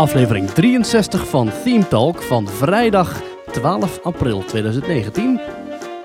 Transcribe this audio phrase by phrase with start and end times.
[0.00, 5.59] aflevering 63 van Theme Talk van vrijdag 12 april 2019.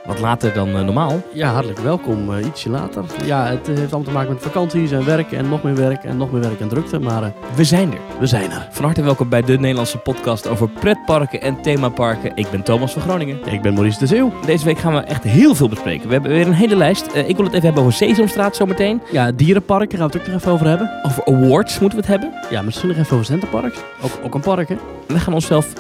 [0.06, 1.22] Wat later dan eh, normaal.
[1.34, 2.34] Ja, hartelijk welkom.
[2.34, 3.04] eh, ietsje later.
[3.26, 6.04] Ja, het eh, heeft allemaal te maken met vakanties en werk en nog meer werk
[6.04, 7.00] en nog meer werk en drukte.
[7.00, 8.00] Maar We zijn er.
[8.20, 8.68] we zijn er.
[8.72, 12.32] Van harte welkom bij de Nederlandse podcast over pretparken en themaparken.
[12.36, 13.38] Ik ben Thomas van Groningen.
[13.46, 14.34] Ik ben Maurice de Zeeuw.
[14.46, 16.08] Deze week gaan we echt heel veel bespreken.
[16.08, 17.06] We hebben weer een hele lijst.
[17.16, 19.02] Ik wil het even hebben over Sesamstraat zometeen.
[19.12, 20.90] Ja, dierenparken gaan we het ook nog even over hebben.
[21.04, 22.40] Over awards moeten we het hebben.
[22.50, 23.78] Ja, misschien nog even over Centerparks.
[24.02, 24.76] Ook, ook een park, hè?
[25.08, 25.74] We gaan onszelf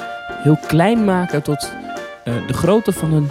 [0.43, 1.71] heel klein maken tot
[2.23, 3.29] de grootte van een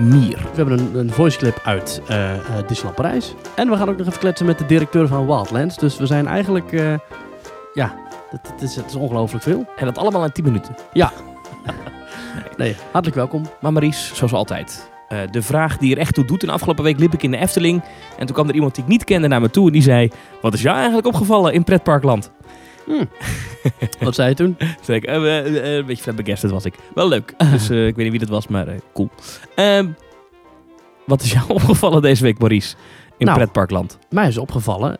[0.00, 0.36] mier.
[0.38, 3.34] We hebben een, een voice clip uit eh eh, Disneyland Parijs.
[3.56, 5.76] En we gaan ook nog even kletsen met de directeur van Wildlands.
[5.76, 6.72] Dus we zijn eigenlijk...
[6.72, 6.94] eh,
[7.74, 7.94] ja,
[8.30, 9.66] het, het is, het is ongelooflijk veel.
[9.76, 10.76] En dat allemaal in 10 minuten.
[12.56, 13.42] Nee, hartelijk welkom.
[13.60, 14.90] Maar Maries, zoals altijd.
[15.30, 16.42] de vraag die er echt toe doet.
[16.42, 17.82] En afgelopen week liep ik in de Efteling.
[18.18, 19.66] En toen kwam er iemand die ik niet kende naar me toe.
[19.66, 20.10] En die zei,
[20.40, 22.30] wat is jou eigenlijk opgevallen in pretparkland?
[24.00, 24.56] Wat zei je toen?
[24.86, 26.74] Ik, eh, eh, een beetje flabbergasted was ik.
[26.94, 27.34] Wel leuk.
[27.52, 29.08] Dus eh, ik weet niet wie dat was, maar cool.
[29.54, 29.86] Ehm,
[31.06, 32.74] wat is jou opgevallen deze week, Maurice?
[33.18, 33.38] In Nou.
[33.38, 33.98] pretparkland.
[34.10, 34.98] Mij is opgevallen,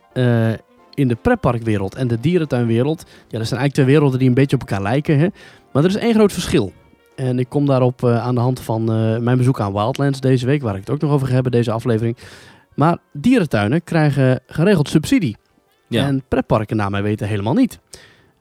[0.95, 4.57] in de pretparkwereld en de dierentuinwereld, ja, dat zijn eigenlijk twee werelden die een beetje
[4.57, 5.27] op elkaar lijken, hè?
[5.73, 6.73] maar er is één groot verschil.
[7.17, 8.85] En ik kom daarop aan de hand van
[9.25, 11.73] mijn bezoek aan Wildlands deze week, waar ik het ook nog over ga hebben, deze
[11.73, 12.17] aflevering.
[12.75, 15.37] Maar dierentuinen krijgen geregeld subsidie.
[15.99, 16.07] Ja.
[16.07, 17.81] En pretparken, naar mij weten, helemaal niet.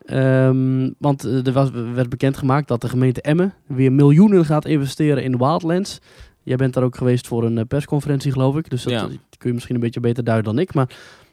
[0.06, 5.24] Ehm, want eh, er was, werd bekendgemaakt dat de gemeente Emmen weer miljoenen gaat investeren
[5.24, 6.00] in Wildlands.
[6.44, 8.70] Jij bent daar ook geweest voor een eh, persconferentie, geloof ik.
[8.70, 9.08] Dus dat Ja.
[9.38, 10.74] kun je misschien een beetje beter duiden dan ik.
[10.74, 10.88] Maar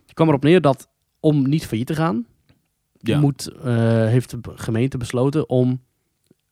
[0.05, 0.89] het kwam erop neer dat
[1.21, 2.27] om niet failliet te gaan,
[2.99, 3.21] Ja.
[3.21, 3.75] moet, eh,
[4.07, 5.81] heeft de gemeente besloten om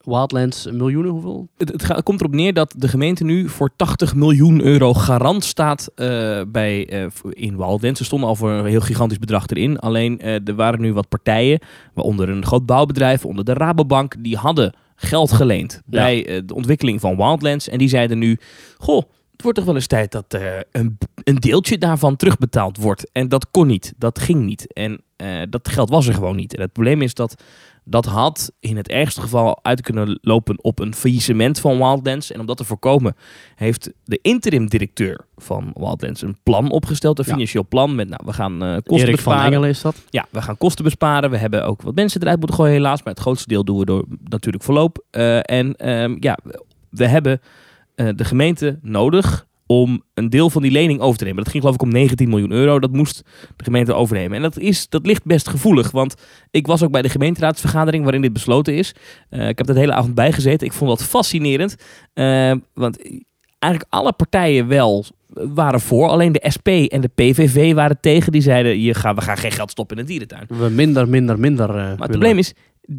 [0.05, 1.49] Wildlands miljoenen, hoeveel?
[1.57, 6.41] Het, komt erop neer dat de gemeente nu voor 80 miljoen euro garant staat eh,
[6.49, 8.01] bij, eh, in Wildlands.
[8.01, 9.79] Er stonden al voor een heel gigantisch bedrag erin.
[9.79, 11.61] Alleen eh, er waren nu wat partijen,
[11.95, 16.03] waaronder een groot bouwbedrijf, onder de Rabobank, die hadden geld geleend Ja.
[16.03, 17.69] bij de ontwikkeling van Wildlands.
[17.69, 18.39] En die zeiden nu,
[18.79, 20.39] goh, het wordt toch wel eens tijd dat
[20.73, 23.11] een, een deeltje daarvan terugbetaald wordt.
[23.13, 24.73] En dat kon niet, dat ging niet.
[24.73, 25.01] En
[25.51, 26.55] dat geld was er gewoon niet.
[26.55, 27.43] En het probleem is dat
[27.85, 32.33] dat had in het ergste geval uit kunnen lopen op een faillissement van Wildlands.
[32.33, 33.15] En om dat te voorkomen
[33.55, 37.19] heeft de interim directeur van Wildlands een plan opgesteld.
[37.19, 37.33] Een Ja.
[37.33, 39.45] financieel plan met, nou, we gaan eh, kosten Erik van besparen.
[39.53, 40.05] Engelen is dat.
[40.11, 41.31] Ja, we gaan kosten besparen.
[41.31, 43.03] We hebben ook wat mensen eruit moeten gooien helaas.
[43.03, 45.05] Maar het grootste deel doen we door natuurlijk verloop.
[45.11, 46.39] Eh, en ehm, ja,
[46.91, 47.41] we hebben
[47.95, 51.43] eh, de gemeente nodig om een deel van die lening over te nemen.
[51.43, 52.81] Dat ging geloof ik om 19 miljoen euro.
[52.81, 53.23] Dat moest
[53.57, 54.37] de gemeente overnemen.
[54.37, 55.91] En dat, is, dat ligt best gevoelig.
[55.91, 56.15] Want
[56.51, 58.95] ik was ook bij de gemeenteraadsvergadering waarin dit besloten is.
[59.29, 60.67] Eh, ik heb de hele avond bij gezeten.
[60.67, 61.77] Ik vond dat fascinerend.
[62.13, 62.99] Eh, want
[63.59, 65.05] eigenlijk alle partijen wel
[65.35, 66.09] waren voor.
[66.09, 68.33] Alleen de SP en de PVV waren tegen.
[68.33, 70.47] Die zeiden, je we gaan geen geld stoppen in een dierentuin.
[70.49, 72.11] We minder, minder, minder eh, Maar het willen.
[72.11, 72.53] probleem is,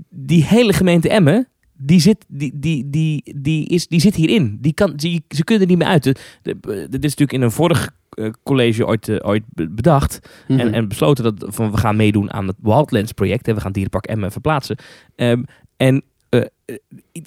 [0.10, 1.48] die hele gemeente Emmen,
[1.78, 4.58] die zit, die, die, die, die is, die zit hierin.
[4.62, 6.04] Die kan, die, ze kunnen er niet meer uit.
[6.04, 10.20] Dit is natuurlijk in een vorig eh, college ooit, eh, ooit be- bedacht.
[10.48, 10.60] Mhm.
[10.60, 13.48] En, en besloten dat van we gaan meedoen aan het Wildlands project.
[13.48, 14.78] En we gaan Dierenpark Emmen verplaatsen.
[15.16, 15.44] Ehm,
[15.78, 16.42] en eh,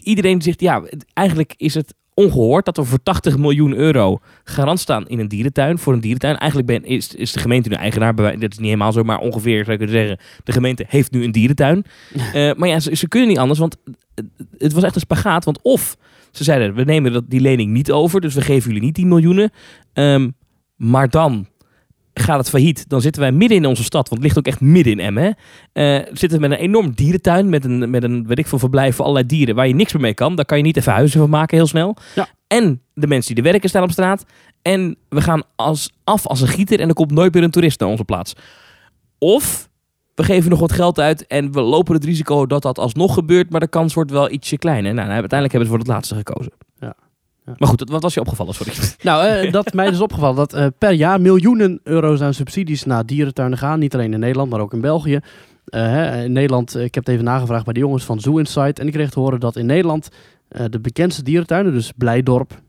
[0.02, 0.82] iedereen zegt, ja,
[1.12, 1.94] eigenlijk is het
[2.24, 5.78] ongehoord dat we voor 80 miljoen euro garant staan in een dierentuin.
[5.78, 6.36] Voor een dierentuin.
[6.36, 8.14] Eigenlijk ben, is, is de gemeente nu eigenaar.
[8.14, 10.18] Dat is niet helemaal zo, maar ongeveer zou je kunnen zeggen.
[10.44, 11.84] De gemeente heeft nu een dierentuin.
[12.32, 13.76] Eh, maar ja, ze, ze kunnen niet anders, want
[14.14, 14.26] het-
[14.58, 15.44] het was echt een spagaat.
[15.44, 15.96] Want of
[16.30, 19.06] ze zeiden, we nemen dat, die lening niet over, dus we geven jullie niet die
[19.06, 19.50] miljoenen.
[19.92, 20.28] Ehm,
[20.76, 21.46] maar dan
[22.18, 22.88] gaat het failliet.
[22.88, 25.36] Dan zitten wij midden in onze stad, want het ligt ook echt midden in Emmen.
[25.72, 28.96] Eh, zitten we met een enorm dierentuin, met een, met een weet ik veel, verblijf
[28.96, 30.36] voor allerlei dieren, waar je niks meer mee kan.
[30.36, 31.96] Daar kan je niet even huizen van maken heel snel.
[32.14, 32.28] Ja.
[32.46, 34.24] En de mensen die er werken staan op straat.
[34.62, 37.80] En we gaan als, af als een gieter en er komt nooit meer een toerist
[37.80, 38.34] naar onze plaats.
[39.18, 39.68] Of
[40.14, 43.50] we geven nog wat geld uit en we lopen het risico dat dat alsnog gebeurt,
[43.50, 44.94] maar de kans wordt wel ietsje kleiner.
[44.94, 46.52] Nou, uiteindelijk hebben ze voor het laatste gekozen.
[46.80, 46.94] Ja.
[47.56, 48.54] Maar goed, wat was je opgevallen?
[48.54, 48.72] Sorry.
[49.02, 52.84] Nou, eh, dat mij is dus opgevallen dat eh, per jaar miljoenen euro's aan subsidies
[52.84, 53.78] naar dierentuinen gaan.
[53.78, 55.20] Niet alleen in Nederland, maar ook in België.
[55.64, 58.78] Eh, hè, in Nederland, ik heb het even nagevraagd bij de jongens van Zoo Insight.
[58.78, 60.08] En ik kreeg te horen dat in Nederland
[60.70, 62.60] de bekendste dierentuinen, dus Blijdorp,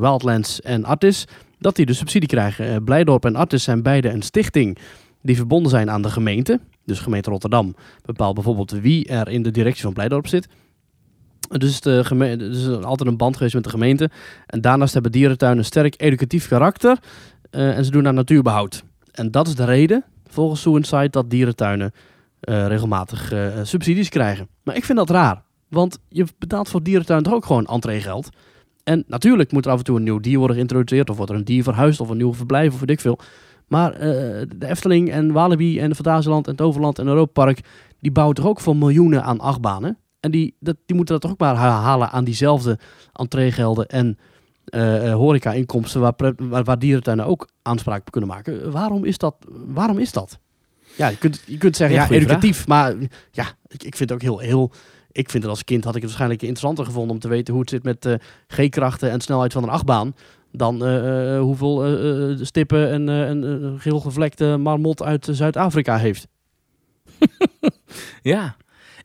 [0.00, 1.24] Wildlands en Artis,
[1.58, 2.84] dat die dus subsidie krijgen.
[2.84, 4.78] Blijdorp en Artis zijn beide een stichting
[5.22, 6.60] die verbonden zijn aan de gemeente.
[6.84, 7.74] Dus gemeente Rotterdam
[8.04, 10.48] bepaalt bijvoorbeeld wie er in de directie van Blijdorp zit.
[11.58, 14.10] Dus de is altijd een band geweest met de gemeente.
[14.46, 16.98] En daarnaast hebben dierentuinen een sterk educatief karakter.
[17.50, 18.84] eh, en ze doen aan natuurbehoud.
[19.12, 21.92] En dat is de reden, volgens Insight, dat dierentuinen
[22.40, 24.48] eh, regelmatig eh, subsidies krijgen.
[24.62, 25.42] Maar ik vind dat raar.
[25.68, 28.28] Want je betaalt voor dierentuin toch ook gewoon entreegeld.
[28.84, 31.10] En natuurlijk moet er af en toe een nieuw dier worden geïntroduceerd.
[31.10, 33.18] Of wordt er een dier verhuisd of een nieuw verblijf of weet ik veel.
[33.68, 37.60] Maar de Efteling en Walibi en Fantasieland en Toverland en Europa Park...
[38.00, 39.98] die bouwen toch ook voor miljoenen aan achtbanen?
[40.20, 42.78] En die, dat, die moeten dat toch ook maar ha- halen aan diezelfde
[43.12, 44.18] entreegelden en
[44.64, 48.70] eh, horeca-inkomsten waar, waar, waar dierentuinen ook aanspraak op kunnen maken.
[48.70, 49.36] Waarom is dat?
[49.66, 50.38] Waarom is dat?
[50.96, 52.94] Ja, je kunt, je kunt zeggen, Ja, educatief, maar
[53.30, 54.72] ja, ik, ik vind het ook heel, heel...
[55.12, 57.62] Ik vind het als kind had ik het waarschijnlijk interessanter gevonden om te weten hoe
[57.62, 58.14] het zit met eh,
[58.48, 60.14] G-krachten en snelheid van een achtbaan.
[60.52, 60.82] Dan
[61.38, 61.96] hoeveel
[62.44, 66.26] stippen en een geel gevlekte marmot uit Zuid-Afrika heeft.
[68.22, 68.56] Ja.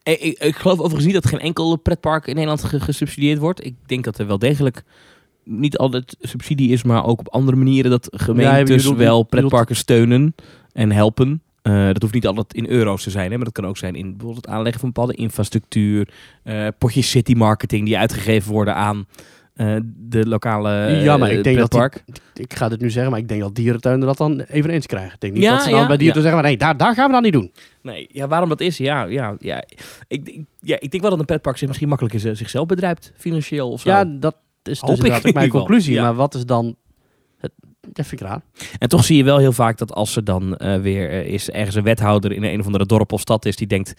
[0.05, 3.65] Ik, ik, ik geloof overigens niet dat geen enkel pretpark in Nederland ge- gesubsidieerd wordt.
[3.65, 4.83] Ik denk dat er wel degelijk
[5.43, 10.35] niet altijd subsidie is, maar ook op andere manieren dat gemeentes wel pretparken steunen
[10.71, 11.41] en helpen.
[11.61, 13.95] Eh, dat hoeft niet altijd in euro's te zijn, hè, maar dat kan ook zijn
[13.95, 16.09] in bijvoorbeeld het aanleggen van bepaalde infrastructuur,
[16.43, 19.05] eh potjes city marketing die uitgegeven worden aan
[19.55, 20.69] eh, de lokale
[21.03, 22.43] Ja, maar eh, ik denk dat die-.
[22.43, 25.13] Ik ga dit nu zeggen, maar ik denk dat dierentuinen dat dan eveneens krijgen.
[25.13, 27.07] Ik denk niet Ja, dat ze dan ja, bij dierentuinen zeggen, nee, daar, daar gaan
[27.07, 27.51] we dan niet doen.
[27.81, 28.77] Nee, ja, waarom dat is?
[28.77, 29.63] Ja, ja, ja.
[30.07, 33.71] Ik, ik- ja, ik denk wel dat een pretpark zich misschien makkelijker zichzelf bedrijft, financieel
[33.71, 33.89] of zo.
[33.89, 36.01] Ja, dat is Hoop dus ik ook mijn conclusie.
[36.01, 36.75] Maar wat is dan...
[37.37, 38.41] Het, dat vind ik raar.
[38.79, 41.75] En toch zie je wel heel vaak dat als er dan eh, weer is ergens
[41.75, 43.93] een wethouder in een of andere dorp of stad is die denkt,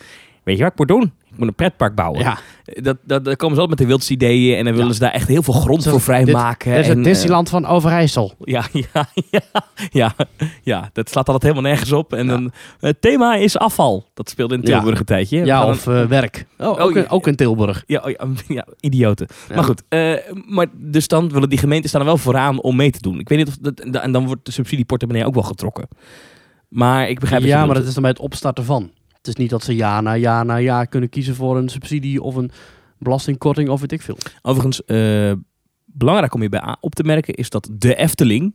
[0.47, 1.13] weet je wat ik moet doen?
[1.33, 2.21] Ik moet een pretpark bouwen.
[2.21, 4.95] Ja, Dat, dat, dan komen ze altijd met de wildste ideeën en dan willen Ja.
[4.95, 6.71] ze daar echt heel veel grond voor vrijmaken.
[6.71, 8.35] dat is het eh, Disneyland van Overijssel.
[8.45, 9.41] ja, ja, ja,
[9.91, 10.15] ja,
[10.63, 12.13] ja, dat slaat altijd helemaal nergens op.
[12.13, 14.05] En dan, het thema is afval.
[14.15, 14.63] Dat speelde in.
[14.63, 15.45] Tilburg een tijdje.
[15.45, 16.47] Ja, of eh, werk.
[16.59, 17.01] Oh, ook, ja.
[17.01, 17.85] in, ook in Tilburg.
[17.87, 18.11] Ja, oh
[18.49, 19.27] ja, idioten.
[19.55, 20.15] Maar goed, eh,
[20.47, 23.19] maar dus dan willen die gemeenten staan er wel vooraan om mee te doen.
[23.19, 25.89] Ik weet niet of dat, en dan wordt de subsidieportemonnee ook wel getrokken.
[26.69, 28.91] Maar ik begrijp Ja, maar dat is dan bij het opstarten van.
[29.27, 32.23] Het is niet dat ze jaar na jaar na jaar kunnen kiezen voor een subsidie
[32.23, 32.51] of een
[32.99, 34.19] belastingkorting of weet ik veel.
[34.43, 35.33] Overigens, eh,
[35.85, 38.55] belangrijk om hierbij op te merken is dat de Efteling,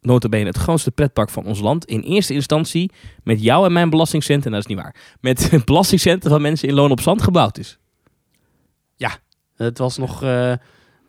[0.00, 2.92] notabene het grootste pretpark van ons land, in eerste instantie
[3.22, 6.74] met jou en mijn belastingcenten, en dat is niet waar, met belastingcenten van mensen in
[6.74, 7.78] loon op zand gebouwd is.
[9.64, 10.52] Het was nog eh,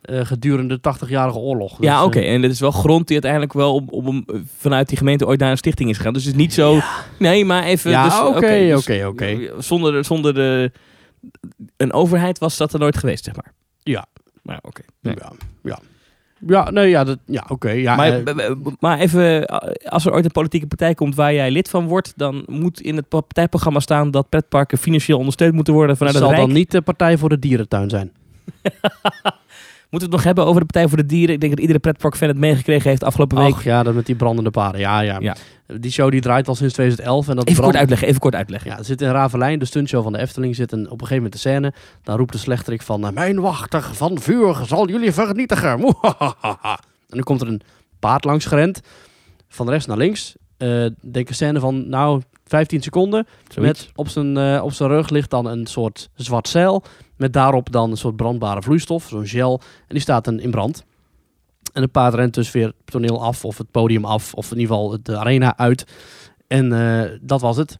[0.02, 1.76] eh, gedurende de 80-jarige oorlog.
[1.80, 2.18] ja, Dus, oké.
[2.18, 5.26] eh, En dit is wel grond die uiteindelijk wel om, om, eh, vanuit die gemeente
[5.26, 6.12] ooit naar een stichting is gegaan.
[6.12, 6.78] Dus het is niet zo...
[7.18, 7.90] Nee, maar even...
[7.90, 9.50] Ja, dus, oké, dus, oké, oké.
[9.58, 10.72] Zonder, zonder de,
[11.76, 13.52] een overheid was dat er nooit geweest, zeg maar.
[13.82, 14.06] Ja.
[14.42, 14.82] Maar oké.
[15.00, 15.14] Nee.
[15.18, 15.32] ja,
[15.62, 15.78] ja.
[16.46, 17.70] Ja, nee, ja, dat, ja oké.
[17.70, 19.46] ja, maar, eh, maar even,
[19.88, 22.96] als er ooit een politieke partij komt waar jij lid van wordt, dan moet in
[22.96, 26.52] het partijprogramma staan dat pretparken financieel ondersteund moeten worden vanuit het het zal Rijk.
[26.52, 28.12] dan niet de Partij voor de Dierentuin zijn.
[29.92, 31.34] Moeten we het nog hebben over de Partij voor de Dieren?
[31.34, 33.50] Ik denk dat iedere pretparkfan het meegekregen heeft afgelopen week.
[33.52, 34.80] Och, ja, dat met die brandende paarden.
[34.80, 35.36] Ja, ja, Ja.
[35.66, 37.28] Die show die draait al sinds 2011.
[37.28, 38.70] En dat Even kort uitleggen, even kort uitleggen.
[38.70, 41.16] Ja, er zit in Ravelijn, de stuntshow van de Efteling, zit een, op een gegeven
[41.16, 41.72] moment de scène.
[42.02, 45.70] Dan roept de slechterik van, eh, mijn wachter van vuur zal jullie vernietigen.
[45.70, 47.60] En dan komt er een
[47.98, 48.80] paard langs gerend,
[49.48, 50.34] van rechts naar links.
[50.56, 53.26] Eh denk een scène van, nou, 15 seconden.
[53.48, 53.80] Zoiets.
[53.80, 56.82] Met op zijn, eh, op zijn rug ligt dan een soort zwart zeil.
[57.22, 59.60] Met daarop dan een soort brandbare vloeistof, zo'n gel.
[59.80, 60.84] En die staat dan in brand.
[61.72, 64.58] En het paard rent dus weer het toneel af, of het podium af, of in
[64.58, 65.84] ieder geval de arena uit.
[66.46, 67.78] En eh, dat was het.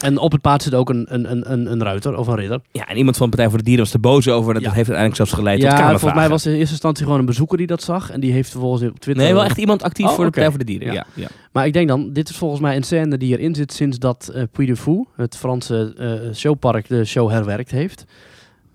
[0.00, 2.60] En op het paard zit ook een, een, een, een, een ruiter of een ridder.
[2.72, 4.54] Ja, en iemand van de Partij voor de Dieren was er boos over.
[4.54, 4.68] Dat Ja.
[4.68, 6.20] heeft uiteindelijk zelfs geleid ja, tot volgens kamervragen.
[6.20, 8.10] mij was in eerste instantie gewoon een bezoeker die dat zag.
[8.10, 9.24] En die heeft vervolgens op Twitter...
[9.24, 10.30] Nee, wel echt iemand actief Oh, voor de.
[10.30, 10.86] Partij voor de Dieren.
[10.86, 10.92] Ja.
[10.92, 11.06] Ja.
[11.14, 11.28] Ja.
[11.52, 14.28] Maar ik denk dan, dit is volgens mij een scène die erin zit sinds dat
[14.34, 18.04] eh Puy de Fou, het Franse eh, showpark, de show herwerkt heeft.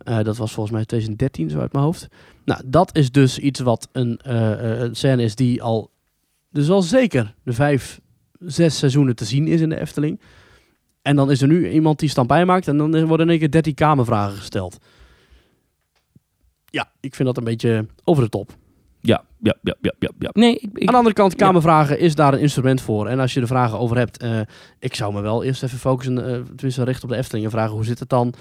[0.08, 2.08] Eh, dat was volgens mij 2013, zo uit mijn hoofd.
[2.46, 5.92] Nou, dat is dus iets wat een, eh, eh, een scène is die al,
[6.50, 8.00] dus al zeker de vijf,
[8.40, 10.20] zes seizoenen te zien is in de Efteling.
[11.02, 13.52] En dan is er nu iemand die stampij maakt en dan worden in één keer
[13.52, 14.78] 13 kamervragen gesteld.
[16.66, 18.56] Ja, ik vind dat een beetje over de top.
[19.02, 20.30] Ja, ja, ja, ja, ja, ja.
[20.34, 23.08] Nee, ik, ik- Aan de andere kant, Kamervragen is daar een instrument voor.
[23.08, 24.40] En als je er vragen over hebt, eh,
[24.80, 27.74] ik zou me wel eerst even focussen, eh tenminste richten op de Efteling en vragen
[27.76, 28.34] hoe zit het dan?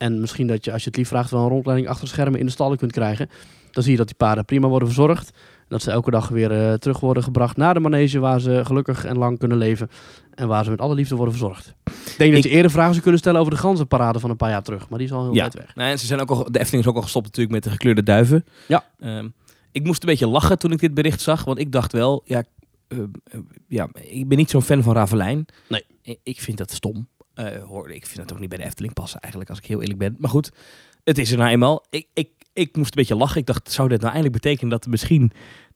[0.00, 2.46] En misschien dat je, als je het lief vraagt, wel een rondleiding achter schermen in
[2.46, 3.30] de stallen kunt krijgen.
[3.70, 5.30] Dan zie je dat die paarden prima worden verzorgd.
[5.58, 8.60] En dat ze elke dag weer eh, terug worden gebracht naar de manege waar ze
[8.64, 9.90] gelukkig en lang kunnen leven.
[10.34, 11.74] En waar ze met alle liefde worden verzorgd.
[11.84, 14.50] Ik denk dat je eerder vragen zou kunnen stellen over de ganzenparade van een paar
[14.50, 14.88] jaar terug.
[14.88, 15.40] Maar die is al heel Ja.
[15.40, 15.74] weit weg.
[15.74, 17.70] Nou, en ze zijn ook al, de Efteling is ook al gestopt natuurlijk met de
[17.70, 18.44] gekleurde duiven.
[18.68, 18.84] Ja.
[19.00, 19.28] Ehm,
[19.72, 21.44] ik moest een beetje lachen toen ik dit bericht zag.
[21.44, 22.42] Want ik dacht wel, ja,
[22.88, 25.46] eh, eh, ja ik ben niet zo'n fan van Ravelijn.
[25.68, 25.84] Nee.
[26.02, 27.08] Ik, ik vind dat stom.
[27.40, 29.80] Eh, hoor, ik vind het ook niet bij de Efteling passen eigenlijk, als ik heel
[29.80, 30.16] eerlijk ben.
[30.18, 30.50] Maar goed,
[31.04, 31.84] het is er nou eenmaal.
[31.90, 33.40] Ik, ik, ik moest een beetje lachen.
[33.40, 35.32] Ik dacht, zou dit nou eindelijk betekenen dat misschien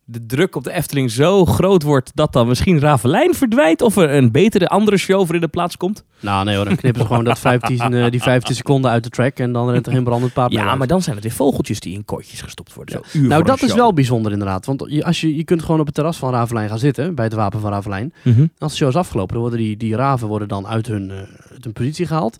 [0.06, 2.10] de druk op de Efteling zo groot wordt...
[2.14, 3.82] dat dan misschien Ravelijn verdwijnt?
[3.82, 6.04] Of er een betere, andere show voor in de plaats komt?
[6.20, 9.10] Nou nee hoor, dan knippen ze gewoon dat 15, eh, die 15 seconden uit de
[9.10, 9.38] track.
[9.38, 10.78] En dan rent er geen brandend paard Ja, uit.
[10.78, 13.00] maar dan zijn het weer vogeltjes die in kooitjes gestopt worden.
[13.12, 13.20] Ja.
[13.20, 14.66] Nou, dat is wel bijzonder inderdaad.
[14.66, 17.24] Want je, als je, je kunt gewoon op het terras van Ravelijn gaan zitten, bij
[17.24, 18.12] het wapen van Ravelijn.
[18.22, 18.46] Mhm.
[18.58, 21.16] Als de show is afgelopen, dan worden die, die raven worden dan uit hun, eh,
[21.52, 22.36] uit hun positie gehaald.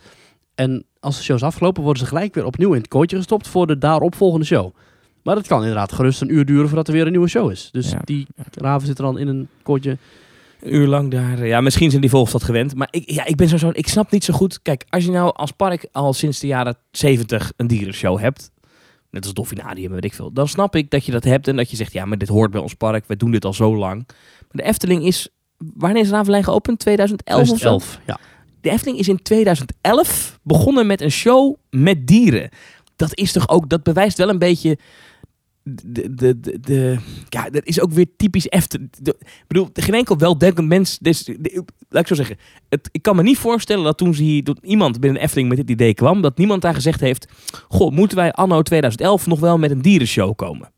[0.55, 3.49] En als de show is afgelopen, worden ze gelijk weer opnieuw in het kootje gestopt
[3.49, 4.75] voor de daaropvolgende show.
[5.25, 7.69] Maar dat kan inderdaad gerust een uur duren voordat er weer een nieuwe show is.
[7.73, 8.01] Dus Ja.
[8.05, 9.99] die raven zit er dan in een kootje.
[10.61, 11.47] Een uur lang daar.
[11.47, 12.75] Ja, misschien zijn die volgers dat gewend.
[12.75, 14.63] Maar ik, ja, ik ben zo, ik snap niet zo goed.
[14.63, 18.51] Kijk, als je nou als park al sinds de jaren 70 een dierenshow hebt.
[19.11, 20.33] Net als Dolfinarium, weet ik veel.
[20.33, 22.51] Dan snap ik dat je dat hebt en dat je zegt, ja, maar dit hoort
[22.51, 23.05] bij ons park.
[23.07, 24.05] We doen dit al zo lang.
[24.07, 25.29] Maar de Efteling is,
[25.75, 26.79] wanneer is Ravelijn geopend?
[26.79, 27.55] 2011 of zo?
[27.55, 28.19] 2011, ja.
[28.61, 32.49] De Efteling is in 2011 begonnen met een show met dieren.
[32.97, 34.79] Dat is toch ook, dat bewijst wel een beetje.
[35.67, 38.91] De, de, de, de- ja, dat is ook weer typisch Efteling.
[39.03, 40.99] Ik bedoel, geen enkel weldenkend mens.
[40.99, 42.37] Dus, de- laat ik zo zeggen.
[42.69, 45.57] Het, ik kan me niet voorstellen dat toen ze hier, dat iemand binnen Efteling met
[45.57, 47.29] dit idee kwam, dat niemand daar gezegd heeft:
[47.69, 50.73] Goh, moeten wij anno 2011 nog wel met een dierenshow komen?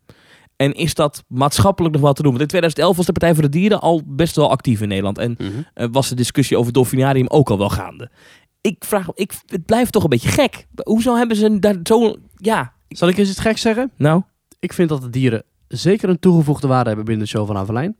[0.55, 2.31] En is dat maatschappelijk nog wel te doen?
[2.31, 5.17] Want in 2011 was de Partij voor de Dieren al best wel actief in Nederland.
[5.17, 5.47] En Mhm.
[5.73, 8.09] eh, was de discussie over het Dolfinarium ook al wel gaande.
[8.61, 10.67] Ik vraag, ik, het blijft toch een beetje gek.
[10.83, 12.15] Hoezo hebben ze daar zo...
[12.35, 13.91] Ja, Zal ik eens iets geks zeggen?
[13.97, 14.21] nou,
[14.59, 17.97] Ik vind dat de dieren zeker een toegevoegde waarde hebben binnen de show van Avelijn.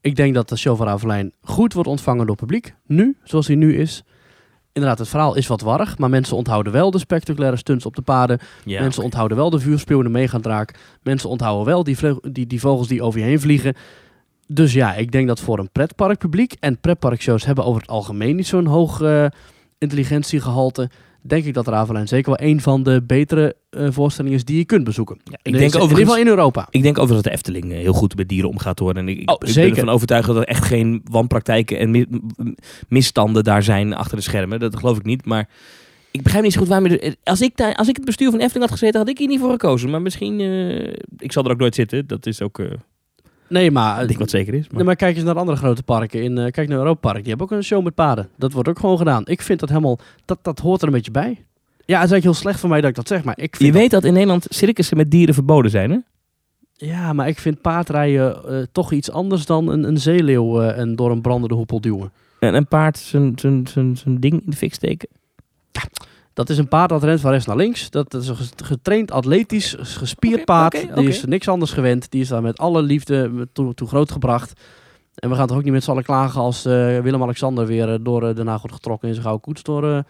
[0.00, 2.74] Ik denk dat de show van Avelijn goed wordt ontvangen door publiek.
[2.86, 4.02] Nu, zoals hij nu is.
[4.72, 8.02] Inderdaad, het verhaal is wat warrig, maar mensen onthouden wel de spectaculaire stunts op de
[8.02, 8.38] paden.
[8.64, 10.74] ja, mensen onthouden wel de vuurspeeuw en de meegaandraak.
[11.02, 11.96] Mensen onthouden wel die,
[12.30, 13.74] die, die vogels die over je heen vliegen.
[14.46, 16.56] Dus ja, ik denk dat voor een pretparkpubliek...
[16.60, 19.26] en pretparkshows hebben over het algemeen niet zo'n hoog eh,
[19.78, 20.90] intelligentiegehalte...
[21.28, 24.64] denk ik dat Ravelijn zeker wel een van de betere eh, voorstellingen is die je
[24.64, 25.16] kunt bezoeken.
[25.24, 26.08] Ja, ik In denk in ieder overigens...
[26.10, 26.66] geval in Europa.
[26.70, 28.94] Ik denk overigens dat de Efteling eh, heel goed met dieren omgaat hoor.
[28.94, 32.08] En ik, ik Oh, ben ervan overtuigd dat er echt geen wanpraktijken en
[32.88, 34.60] misstanden daar zijn achter de schermen.
[34.60, 35.24] Dat geloof ik niet.
[35.24, 35.48] Maar
[36.10, 36.98] ik begrijp niet zo goed waarom...
[37.22, 39.40] Als ik, daar, als ik het bestuur van Efteling had gezeten, had ik hier niet
[39.40, 39.90] voor gekozen.
[39.90, 40.40] Maar misschien...
[40.40, 42.06] eh, ik zal er ook nooit zitten.
[42.06, 42.58] Dat is ook...
[43.48, 44.66] Nee, maar, ik denk wat zeker is.
[44.66, 44.76] Maar...
[44.76, 46.22] nee, maar kijk eens naar andere grote parken.
[46.22, 47.18] In, eh, kijk naar Europa Park.
[47.18, 48.28] Die hebben ook een show met paden.
[48.36, 49.22] Dat wordt ook gewoon gedaan.
[49.26, 49.98] Ik vind dat helemaal...
[50.24, 51.44] Dat, dat hoort er een beetje bij.
[51.86, 53.74] Ja, het is eigenlijk heel slecht van mij dat ik dat zeg, maar ik vind
[53.74, 55.98] Je weet dat in Nederland circussen met dieren verboden zijn, hè?
[56.72, 60.96] Ja, maar ik vind paardrijden eh, toch iets anders dan een, een zeeleeuw eh, en
[60.96, 62.12] door een brandende hoepel duwen.
[62.38, 65.08] En een paard zijn, zijn, zijn, zijn ding in de fik steken.
[66.36, 67.90] Dat is een paard dat rent van rechts naar links.
[67.90, 70.94] Dat is een getraind, atletisch, gespierd paard.
[70.94, 72.10] Die is niks anders gewend.
[72.10, 74.60] Die is daar met alle liefde toe, toe grootgebracht.
[75.14, 77.98] En we gaan toch ook niet met z'n allen klagen als eh, Willem-Alexander weer eh,
[78.00, 80.02] door eh, Haag wordt getrokken in zijn gouden koets door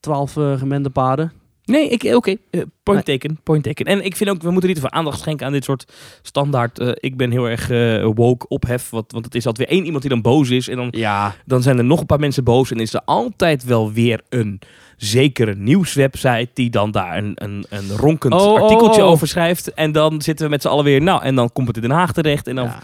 [0.00, 1.32] twaalf gemende paarden.
[1.64, 2.30] Nee, ik, eh, oké.
[2.50, 3.18] eh, point Nee.
[3.18, 3.84] taken, point taken.
[3.84, 6.78] En ik vind ook, we moeten niet te veel aandacht schenken aan dit soort standaard.
[6.78, 7.68] eh, ik ben heel erg
[8.14, 8.90] woke ophef.
[8.90, 10.68] Want, want het is altijd weer één iemand die dan boos is.
[10.68, 12.70] En dan, Ja, dan zijn er nog een paar mensen boos.
[12.70, 14.60] En is er altijd wel weer een
[14.96, 19.10] zekere nieuwswebsite die dan daar een, een, een ronkend Oh, oh, artikeltje oh.
[19.10, 19.74] over schrijft.
[19.74, 21.90] En dan zitten we met z'n allen weer, nou, en dan komt het in Den
[21.90, 22.46] Haag terecht.
[22.46, 22.78] En dan, ja.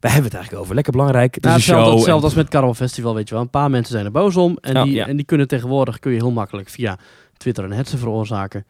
[0.00, 0.74] wij hebben het eigenlijk over.
[0.74, 1.34] Lekker belangrijk.
[1.34, 1.96] Het is Nou, een hetzelfde, show.
[1.98, 3.42] hetzelfde en- als met Carnaval Festival, weet je wel.
[3.42, 4.58] Een paar mensen zijn er boos om.
[4.60, 6.98] En, die, en die kunnen tegenwoordig kun je heel makkelijk via
[7.44, 8.66] Twitter een hetze veroorzaken.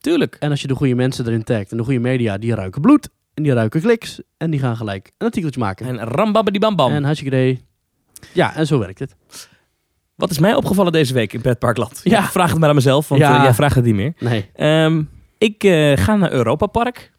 [0.00, 0.36] Tuurlijk.
[0.40, 3.08] En als je de goede mensen erin tagt en de goede media, die ruiken bloed.
[3.34, 4.20] En die ruiken kliks.
[4.36, 5.86] En die gaan gelijk een artikeltje maken.
[5.86, 6.92] En rambabadibambam.
[6.92, 7.64] En hartstikke idee.
[8.32, 9.16] Ja, en zo werkt het.
[10.14, 12.00] Wat is mij opgevallen deze week in Pretparkland?
[12.04, 12.18] Ja.
[12.24, 13.36] Ik vraag het maar aan mezelf, want Ja.
[13.36, 14.12] eh, jij vraagt het niet meer.
[14.18, 14.50] Nee.
[14.54, 15.02] Ehm,
[15.38, 17.12] ik eh, ga naar Europa Park.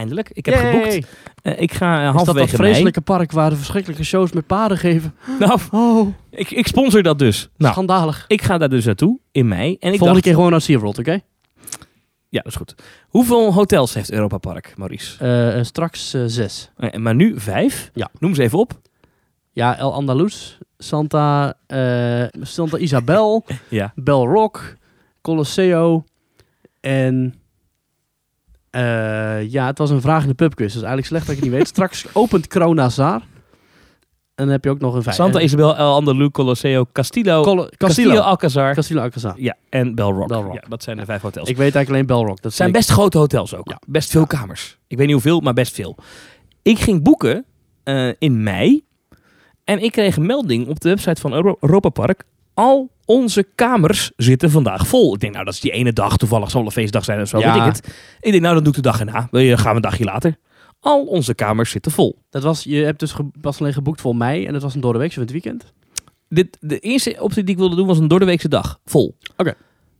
[0.00, 0.30] Eindelijk.
[0.32, 0.72] Ik heb Yay!
[0.72, 1.06] geboekt.
[1.42, 4.46] Eh, ik ga eh, Is dat halverwege dat vreselijke park waar de verschrikkelijke shows met
[4.46, 5.14] paarden geven?
[5.40, 7.48] Nou, Oh, ik, ik sponsor dat dus.
[7.56, 8.24] Nou, schandalig.
[8.28, 9.60] ik ga daar dus naartoe in mei.
[9.60, 11.20] En ik Volgende dacht, keer gewoon naar SeaWorld, oké?
[12.28, 12.74] ja, dat is goed.
[13.08, 15.24] Hoeveel hotels heeft Europa Park, Maurice?
[15.54, 16.70] Eh, straks zes.
[16.96, 17.90] Maar nu vijf.
[17.94, 18.08] Ja.
[18.18, 18.80] Noem ze even op.
[19.52, 21.54] Ja, El Andalus, Santa,
[22.40, 23.92] Santa Isabel, Ja.
[23.94, 24.76] Bell Rock,
[25.20, 26.04] Colosseo
[26.80, 27.34] en...
[28.70, 30.66] eh, ja, het was een vraag in de pubquiz.
[30.66, 31.68] Dus eigenlijk slecht dat ik het niet weet.
[31.68, 33.22] Straks opent Cronazar.
[34.34, 35.16] En dan heb je ook nog een vijf.
[35.16, 38.20] Santa Isabel, El Andalus, Colosseo, Castillo, Colo- Castillo, Castillo.
[38.20, 38.74] Alcazar.
[38.74, 39.34] Castillo Alcazar.
[39.36, 40.28] ja, en Bell Rock.
[40.28, 40.54] Bell Rock.
[40.54, 41.48] Ja, dat zijn de vijf hotels.
[41.48, 42.42] Ik weet eigenlijk alleen Bell Rock.
[42.42, 43.68] Dat zijn best grote hotels ook.
[43.68, 43.80] Ja.
[43.86, 44.78] Best veel kamers.
[44.86, 45.96] Ik weet niet hoeveel, maar best veel.
[46.62, 47.44] Ik ging boeken
[47.82, 48.84] eh, in mei.
[49.64, 52.24] En ik kreeg een melding op de website van Euro Europa Park.
[52.54, 55.14] Al onze kamers zitten vandaag vol.
[55.14, 56.16] Ik denk, nou, dat is die ene dag.
[56.16, 57.38] Toevallig zal een feestdag zijn of zo.
[57.38, 57.52] Ja.
[57.52, 57.96] Weet ik het.
[58.20, 59.28] Ik denk, nou, dan doe ik de dag erna.
[59.30, 60.38] Dan gaan we een dagje later.
[60.80, 62.18] Al onze kamers zitten vol.
[62.30, 65.14] Dat was, je hebt dus pas alleen geboekt voor mei en dat was een doordeweekse
[65.14, 65.72] van het weekend.
[66.28, 68.80] Dit, de eerste optie die ik wilde doen was een doordeweekse dag.
[68.84, 69.16] Vol.
[69.36, 69.54] Oké.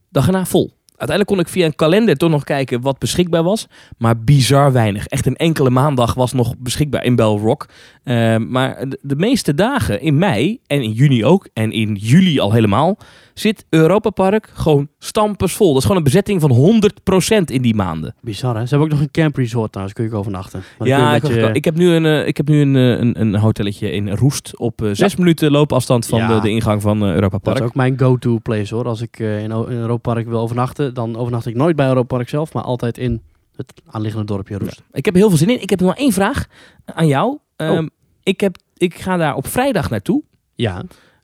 [0.09, 0.73] Dag erna vol.
[1.01, 3.67] uiteindelijk kon ik via een kalender toch nog kijken wat beschikbaar was.
[3.99, 5.07] Maar bizar weinig.
[5.07, 7.69] Echt een enkele maandag was nog beschikbaar in Bell Rock.
[8.03, 12.53] Eh, maar de, meeste dagen in mei en in juni ook en in juli al
[12.53, 12.99] helemaal
[13.41, 15.69] zit Europa Park gewoon stampensvol.
[15.69, 18.15] Dat is gewoon een bezetting van 100% in die maanden.
[18.21, 18.63] Bizar hè?
[18.63, 20.63] Ze hebben ook nog een camp resort trouwens, kun je ook overnachten.
[20.79, 21.15] Maar Ja,
[21.53, 24.59] ik, heb nu een, eh, ik heb nu een, eh, een, een hotelletje in Roest
[24.59, 26.35] op eh, zes minuten loopafstand van Ja.
[26.35, 27.59] de, de ingang van Europa Dat Park.
[27.59, 28.85] is ook mijn go-to place hoor.
[28.85, 32.29] Als ik in, in Europa Park wil overnachten, dan overnacht ik nooit bij Europa Park
[32.29, 33.23] zelf, maar altijd in
[33.57, 34.83] het aanliggende dorpje Roest.
[34.93, 35.63] Ik heb er heel veel zin in.
[35.63, 36.47] Ik heb nog maar één vraag
[36.85, 37.39] aan jou.
[37.57, 37.87] Ehm, Oh.
[38.23, 40.23] ik, heb, ik ga daar op vrijdag naartoe.
[40.55, 40.83] Ja,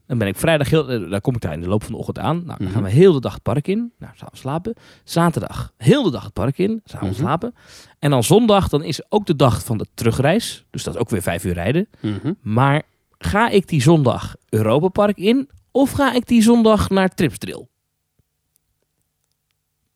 [0.09, 1.99] Dan ben ik vrijdag heel, eh, daar kom ik daar in de loop van de
[1.99, 2.37] ochtend aan.
[2.37, 2.73] Nou, dan Mhm.
[2.75, 3.93] gaan we heel de dag het park in.
[3.99, 4.75] Nou, gaan we slapen.
[5.05, 6.81] Zaterdag heel de dag het park in.
[6.85, 7.15] Gaan we Mhm.
[7.15, 7.55] slapen.
[7.99, 10.67] En dan zondag, dan is ook de dag van de terugreis.
[10.71, 11.89] Dus dat is ook weer vijf uur rijden.
[12.01, 12.33] Mhm.
[12.43, 12.83] Maar
[13.19, 15.49] ga ik die zondag Europa Park in?
[15.71, 17.67] Of ga ik die zondag naar Tripsdrill?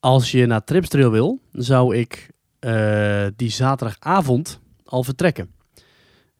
[0.00, 5.50] Als je naar Tripstrail wil, zou ik eh, die zaterdagavond al vertrekken.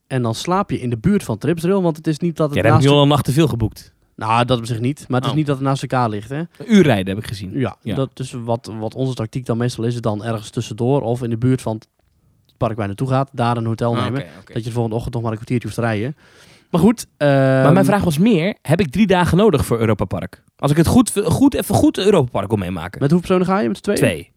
[0.06, 2.56] En dan slaap je in de buurt van Tripstrail, want het is niet dat het
[2.58, 2.86] Ja, heb naast...
[2.86, 3.92] nu al een nacht te veel geboekt.
[4.16, 5.36] Nou, dat op zich niet, maar het is Oh.
[5.36, 6.38] niet dat het naast elkaar ligt, hè.
[6.38, 7.50] Een uur rijden heb ik gezien.
[7.58, 7.94] Ja, Ja.
[7.94, 11.30] dat is wat, wat onze tactiek dan meestal is, is dan ergens tussendoor of in
[11.30, 11.88] de buurt van het
[12.56, 14.24] park waar je naartoe gaat, daar een hotel Ah, nemen.
[14.44, 16.16] Dat je de volgende ochtend nog maar een kwartiertje hoeft te rijden.
[16.70, 17.06] Maar goed.
[17.18, 20.42] Maar ehm, mijn vraag was meer, heb ik drie dagen nodig voor Europa Park?
[20.56, 23.00] Als ik het goed, goed, even goed Europa Park wil meemaken.
[23.00, 23.68] Met hoeveel personen ga je?
[23.68, 23.98] Met z'n tweeën?
[24.00, 24.30] Twee.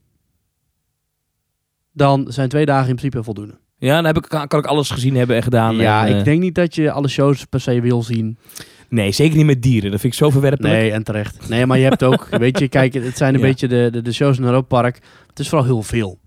[1.93, 3.53] Dan zijn twee dagen in principe voldoende.
[3.77, 5.75] Ja, dan heb ik, kan, kan ik alles gezien hebben en gedaan.
[5.75, 8.37] ja, en, eh, ik denk niet dat je alle shows per se wil zien.
[8.89, 9.91] Nee, zeker niet met dieren.
[9.91, 10.73] Dat vind ik zo verwerpelijk.
[10.73, 11.49] Nee, en terecht.
[11.49, 13.45] Nee, maar je hebt ook, weet je, kijk, het zijn een Ja.
[13.45, 14.99] beetje de, de, de shows in Europa Park.
[15.27, 16.19] Het is vooral heel veel.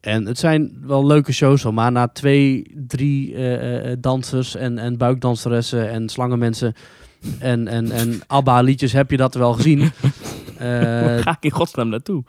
[0.00, 4.96] En het zijn wel leuke shows, maar na twee, drie eh, eh, dansers en, en
[4.96, 6.74] buikdanseressen en slangenmensen
[7.38, 9.90] en, en, en ABBA-liedjes heb je dat wel gezien.
[10.58, 12.24] Eh ga ik in godsnaam naartoe?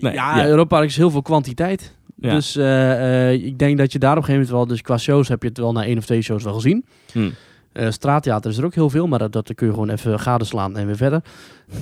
[0.00, 0.46] Nee, ja, ja.
[0.46, 1.94] Europa Park is heel veel kwantiteit.
[2.20, 2.34] Ja.
[2.34, 4.98] Dus eh, eh, ik denk dat je daar op een gegeven moment wel, dus qua
[4.98, 6.84] shows heb je het wel na één of twee shows wel gezien.
[7.12, 7.30] Hm.
[7.72, 10.76] Eh, straattheater is er ook heel veel, maar dat, dat kun je gewoon even gadeslaan
[10.76, 11.22] en weer verder.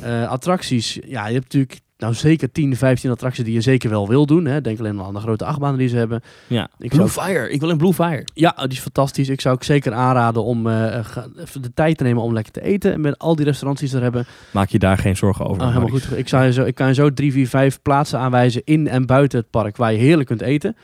[0.03, 4.09] Eh, attracties, ja, je hebt natuurlijk nou zeker 10, 15 attracties die je zeker wel
[4.09, 4.45] wil doen.
[4.45, 4.61] Hè.
[4.61, 6.21] Denk alleen maar aan de grote achtbanen die ze hebben.
[6.47, 6.69] ja.
[6.79, 7.51] Ik Blue zou- Fire.
[7.51, 8.25] Ik wil in Blue Fire.
[8.35, 9.29] Ja, die is fantastisch.
[9.29, 11.05] Ik zou ook zeker aanraden om eh,
[11.37, 12.93] even de tijd te nemen om lekker te eten.
[12.93, 14.27] En met al die restaurants die ze er hebben.
[14.53, 15.63] Maak je daar geen zorgen over.
[15.63, 16.19] Oh, helemaal goed.
[16.19, 19.07] Ik, zou je zo, ik kan je zo drie, vier, vijf plaatsen aanwijzen in en
[19.07, 20.77] buiten het park waar je heerlijk kunt eten.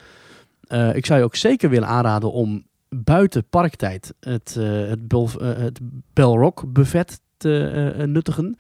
[0.67, 5.31] Eh, ik zou je ook zeker willen aanraden om buiten parktijd het, eh het, Bel,
[5.41, 5.81] eh, het
[6.13, 8.57] Belrock buffet te eh, eh, nuttigen.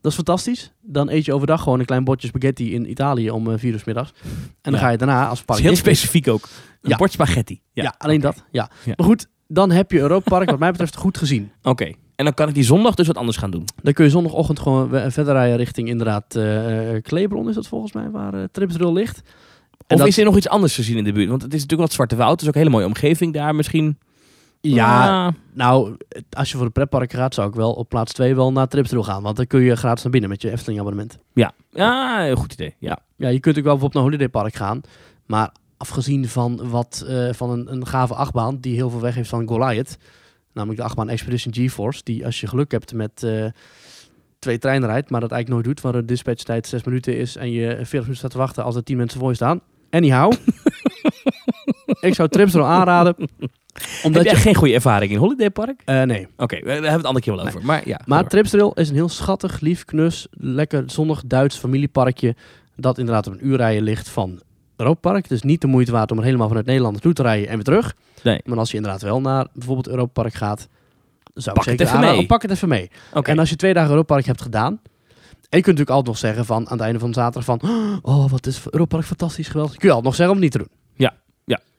[0.00, 0.72] Dat is fantastisch.
[0.82, 3.78] Dan eet je overdag gewoon een klein bordje spaghetti in Italië om eh, vier uur
[3.78, 4.12] 's middags.
[4.22, 4.28] En
[4.62, 4.78] dan Ja.
[4.78, 6.48] ga je daarna als park heel specifiek ook.
[6.82, 6.96] Een Ja.
[6.96, 7.60] bord spaghetti.
[7.72, 8.44] Ja, alleen dat.
[8.50, 8.70] Ja.
[8.84, 11.50] Maar goed, dan heb je Europa Park wat mij betreft goed gezien.
[11.62, 11.84] Oké.
[12.16, 13.64] En dan kan ik die zondag dus wat anders gaan doen.
[13.82, 17.66] Dan kun je zondagochtend gewoon we- verder rijden richting inderdaad eh eh, Kleebron is dat
[17.68, 19.16] volgens mij, waar uh, Tripsdrill ligt.
[19.86, 21.28] En Of dat- is er nog iets anders te zien in de buurt?
[21.28, 22.30] Want het is natuurlijk wat Zwarte Woud.
[22.32, 23.98] Het is ook een hele mooie omgeving daar misschien.
[24.60, 25.96] Ja, Ah, nou,
[26.30, 29.02] als je voor een pretpark gaat, zou ik wel op plaats 2 wel naar Tripsdrill
[29.02, 29.22] gaan.
[29.22, 31.18] Want dan kun je gratis naar binnen met je Efteling abonnement.
[31.32, 31.52] ja.
[31.70, 32.74] ja, heel goed idee.
[32.78, 32.98] Ja.
[33.16, 34.80] Ja, je kunt ook wel bijvoorbeeld naar Holiday Park gaan.
[35.26, 39.28] Maar afgezien van, wat, eh, van een, een gave achtbaan die heel veel weg heeft
[39.28, 39.96] van Goliath.
[40.52, 42.00] Namelijk de achtbaan Expedition GeForce.
[42.04, 43.44] Die als je geluk hebt met eh,
[44.38, 45.84] twee treinen rijdt, maar dat eigenlijk nooit doet.
[45.92, 48.84] Waar de dispatchtijd 6 minuten is en je 40 minuten staat te wachten als er
[48.84, 49.60] 10 mensen voor je staan.
[49.90, 50.32] Anyhow.
[52.00, 53.14] ik zou Tripsdrill aanraden.
[54.02, 54.36] Omdat je...
[54.36, 55.82] geen goede ervaring in Holiday Park?
[55.84, 56.26] Eh, nee.
[56.36, 57.64] Oké, daar hebben we het andere keer wel over.
[57.64, 58.00] Maar ja.
[58.06, 58.26] Maar.
[58.28, 62.34] Tripsdrill is een heel schattig, lief, knus, lekker zonnig Duits familieparkje.
[62.76, 64.40] Dat inderdaad op een uur rijden ligt van
[64.76, 65.22] Europa Park.
[65.22, 67.54] Het is niet de moeite waard om er helemaal vanuit Nederland naartoe te rijden en
[67.54, 67.94] weer terug.
[68.22, 68.40] Nee.
[68.44, 70.68] Maar als je inderdaad wel naar bijvoorbeeld Europa Park gaat,
[71.34, 72.26] zou Pak ik het zeker even aanraden, mee.
[72.26, 72.90] Pak het even mee.
[73.12, 73.30] Oké.
[73.30, 74.80] En als je twee dagen Europa Park hebt gedaan.
[75.48, 77.60] En je kunt natuurlijk altijd nog zeggen van aan het einde van zaterdag van...
[78.02, 79.76] Oh, wat is Europa Park fantastisch, geweldig.
[79.76, 80.78] Kun je altijd nog zeggen om het niet te doen.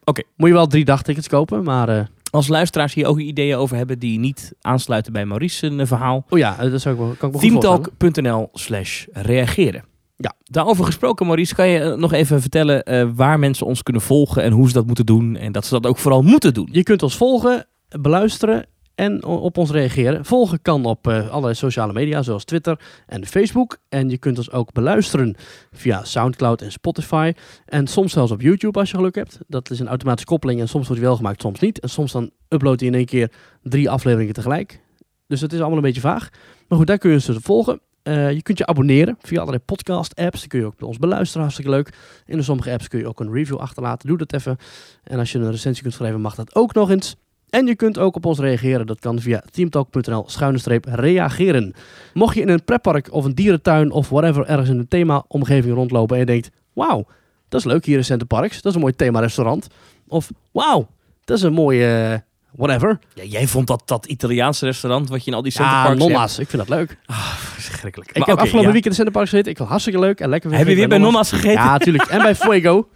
[0.09, 0.21] Oké.
[0.35, 1.89] Moet je wel drie dagtickets kopen, maar...
[1.89, 6.25] eh, Als luisteraars hier ook ideeën over hebben die niet aansluiten bij Maurice een verhaal.
[6.29, 7.81] oh ja, dat zou ik wel, kan ik me goed voorstellen.
[7.99, 9.83] Teamtalk.nl slash reageren.
[10.17, 10.33] Ja.
[10.43, 14.43] Daarover gesproken, Maurice, kan je eh, nog even vertellen eh, waar mensen ons kunnen volgen
[14.43, 15.35] en hoe ze dat moeten doen.
[15.35, 16.69] En dat ze dat ook vooral moeten doen.
[16.71, 17.65] Je kunt ons volgen,
[18.01, 18.65] beluisteren
[18.99, 20.25] en op ons reageren.
[20.25, 23.77] Volgen kan op eh, allerlei sociale media, zoals Twitter en Facebook.
[23.89, 25.35] En je kunt ons ook beluisteren
[25.71, 27.33] via Soundcloud en Spotify.
[27.65, 29.39] En soms zelfs op YouTube als je geluk hebt.
[29.47, 31.79] Dat is een automatische koppeling en soms wordt die wel gemaakt, soms niet.
[31.79, 33.31] En soms dan upload je in één keer
[33.63, 34.81] drie afleveringen tegelijk.
[35.27, 36.29] Dus het is allemaal een beetje vaag.
[36.67, 37.81] Maar goed, daar kun je ons dus volgen.
[38.03, 40.39] Eh, je kunt je abonneren via allerlei podcast-apps.
[40.39, 41.93] Dan kun je ook ons beluisteren, hartstikke leuk.
[42.25, 44.07] In sommige apps kun je ook een review achterlaten.
[44.07, 44.57] Doe dat even.
[45.03, 47.15] En als je een recensie kunt schrijven, mag dat ook nog eens.
[47.49, 48.87] En je kunt ook op ons reageren.
[48.87, 51.73] Dat kan via teamtalk.nl schuine reageren.
[52.13, 56.13] Mocht je in een pretpark of een dierentuin of whatever ergens in een thema-omgeving rondlopen
[56.15, 56.49] en je denkt...
[56.73, 57.05] Wauw,
[57.49, 58.55] dat is leuk hier in Center Parks.
[58.55, 59.67] Dat is een mooi thema-restaurant.
[60.07, 60.87] Of wauw,
[61.25, 61.85] dat is een mooie...
[62.11, 62.17] eh,
[62.57, 62.99] whatever.
[63.13, 66.39] Ja, jij vond dat, dat Italiaanse restaurant wat je in al die Ja, centerparks nonna's.
[66.39, 66.89] Ik vind dat leuk.
[66.89, 68.09] hebt- Ah, verschrikkelijk.
[68.11, 68.71] Ik Maar heb afgelopen ja.
[68.71, 69.51] weekend in Center Parks gezeten.
[69.51, 70.51] Ik vond het hartstikke leuk en lekker.
[70.53, 71.51] Heb je weer bij nonna's gegeten?
[71.51, 72.03] Ja, natuurlijk.
[72.03, 72.89] En bij Fuego.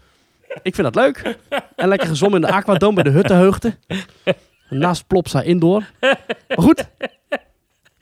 [0.61, 1.37] Ik vind dat leuk.
[1.75, 3.77] En lekker gezond in de Aquadome bij de Huttenheugde.
[4.69, 5.83] Naast Plopsa Indoor.
[5.99, 6.87] Maar goed.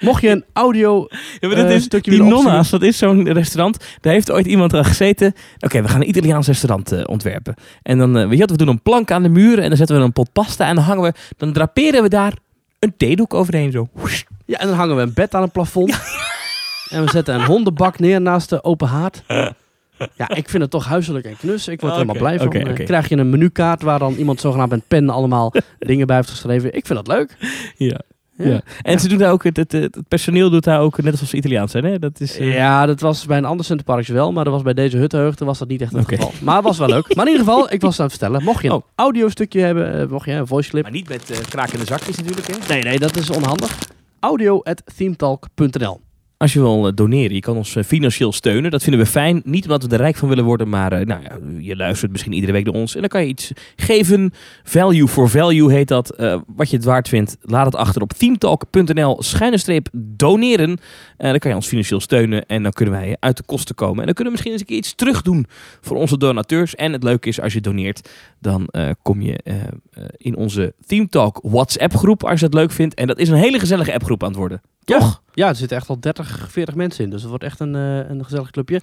[0.02, 1.08] Mocht je een audio...
[1.40, 3.78] Ja, maar dat eh, is, stukje die Nonna's, dat is zo'n restaurant.
[4.00, 5.34] Daar heeft ooit iemand aan gezeten.
[5.60, 7.54] Oké, we gaan een Italiaans restaurant eh, ontwerpen.
[7.82, 9.60] En dan, eh, weet je wat, we doen een plank aan de muur.
[9.60, 10.68] En dan zetten we een pot pasta.
[10.68, 12.34] En dan hangen we, dan draperen we daar
[12.80, 13.72] een theedoek overheen.
[13.72, 13.88] Zo.
[14.46, 16.00] Ja, en dan hangen we een bed aan het plafond.
[16.90, 19.24] En we zetten een hondenbak neer naast de open haard.
[20.16, 21.68] Ja, ik vind het toch huiselijk en knus.
[21.68, 22.52] Ik word er helemaal blij van.
[22.52, 22.86] Eh.
[22.86, 26.76] Krijg je een menukaart waar dan iemand zogenaamd met pen allemaal dingen bij heeft geschreven.
[26.76, 27.38] Ik vind dat leuk.
[27.78, 28.00] Ja.
[28.36, 28.48] Ja.
[28.50, 28.62] Ja.
[28.82, 31.36] En ze doen daar ook, het, het, het personeel doet daar ook net alsof ze
[31.36, 31.84] Italiaans zijn.
[31.84, 32.00] Hè?
[32.00, 34.74] Dat is, eh, Ja, dat was bij een ander Centerparks wel, maar dat was bij
[34.74, 36.16] deze huttenheugde was dat niet echt het Oké.
[36.16, 36.32] geval.
[36.42, 37.16] Maar het was wel leuk.
[37.16, 38.82] Maar in ieder geval, ik was aan het vertellen, mocht je een Oh.
[38.96, 40.84] audiostukje hebben, eh, mocht je een voice clip.
[40.84, 42.48] Maar niet met eh krakende zakjes natuurlijk.
[42.48, 42.74] Hè?
[42.74, 43.78] Nee, nee, dat is onhandig.
[44.20, 46.02] Audio at themetalk.nl
[46.42, 48.72] Als je wil eh, doneren, je kan ons eh, financieel steunen.
[48.72, 49.42] Dat vinden we fijn.
[49.46, 52.34] Niet omdat we er rijk van willen worden, maar eh, nou ja, je luistert misschien
[52.34, 52.94] iedere week naar ons.
[52.94, 54.34] En dan kan je iets geven.
[54.64, 56.16] Value for value heet dat.
[56.56, 60.78] Wat je het waard vindt, laat het achter op themetalk.nl schuine streep doneren.
[61.18, 64.00] Eh, dan kan je ons financieel steunen en dan kunnen wij uit de kosten komen.
[64.00, 65.46] En dan kunnen we misschien eens een keer iets terug doen
[65.82, 66.76] voor onze donateurs.
[66.76, 68.70] En het leuke is, als je doneert, dan
[69.02, 69.40] kom je
[70.18, 72.94] in onze Themetalk WhatsApp groep als je het leuk vindt.
[72.94, 74.62] En dat is een hele gezellige appgroep aan het worden.
[74.84, 75.22] Toch?
[75.34, 78.10] Ja, er zitten echt al 30, 40 mensen in, dus het wordt echt een, eh,
[78.10, 78.82] een gezellig clubje.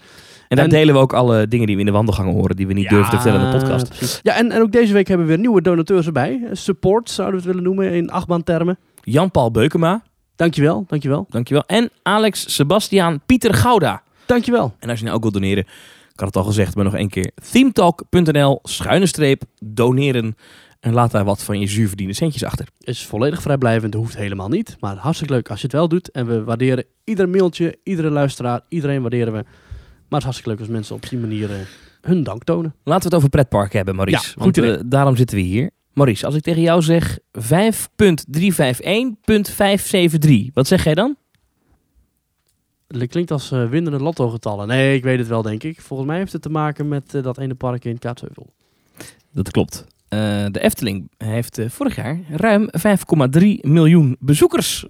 [0.49, 2.67] En daar En- delen we ook alle dingen die we in de wandelgangen horen, die
[2.67, 3.89] we niet durven te vertellen in de podcast.
[3.89, 4.21] precies.
[4.23, 6.41] Ja, en, en ook deze week hebben we weer nieuwe donateurs erbij.
[6.53, 8.79] Support zouden we het willen noemen in achtbaantermen.
[9.03, 10.03] Jan-Paul Beukema,
[10.37, 11.27] Dankjewel, dankjewel.
[11.29, 11.63] dankjewel.
[11.67, 14.03] En Alex Sebastiaan Pieter Gouda.
[14.27, 14.75] Dankjewel.
[14.79, 15.67] En als je nou ook wilt doneren,
[16.15, 17.31] kan het al gezegd, maar nog één keer.
[17.53, 20.37] themetalk.nl, schuine streep, doneren.
[20.81, 22.67] En laat daar wat van je zuurverdiende centjes achter.
[22.81, 24.77] Is volledig vrijblijvend, hoeft helemaal niet.
[24.81, 26.11] Maar hartstikke leuk als je het wel doet.
[26.11, 29.43] En we waarderen ieder mailtje, iedere luisteraar, iedereen waarderen we.
[29.43, 29.51] Maar
[30.09, 31.57] het is hartstikke leuk als mensen op die manier eh,
[32.01, 32.75] hun dank tonen.
[32.85, 34.33] Laten we het over pretparken hebben, Maurice.
[34.37, 35.71] Ja, goed Want eh, daarom zitten we hier.
[35.93, 37.41] Maurice, als ik tegen jou zeg 5.351.573,
[40.53, 41.17] wat zeg jij dan?
[42.89, 44.67] Het klinkt als eh winnende lotto-getallen.
[44.67, 45.81] Nee, ik weet het wel, denk ik.
[45.81, 48.53] Volgens mij heeft het te maken met dat ene park in Kaatsheuvel.
[49.33, 49.87] Dat klopt.
[50.09, 54.87] Eh, de Efteling heeft eh, vorig jaar ruim 5,3 miljoen bezoekers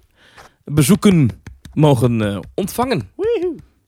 [0.63, 1.29] bezoeken
[1.73, 3.09] mogen eh, ontvangen.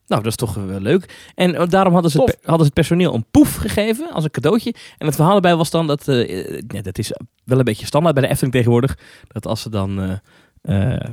[0.07, 1.31] Nou, dat is toch wel leuk.
[1.35, 4.73] En daarom hadden ze, het, hadden ze het personeel een poef gegeven als een cadeautje.
[4.97, 7.13] En het verhaal erbij was dan dat, nee, dat is
[7.43, 10.19] wel een beetje standaard bij de Efteling tegenwoordig, dat als ze dan
[10.61, 11.03] eh, eh,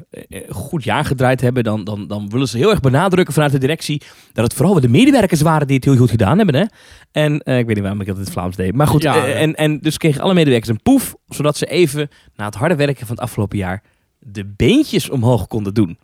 [0.48, 4.02] goed jaar gedraaid hebben, dan, dan, dan willen ze heel erg benadrukken vanuit de directie
[4.32, 6.54] dat het vooral de medewerkers waren die het heel goed gedaan hebben.
[6.54, 6.64] Hè?
[7.12, 8.74] En eh, ik weet niet waarom ik dat in het Vlaams deed.
[8.74, 12.44] Maar goed, Ja, en, en dus kregen alle medewerkers een poef, zodat ze even na
[12.44, 13.82] het harde werken van het afgelopen jaar
[14.18, 15.98] de beentjes omhoog konden doen.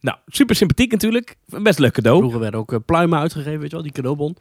[0.00, 1.36] Nou, super sympathiek natuurlijk.
[1.46, 2.18] Best leuk cadeau.
[2.18, 4.36] Vroeger werden ook pluimen uitgegeven, weet je wel, die cadeaubon.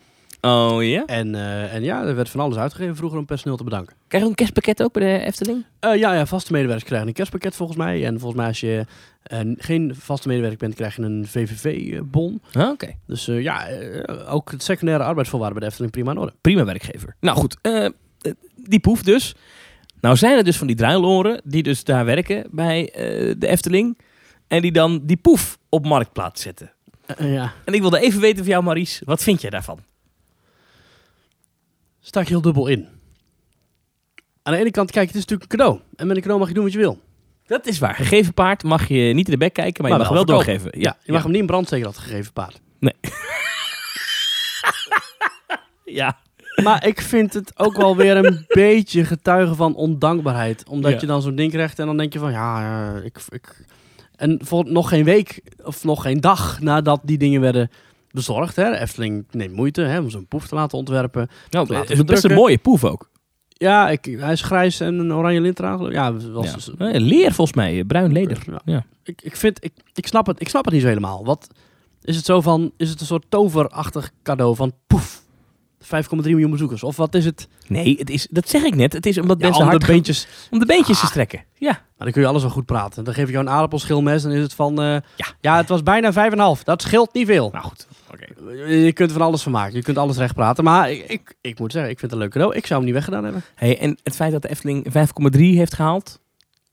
[0.45, 1.05] Oh ja?
[1.05, 3.95] En, eh, en ja, er werd van alles uitgegeven vroeger om personeel te bedanken.
[4.07, 5.65] Krijg je een kerstpakket ook bij de Efteling?
[5.79, 8.05] Eh, ja, ja, vaste medewerkers krijgen een kerstpakket volgens mij.
[8.05, 8.85] En volgens mij als je
[9.23, 12.41] eh, geen vaste medewerker bent, krijg je een VVV-bon.
[12.51, 13.67] Ah, Oké, Dus eh, ja,
[14.27, 16.33] ook het secundaire arbeidsvoorwaarden bij de Efteling prima in orde.
[16.41, 17.15] prima werkgever.
[17.19, 17.57] Nou goed,
[18.55, 19.35] die poef dus.
[20.01, 23.97] Nou zijn er dus van die druiloren die dus daar werken bij eh, de Efteling.
[24.47, 26.71] En die dan die poef op marktplaats zetten.
[27.19, 29.79] Ja, En ik wilde even weten van jou, Maurice, wat vind jij daarvan?
[32.05, 32.87] Sta ik heel dubbel in.
[34.43, 35.79] Aan de ene kant, kijk, het is natuurlijk een cadeau.
[35.95, 36.99] En met een cadeau mag je doen wat je wil.
[37.45, 37.95] Dat is waar.
[37.95, 40.79] Gegeven paard mag je niet in de bek kijken, maar, Maar je mag wel doorgeven.
[40.79, 42.61] Ja, je mag hem niet in brand steken, dat gegeven paard.
[45.85, 46.17] Ja.
[46.63, 50.67] Maar ik vind het ook wel weer een beetje getuigen van ondankbaarheid.
[50.67, 50.99] Omdat Ja.
[50.99, 53.65] je dan zo'n ding krijgt en dan denk je van, ja, ik, ik...
[54.15, 57.69] En voor nog geen week of nog geen dag nadat die dingen werden
[58.15, 61.29] bezorgd, hè, de Efteling neemt moeite hè, om zo'n poef te laten ontwerpen.
[61.49, 63.09] Nou, het is best een mooie poef ook.
[63.57, 65.91] Ja, ik, hij is grijs en een oranje lint eraan.
[65.91, 66.87] Ja, was, Ja.
[66.91, 68.43] Eh, Leer volgens mij, eh, bruin leder.
[68.45, 68.61] Ja.
[68.65, 68.85] Ja.
[69.03, 71.25] Ik, ik, vind, ik, ik, snap het, ik snap het niet zo helemaal.
[71.25, 71.47] Wat
[72.01, 75.21] is het zo van, is het een soort toverachtig cadeau van poef,
[75.83, 75.89] 5,3
[76.21, 76.83] miljoen bezoekers?
[76.83, 77.47] Of wat is het?
[77.67, 78.93] Nee, het is, dat zeg ik net.
[78.93, 80.27] Het is omdat Ja, mensen om de gaan- beentjes.
[80.51, 81.09] om de beentjes te Ah.
[81.09, 81.43] strekken.
[81.53, 81.71] Ja.
[81.71, 83.03] Maar dan kun je alles wel goed praten.
[83.03, 84.81] Dan geef ik jou een aardappelschilmes en is het van...
[84.81, 85.25] eh, Ja.
[85.41, 86.13] ja, het was bijna
[86.57, 86.63] 5,5.
[86.63, 87.49] Dat scheelt niet veel.
[87.51, 87.87] Nou goed.
[88.67, 89.75] Je kunt er van alles van maken.
[89.75, 90.63] Je kunt alles recht praten.
[90.63, 92.55] Maar ik, ik, ik moet zeggen, ik vind het een leuk cadeau.
[92.55, 93.43] Ik zou hem niet weggedaan hebben.
[93.55, 94.85] Hey, en het feit dat de Efteling
[95.33, 96.19] 5,3 heeft gehaald,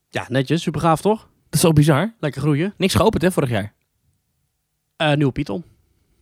[0.09, 0.61] Ja, netjes.
[0.61, 1.19] Super gaaf, toch?
[1.19, 2.13] Dat is toch bizar?
[2.19, 2.73] Lekker groeien.
[2.77, 3.73] Niks geopend hè, vorig jaar?
[4.97, 5.63] Eh nieuwe Python.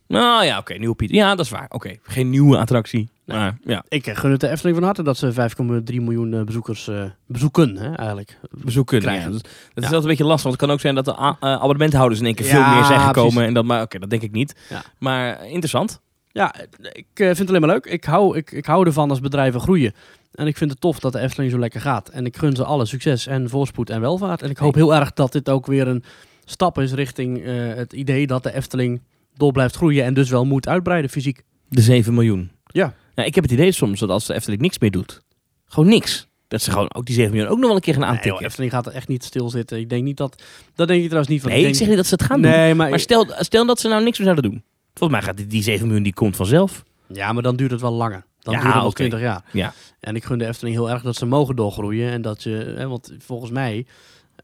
[0.08, 1.10] Nou ja, oké, nieuwe Piet.
[1.10, 1.66] Ja, dat is waar.
[1.68, 3.10] Oké, geen nieuwe attractie.
[3.32, 6.88] Maar ja, Ik gun het de Efteling van harte dat ze 5,3 miljoen eh, bezoekers
[6.88, 8.38] eh, bezoeken, hè, eigenlijk.
[8.50, 9.00] bezoeken.
[9.00, 9.24] Krijgen.
[9.24, 11.10] Ja, dat, dat is altijd een beetje lastig, want het kan ook zijn dat de
[11.12, 13.32] eh, abonnementhouders in één keer veel meer zijn gekomen.
[13.32, 13.48] precies.
[13.48, 14.54] En dat, maar oké, dat denk ik niet.
[14.98, 16.00] Maar interessant.
[16.28, 16.54] Ja,
[16.92, 17.86] ik vind het alleen maar leuk.
[17.86, 19.92] Ik hou, ik, ik hou ervan als bedrijven groeien.
[20.32, 22.08] En ik vind het tof dat de Efteling zo lekker gaat.
[22.08, 24.42] En ik gun ze alle succes en voorspoed en welvaart.
[24.42, 26.04] En ik hoop heel erg dat dit ook weer een
[26.44, 29.02] stap is richting het idee dat de Efteling
[29.36, 30.04] door blijft groeien.
[30.04, 31.42] En dus wel moet uitbreiden fysiek.
[31.68, 32.50] De 7 miljoen.
[32.66, 32.94] Ja.
[33.14, 33.24] Ja.
[33.24, 35.20] Ik heb het idee soms dat als de Efteling niks meer doet,
[35.66, 36.28] gewoon niks.
[36.48, 38.18] Dat ze gewoon ook die 7 miljoen ook nog wel een keer gaan Nee, joh,
[38.18, 38.46] aantikken.
[38.46, 39.78] Efteling gaat er echt niet stilzitten.
[39.78, 40.42] Ik denk niet dat...
[40.74, 41.50] Dat denk ik trouwens niet van.
[41.50, 42.50] Nee, ik denk, zeg niet dat ze het gaan doen.
[42.50, 42.90] Nee, maar...
[42.90, 44.62] Maar stel, stel dat ze nou niks meer zouden doen.
[44.94, 46.84] Volgens mij gaat die, die 7 miljoen die komt vanzelf.
[47.06, 48.24] Ja, maar dan duurt het wel langer.
[48.40, 48.94] Dan Ja, duurt het wel oké.
[48.96, 49.44] 20 jaar.
[49.52, 49.74] Ja.
[50.00, 52.10] En ik gun de Efteling heel erg dat ze mogen doorgroeien.
[52.10, 53.86] En dat je, hè, want volgens mij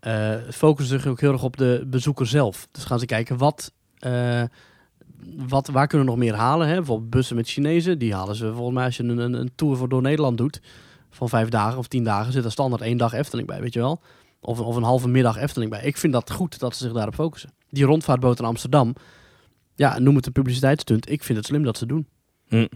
[0.00, 2.68] eh focussen zich ook heel erg op de bezoeker zelf.
[2.72, 4.42] Dus gaan ze kijken wat, eh,
[5.48, 6.68] wat waar kunnen we nog meer halen.
[6.68, 6.74] Hè?
[6.74, 7.98] Bijvoorbeeld bussen met Chinezen.
[7.98, 10.60] Die halen ze volgens mij als je een, een, een tour voor door Nederland doet.
[11.10, 13.80] Van vijf dagen of tien dagen zit er standaard één dag Efteling bij, weet je
[13.80, 14.00] wel.
[14.40, 15.82] Of, of een halve middag Efteling bij.
[15.82, 17.52] Ik vind dat goed dat ze zich daarop focussen.
[17.70, 18.94] Die rondvaartboot in Amsterdam.
[19.74, 21.10] Ja, noem het een publiciteitsstunt.
[21.10, 22.06] Ik vind het slim dat ze doen.
[22.48, 22.66] Hm.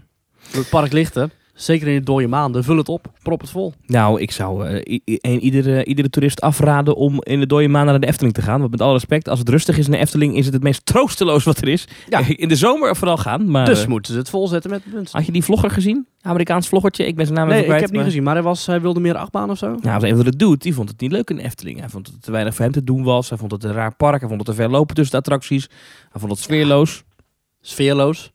[0.51, 1.29] Het park ligt er.
[1.53, 2.63] Zeker in de dode maanden.
[2.63, 3.11] Vul het op.
[3.23, 3.73] Prop het vol.
[3.85, 4.99] Nou, ik zou eh,
[5.43, 8.59] iedere, iedere toerist afraden om in de dode maanden naar de Efteling te gaan.
[8.59, 10.85] Want met alle respect, als het rustig is in de Efteling, is het het meest
[10.85, 11.87] troosteloos wat er is.
[12.09, 12.21] Ja.
[12.43, 13.51] In de zomer vooral gaan.
[13.51, 15.17] Maar, Dus eh, moeten ze het volzetten met mensen.
[15.17, 16.07] had je die vlogger gezien?
[16.21, 17.05] Amerikaans vloggertje?
[17.05, 18.23] Ik ben zijn naam Nee, even ik heb niet gezien.
[18.23, 19.67] Maar hij, was, hij wilde meer achtbaan of zo?
[19.67, 21.79] Nou, was een van de dude, die vond het niet leuk in de Efteling.
[21.79, 23.29] Hij vond dat het te weinig voor hem te doen was.
[23.29, 24.19] Hij vond het een raar park.
[24.19, 25.67] Hij vond het te ver lopen tussen de attracties.
[26.11, 27.03] Hij vond het sfeerloos.
[27.61, 28.31] Sfeerloos.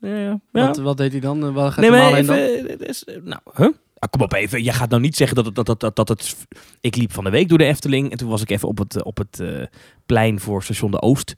[0.00, 0.40] Ja, ja.
[0.52, 1.44] Wat, wat deed hij dan?
[1.46, 2.58] Eh, Waar gaat Nee, hij maar even...
[2.58, 3.68] eh, dit is, eh, nou, huh?
[3.98, 4.62] Ah, kom op even.
[4.62, 6.36] Jij gaat nou niet zeggen dat het, dat, dat, dat, dat het...
[6.80, 8.10] Ik liep van de week door de Efteling.
[8.10, 9.62] En toen was ik even op het, eh, op het eh,
[10.06, 11.34] plein voor station De Oost.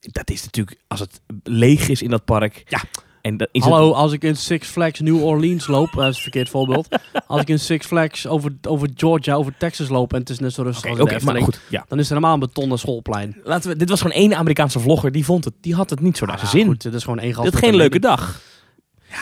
[0.00, 0.76] Dat is natuurlijk...
[0.86, 2.62] Als het leeg is in dat park...
[2.66, 2.80] Ja.
[3.20, 6.22] En dat is Hallo, als ik in Six Flags New Orleans loop, dat is een
[6.22, 6.88] verkeerd voorbeeld.
[7.26, 10.52] als ik in Six Flags over, over Georgia, over Texas loop en het is net
[10.52, 11.60] zo rustig Oké, als maar goed.
[11.68, 11.84] Ja.
[11.88, 13.36] dan is er helemaal een betonnen schoolplein.
[13.44, 15.12] Laten we, dit was gewoon één Amerikaanse vlogger.
[15.12, 15.54] Die vond het...
[15.60, 16.66] Die had het niet zo naar Ah, zijn zin.
[16.66, 17.50] Goed, het is gewoon één gast.
[17.50, 18.40] Dat geen een leuke dag.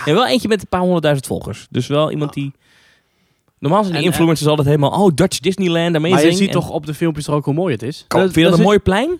[0.04, 0.14] Ja.
[0.14, 1.66] wel eentje met een paar honderdduizend volgers.
[1.70, 2.52] Dus wel iemand die...
[3.58, 4.90] Normaal zijn die En- influencers altijd helemaal...
[4.90, 6.14] Oh, Dutch Disneyland, amazing.
[6.14, 8.04] Maar je ziet En- toch op de filmpjes er ook hoe mooi het is?
[8.08, 9.18] Eh, vind je dat een mooi plein?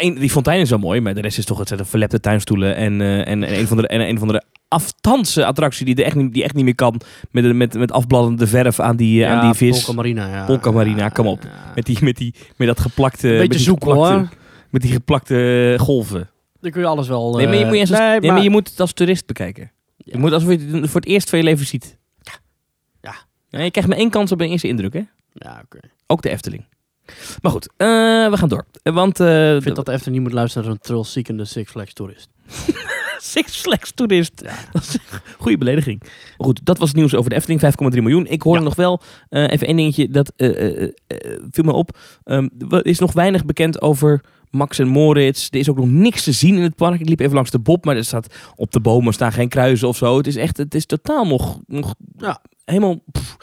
[0.00, 3.18] Die fontein is wel mooi, maar de rest is toch het verlepte tuinstoelen en, eh,
[3.18, 6.32] en, en een van de en een van de aftanse attractie die, er echt niet,
[6.32, 9.54] die echt niet meer kan met, met, met afbladdende verf aan die, eh, aan die
[9.54, 9.76] vis.
[9.84, 10.44] Polka Marina, ja.
[10.44, 11.42] Polka Marina, kom op.
[11.42, 11.72] Ja.
[11.74, 13.26] Met, die, met, die, met dat geplakte...
[13.28, 14.28] Een met beetje die zoeken geplakte- hoor.
[14.70, 16.30] Met die geplakte golven.
[16.60, 17.34] Dan kun je alles wel...
[17.36, 18.92] Nee, maar je eh, moet, je, als- nee, nee, maar maar- je moet het als
[18.92, 19.70] toerist bekijken.
[19.96, 20.04] Ja.
[20.12, 21.96] Je moet alsof je het voor het eerst van je leven ziet.
[23.00, 23.14] Ja.
[23.50, 25.02] Ja, je krijgt maar één kans op een eerste indruk, hè?
[25.32, 25.78] Ja, oké.
[26.06, 26.64] Ook de Efteling.
[27.42, 27.86] Maar goed, eh,
[28.30, 28.66] we gaan door.
[28.82, 31.92] Want eh, Ik vind dat de Efteling niet moet luisteren naar een thrillseekende Six Flags
[31.92, 32.28] toerist.
[33.22, 34.32] Six Flags toerist.
[34.44, 34.54] Ja.
[34.72, 35.00] Dat is een
[35.38, 36.00] goede belediging.
[36.02, 37.60] Maar goed, dat was het nieuws over de Efteling,
[37.94, 38.26] 5,3 miljoen.
[38.26, 38.64] Ik hoorde Ja.
[38.64, 40.88] nog wel eh, even één dingetje, dat eh,
[41.50, 41.98] viel me op.
[42.24, 44.20] Ehm, er is nog weinig bekend over
[44.50, 45.48] Max en Moritz.
[45.50, 47.00] Er is ook nog niks te zien in het park.
[47.00, 49.88] Ik liep even langs de Bob, maar er staat op de bomen staan geen kruisen
[49.88, 50.16] of zo.
[50.16, 52.40] Het is echt, het is totaal nog, nog Ja.
[52.64, 53.36] helemaal pff,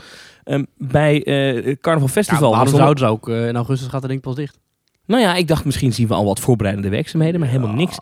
[0.47, 2.55] ehm, bij eh, het Carnaval Ja, Festival.
[2.61, 3.29] er- zouden ze ook?
[3.29, 4.59] eh, in augustus gaat de ding pas dicht.
[5.05, 7.75] nou ja, ik dacht misschien zien we al wat voorbereidende werkzaamheden, maar helemaal Ja.
[7.77, 7.97] niks.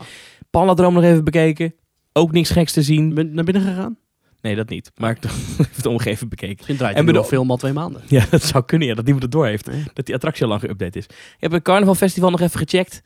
[0.50, 1.74] Palladroom nog even bekeken.
[2.12, 3.14] Ook niks geks te zien.
[3.14, 3.96] Ben naar binnen gegaan?
[4.40, 4.90] Nee, dat niet.
[4.96, 5.22] Maar ik
[5.56, 6.54] heb het omgeven bekeken.
[6.56, 8.02] Misschien draait En nog film al twee maanden.
[8.08, 8.88] Ja, dat zou kunnen.
[8.88, 9.66] Ja, dat niemand het door heeft.
[9.66, 9.82] Nee.
[9.92, 11.04] Dat die attractie al lang geüpdate is.
[11.06, 13.02] Ik heb het Carnaval Festival nog even gecheckt.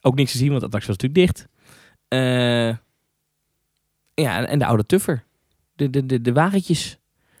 [0.00, 1.48] Ook niks te zien, want de attractie was natuurlijk dicht.
[2.08, 2.76] Eh,
[4.24, 5.24] ja, en- en de oude tuffer.
[5.74, 6.98] De, de, de, de wagentjes.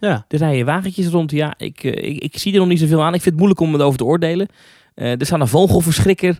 [0.08, 0.24] Ja.
[0.28, 1.30] Er rijden wagentjes rond.
[1.30, 3.14] Ja, ik, eh, ik, ik zie er nog niet zoveel aan.
[3.14, 4.48] Ik vind het moeilijk om erover te oordelen.
[4.94, 6.38] Eh, er staat een vogelverschrikker.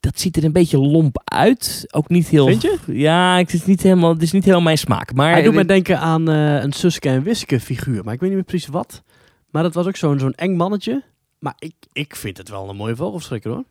[0.00, 1.84] Dat ziet er een beetje lomp uit.
[1.90, 2.46] Ook niet heel...
[2.46, 2.78] Vind je?
[2.86, 5.14] Ja, het is niet helemaal, het is niet helemaal mijn smaak.
[5.14, 8.04] Maar Hij doet me denken aan eh, een Suske en Wiske figuur.
[8.04, 9.02] Maar ik weet niet meer precies wat.
[9.50, 11.02] Maar dat was ook zo'n zo'n eng mannetje.
[11.38, 13.64] Maar ik, ik vind het wel een mooie vogelverschrikker hoor.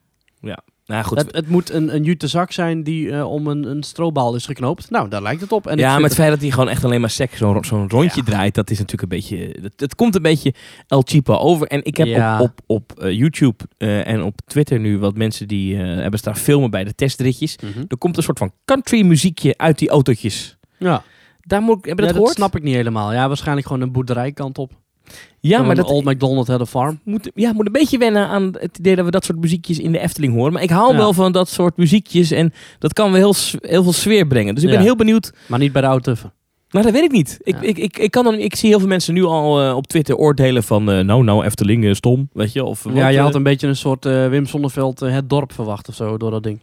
[0.85, 3.83] Nou goed, Het, het moet een, een jute zak zijn die eh, om een, een
[3.83, 4.89] stroobal is geknoopt.
[4.89, 5.67] Nou, daar lijkt het op.
[5.67, 7.89] En ja, maar het het- feit dat hij gewoon echt alleen maar seks zo'n zo'n
[7.89, 8.31] rondje Ja.
[8.31, 9.61] draait, dat is natuurlijk een beetje.
[9.61, 10.53] Dat, het komt een beetje
[10.87, 11.67] El Chipo over.
[11.67, 12.41] En ik heb Ja.
[12.41, 16.35] op, op, op eh, YouTube eh, en op Twitter nu wat mensen die hebben staan
[16.37, 17.57] filmen bij de testritjes.
[17.57, 17.83] Mhm.
[17.87, 20.57] Er komt een soort van country muziekje uit die autootjes.
[20.79, 21.03] Ja,
[21.41, 22.35] Daar moet ik, heb je Ja, dat dat gehoord?
[22.35, 23.13] snap ik niet helemaal.
[23.13, 24.71] Ja, waarschijnlijk gewoon een boerderijkant op.
[25.39, 26.99] Ja, maar dat Old McDonald had a farm.
[27.03, 29.91] moet, ja, moet een beetje wennen aan het idee dat we dat soort muziekjes in
[29.91, 30.53] de Efteling horen.
[30.53, 30.97] Maar ik hou Ja.
[30.97, 33.33] wel van dat soort muziekjes en dat kan wel heel,
[33.69, 34.53] heel veel sfeer brengen.
[34.55, 34.83] Dus ik ben Ja.
[34.85, 36.33] heel benieuwd Maar niet bij de oude tuffen.
[36.69, 37.39] Nou, dat weet ik niet.
[37.43, 37.61] Ik, Ja.
[37.67, 40.15] ik, ik, ik, kan dan, ik zie heel veel mensen nu al eh, op Twitter
[40.15, 40.91] oordelen van...
[40.91, 42.63] eh, nou, nou, Efteling is stom, weet je.
[42.63, 45.53] Of, ja, je eh, had een beetje een soort eh, Wim Sonneveld eh, het dorp
[45.53, 46.59] verwacht of zo door dat ding.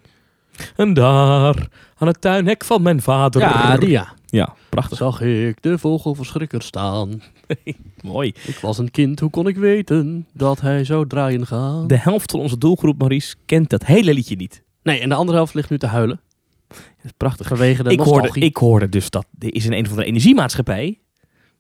[0.77, 3.41] En daar, aan het tuinhek van mijn vader.
[3.41, 4.09] Ja, die ja.
[4.31, 4.99] Ja, prachtig.
[4.99, 7.23] Zag ik de vogelverschrikker staan.
[8.03, 8.33] Mooi.
[8.47, 11.87] Ik was een kind, hoe kon ik weten dat hij zou draaien gaan?
[11.87, 14.63] De helft van onze doelgroep, Maurice, kent dat hele liedje niet.
[14.83, 16.21] Nee, en de andere helft ligt nu te huilen.
[16.69, 17.49] Dat is prachtig.
[17.49, 20.99] Vanwege de Ik hoorde, ik hoorde dus dat er is een een of andere energiemaatschappij.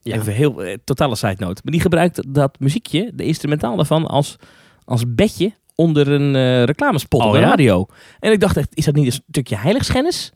[0.01, 0.17] Ja.
[0.17, 1.61] Even heel eh, totale side note.
[1.65, 4.37] Maar die gebruikt dat muziekje, de instrumentaal daarvan, als,
[4.85, 7.49] als bedje onder een eh, reclamespot Oh, op de ja?
[7.49, 7.87] radio.
[8.21, 10.33] En ik dacht echt, is dat niet een stukje heiligschennis?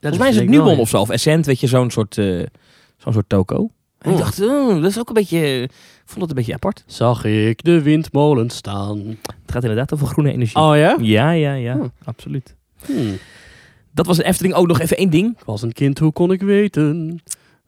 [0.00, 0.76] Dat Volgens mij is het ja.
[0.76, 2.42] of zo, of Essent, weet je, zo'n soort, eh,
[2.96, 3.70] zo'n soort toko.
[3.98, 5.70] En ik dacht, oh, dat is ook een beetje, ik
[6.04, 6.84] vond het een beetje apart.
[6.86, 8.98] Zag ik de windmolen staan.
[9.22, 10.56] Het gaat inderdaad over groene energie.
[10.56, 10.96] Oh ja?
[11.00, 11.84] Ja, ja, ja, Oh.
[12.04, 12.54] absoluut.
[12.86, 13.18] Hmm.
[13.90, 14.54] Dat was een Efteling.
[14.54, 15.38] Ook nog even één ding.
[15.38, 17.20] Ik was een kind, hoe kon ik weten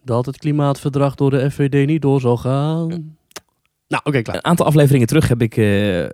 [0.05, 3.17] dat het klimaatverdrag door de FVD niet door zou gaan?
[3.91, 4.37] Nou, oké, klaar.
[4.37, 6.11] Een aantal afleveringen terug heb ik eh, eh,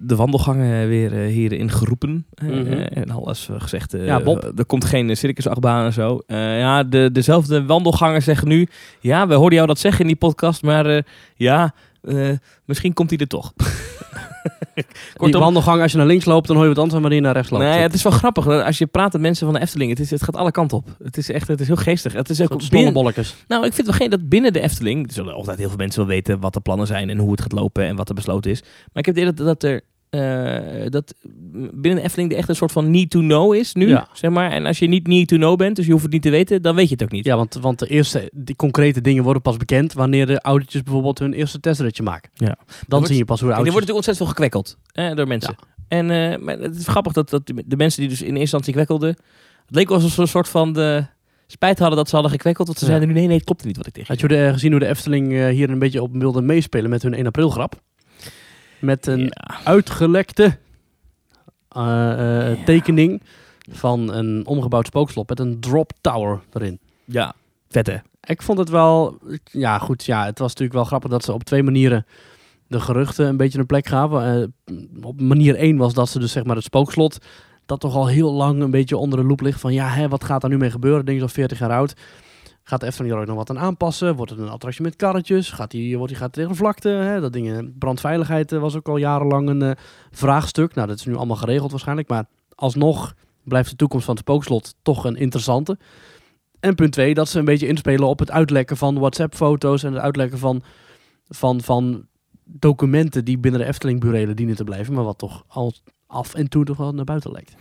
[0.00, 2.26] de wandelgangen weer eh, hierin geroepen.
[2.34, 2.72] Eh, Mhm.
[2.72, 4.52] en alles gezegd, eh, Ja, Bob.
[4.58, 6.20] er komt geen circusachtbaan en zo.
[6.26, 8.66] Eh, ja, de, dezelfde wandelgangers zeggen nu...
[9.00, 11.02] Ja, we hoorden jou dat zeggen in die podcast, maar eh,
[11.36, 12.30] ja, eh,
[12.64, 13.52] misschien komt hij er toch.
[14.74, 17.20] Die Kortom, wandelgang, als je naar links loopt, dan hoor je wat anders dan wanneer
[17.20, 17.64] je naar rechts loopt.
[17.64, 18.46] Nee, het is wel grappig.
[18.46, 20.96] Als je praat met mensen van de Efteling, het, is, het gaat alle kanten op.
[21.02, 22.12] Het is echt het is heel geestig.
[22.12, 23.14] Het is ook binnen,
[23.48, 26.00] nou, ik vind wel geen dat binnen de Efteling, er zullen altijd heel veel mensen
[26.00, 28.50] wel weten wat de plannen zijn en hoe het gaat lopen en wat er besloten
[28.50, 28.60] is.
[28.62, 29.82] Maar ik heb het idee dat, dat er
[30.90, 31.14] dat
[31.72, 34.08] binnen Efteling er echt een soort van need to know is nu, Ja.
[34.12, 34.50] zeg maar.
[34.50, 36.62] En als je niet need to know bent, dus je hoeft het niet te weten,
[36.62, 37.24] dan weet je het ook niet.
[37.24, 41.18] Ja, want, want de eerste die concrete dingen worden pas bekend wanneer de autootjes bijvoorbeeld
[41.18, 42.30] hun eerste testritje maken.
[42.34, 42.46] Ja.
[42.46, 42.56] Dan
[42.88, 43.96] wordt- zie je pas hoe de En er wordt autootjes...
[43.96, 45.54] natuurlijk ontzettend veel gekwekkeld door mensen.
[45.88, 48.72] En eh, maar het is grappig dat, dat de mensen die dus in eerste instantie
[48.72, 51.06] kwekkelden, het leek alsof ze een soort van de
[51.46, 52.66] spijt hadden dat ze hadden gekwekkeld.
[52.66, 52.90] Want ze Ja.
[52.90, 54.86] zeiden nu, nee, nee, het klopt niet wat ik tegen Had je gezien hoe de
[54.86, 57.80] Efteling eh, hier een beetje op wilde meespelen met hun 1 april grap?
[58.78, 59.60] Met een Ja.
[59.64, 60.56] uitgelekte
[61.68, 62.12] eh,
[62.50, 62.64] eh, Ja.
[62.64, 63.22] tekening
[63.70, 66.78] van een omgebouwd spookslot met een drop tower erin.
[67.04, 67.34] ja,
[67.68, 67.96] vet hè?
[68.20, 71.44] Ik vond het wel, ja goed, ja, het was natuurlijk wel grappig dat ze op
[71.44, 72.06] twee manieren
[72.66, 74.50] de geruchten een beetje een plek gaven.
[74.66, 77.18] Eh, op manier één was dat ze dus zeg maar het spookslot,
[77.66, 80.24] dat toch al heel lang een beetje onder de loep ligt van ja, hè, wat
[80.24, 81.04] gaat er nu mee gebeuren?
[81.04, 81.94] Ding is al 40 jaar oud.
[82.68, 84.16] Gaat de Efteling er ook nog wat aan aanpassen?
[84.16, 85.50] Wordt het een attractie met karretjes?
[85.50, 86.88] Gaat die, wordt die gaat tegen de vlakte?
[86.88, 87.20] Hè?
[87.20, 89.70] Dat dingen, brandveiligheid eh, was ook al jarenlang een eh,
[90.10, 90.74] vraagstuk.
[90.74, 94.74] Nou, dat is nu allemaal geregeld waarschijnlijk, maar alsnog blijft de toekomst van het spookslot
[94.82, 95.78] toch een interessante.
[96.60, 100.02] En punt twee, dat ze een beetje inspelen op het uitlekken van WhatsApp-foto's en het
[100.02, 100.62] uitlekken van,
[101.28, 102.06] van, van
[102.44, 105.72] documenten die binnen de Efteling-burelen dienen te blijven, maar wat toch al
[106.06, 107.54] af en toe toch wel naar buiten lekt.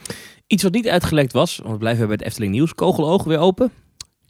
[0.48, 2.76] Iets wat niet uitgelekt was, want we blijven bij het Efteling Nieuws.
[2.76, 3.72] Kogeloog weer open.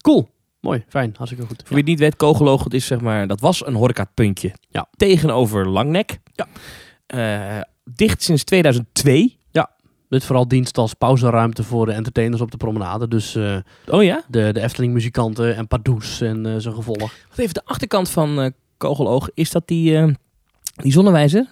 [0.01, 0.35] Cool.
[0.67, 1.57] Mooi, fijn, hartstikke goed.
[1.57, 4.53] Voor wie het niet weet, Kogeloog, het is zeg maar, dat was een horecapuntje.
[4.69, 4.87] Ja.
[4.95, 6.19] Tegenover Langnek.
[6.33, 6.47] Ja.
[7.05, 9.35] Eh, dicht sinds 2002.
[10.09, 13.07] Dit vooral dienst als pauzeruimte voor de entertainers op de promenade.
[13.07, 13.57] Dus eh,
[13.89, 14.23] Oh ja?
[14.27, 16.99] de, de Efteling-muzikanten en Pardoes en eh zijn gevolg.
[17.29, 20.15] Wat even de achterkant van Kogeloog, is dat die,
[20.75, 21.45] die zonnewijzer?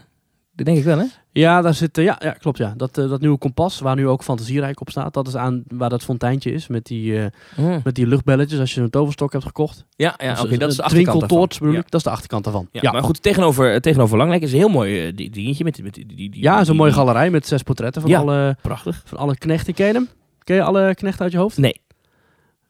[0.56, 1.06] Dat denk ik wel, hè?
[1.32, 2.74] Ja, daar zit, eh, ja, ja, klopt ja.
[2.78, 5.90] Dat, eh, dat nieuwe kompas, waar nu ook Fantasierijk op staat, dat is aan waar
[5.90, 7.20] dat fonteintje is met die,
[7.56, 9.86] eh, met die luchtbelletjes als je een toverstok hebt gekocht.
[9.96, 11.20] Ja, ja Dus, oké, dat is de achterkant
[11.60, 11.80] bedoel Ja.
[11.80, 12.68] ik, dat is de achterkant daarvan.
[12.72, 15.94] Ja, Ja, maar goed, tegenover, tegenover Langnek is een heel mooi die- dingetje met, met
[15.94, 19.02] die, die, die, ja zo'n mooie galerij met zes portretten van, alle, Prachtig.
[19.06, 19.74] van alle knechten.
[19.74, 20.10] Ken je hem?
[20.44, 21.58] Ken je alle knechten uit je hoofd?
[21.58, 21.82] Nee.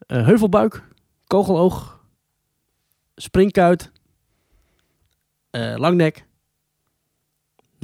[0.08, 0.84] Heuvelbuik,
[1.28, 2.00] kogeloog,
[3.16, 3.92] springkuit,
[5.76, 6.26] langnek,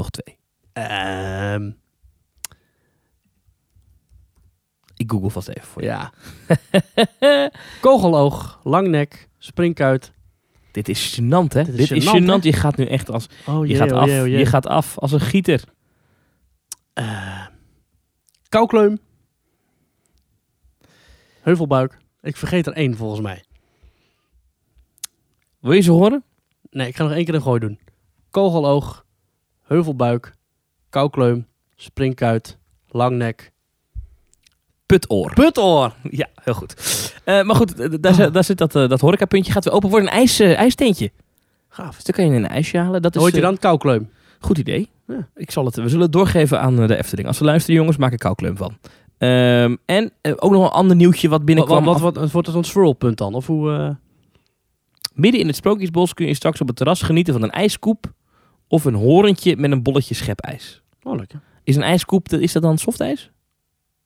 [0.02, 0.38] Nog twee.
[0.74, 1.72] ehm,
[4.96, 5.88] Ik google vast even voor je.
[5.88, 6.12] ja.
[7.82, 10.14] kogeloog, langnek, springkuit.
[10.72, 11.64] Dit is gênant, hè?
[11.64, 12.38] Dit Dit is gênant, hè?
[12.42, 13.28] Je gaat nu echt als...
[13.48, 14.10] Oh Je gaat oh af.
[14.10, 14.28] oh.
[14.28, 15.64] Je gaat af als een gieter.
[16.94, 17.46] Eh,
[18.50, 19.00] koukleum.
[21.42, 21.98] Heuvelbuik.
[22.22, 23.44] Ik vergeet er één volgens mij.
[25.60, 26.24] Wil je ze horen?
[26.70, 27.80] Nee, ik ga nog één keer een gooi doen.
[28.30, 29.06] Kogeloog.
[29.72, 30.34] Heuvelbuik.
[30.90, 31.48] Koukleum.
[31.76, 32.58] Springkuit.
[32.90, 33.52] Langnek.
[34.86, 35.34] Putoor.
[35.34, 35.94] Putoor.
[36.10, 36.74] Ja, heel goed.
[37.24, 39.52] Eh, maar goed, d- daar, zit- daar zit dat, eh, dat horecapuntje.
[39.52, 40.08] Gaat weer open worden.
[40.10, 41.12] Een ijs, eh, ijsteentje.
[41.70, 41.96] Gaaf.
[41.96, 43.02] Dus dan kan je een ijsje halen.
[43.02, 44.10] Dat is Hoort je dan koukleum?
[44.40, 44.90] Goed idee.
[45.08, 45.28] Ja.
[45.36, 47.28] Ik zal het, we zullen het doorgeven aan de Efteling.
[47.28, 48.78] Als ze luisteren, jongens, maak een koukleum van.
[49.18, 51.84] Ehm, en ook nog een ander nieuwtje wat binnenkwam.
[51.84, 53.34] wat, wat, wat wordt het een swirlpunt dan?
[53.34, 53.98] Of hoe...
[55.14, 58.14] Midden in het Sprookjesbos kun je straks op het terras genieten van een ijskoep
[58.72, 60.82] of een horentje met een bolletje schepijs.
[61.04, 61.40] Oh, lekker.
[61.64, 63.32] Is een ijskoep, is dat dan softijs?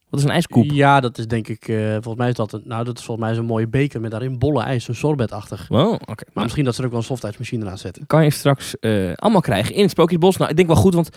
[0.10, 0.72] Wat is een ijskoep?
[0.72, 3.28] Ja, dat is denk ik, eh, volgens mij is dat, een, nou dat is volgens
[3.28, 5.72] mij zo'n mooie beker met daarin bolle ijs, een sorbetachtig.
[5.72, 6.00] Oh, oké.
[6.06, 8.08] Maar Nou, misschien dat ze er ook wel een softijsmachine naast zetten.
[8.08, 10.38] kan je straks eh, allemaal krijgen in het Sprookjesbos.
[10.38, 11.10] Nou, ik denk wel goed, want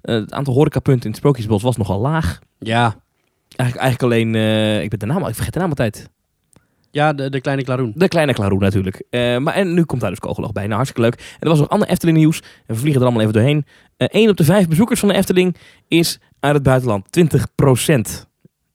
[0.00, 2.38] eh, het aantal horecapunten in het Sprookjesbos was nogal laag.
[2.58, 3.00] Ja,
[3.56, 6.10] Eigenlijk, eigenlijk alleen, ik ben de naam ik vergeet de naam altijd.
[6.92, 7.92] Ja de, de kleine klaroen.
[7.94, 9.02] De kleine Klaroen natuurlijk.
[9.10, 10.62] Eh, maar en nu komt daar dus Kogeloog bij.
[10.62, 11.14] Nou, hartstikke leuk.
[11.14, 12.40] En er was nog ander Efteling nieuws.
[12.40, 13.66] En we vliegen er allemaal even doorheen.
[13.96, 15.56] Eén op de vijf bezoekers van de Efteling
[15.88, 17.06] is uit het buitenland.
[17.06, 18.30] 20%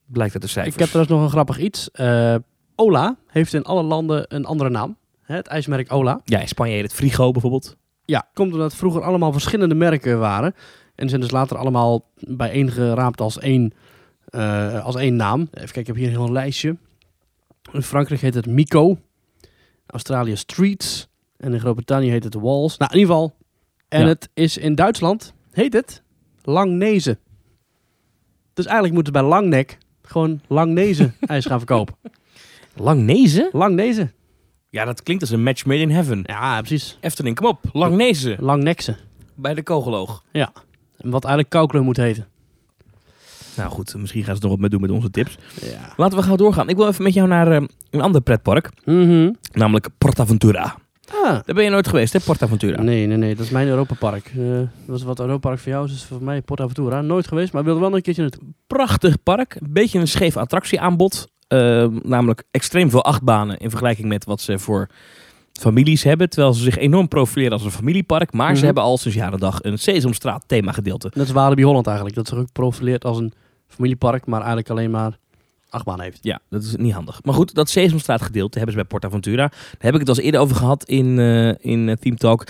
[0.07, 0.75] Blijkt uit de cijfers.
[0.75, 1.91] Ik heb trouwens nog een grappig iets.
[1.91, 2.35] Eh,
[2.75, 4.97] Ola heeft in alle landen een andere naam.
[5.21, 6.21] Het ijsmerk Ola.
[6.23, 7.77] Ja, in Spanje heet het Frigo bijvoorbeeld.
[8.05, 10.55] Ja, komt omdat het vroeger allemaal verschillende merken waren.
[10.95, 13.73] En zijn dus later allemaal bijeengeraapt als één,
[14.25, 15.39] eh, als één naam.
[15.39, 16.77] Even kijken, ik heb hier een heel lijstje.
[17.71, 18.97] In Frankrijk heet het Mico.
[19.85, 21.07] Australië Streets.
[21.37, 22.77] En in Groot-Brittannië heet het Walls.
[22.77, 23.35] Nou, in ieder geval.
[23.87, 24.07] En Ja.
[24.07, 26.03] het is in Duitsland, heet het
[26.43, 27.19] Langnezen.
[28.53, 31.95] Dus eigenlijk moeten ze bij Langnek gewoon Langnezen ijs gaan verkopen.
[32.75, 33.49] Langnezen?
[33.51, 34.11] Langnezen.
[34.69, 36.21] Ja, dat klinkt als een match made in heaven.
[36.25, 36.97] Ja, precies.
[37.01, 37.59] Efteling, kom op.
[37.73, 38.37] Langnezen.
[38.39, 38.95] Langnekse.
[39.35, 40.23] Bij de Kogeloog.
[40.31, 40.51] Ja.
[40.97, 42.27] Wat eigenlijk Koukler moet heten.
[43.57, 45.37] Nou goed, misschien gaan ze er nog wat mee doen met onze tips.
[45.61, 45.93] Ja.
[45.97, 46.69] Laten we gaan doorgaan.
[46.69, 48.69] Ik wil even met jou naar eh, een ander pretpark.
[48.85, 49.31] Mhm.
[49.53, 50.75] Namelijk PortAventura.
[51.23, 51.23] Ah.
[51.23, 52.19] Daar ben je nooit geweest, hè?
[52.19, 52.81] PortAventura.
[52.81, 53.35] Nee, nee, nee.
[53.35, 54.31] Dat is mijn Europapark.
[54.37, 57.01] Eh dat was wat Europapark voor jou is, is voor mij PortAventura.
[57.01, 58.43] Nooit geweest, maar ik wilde wel een keertje naartoe.
[58.67, 59.55] prachtig park.
[59.59, 61.27] Een beetje een scheef attractieaanbod.
[61.47, 64.89] Eh, namelijk extreem veel achtbanen in vergelijking met wat ze voor
[65.51, 66.29] families hebben.
[66.29, 68.33] Terwijl ze zich enorm profileren als een familiepark.
[68.33, 68.57] Maar Mhm.
[68.59, 71.07] ze hebben al sinds jaren dag een Sesamstraat thema gedeelte.
[71.13, 72.15] Net als Walibi Holland eigenlijk.
[72.15, 73.33] Dat zich ook profileert als een
[73.67, 75.17] familiepark, maar eigenlijk alleen maar
[75.69, 76.19] achtbaan heeft.
[76.21, 77.23] Ja, dat is niet handig.
[77.23, 79.47] Maar goed, dat Sesamstraat gedeelte hebben ze bij PortAventura.
[79.47, 82.47] Daar heb ik het al eens eerder over gehad in, eh in eh, Team Talk.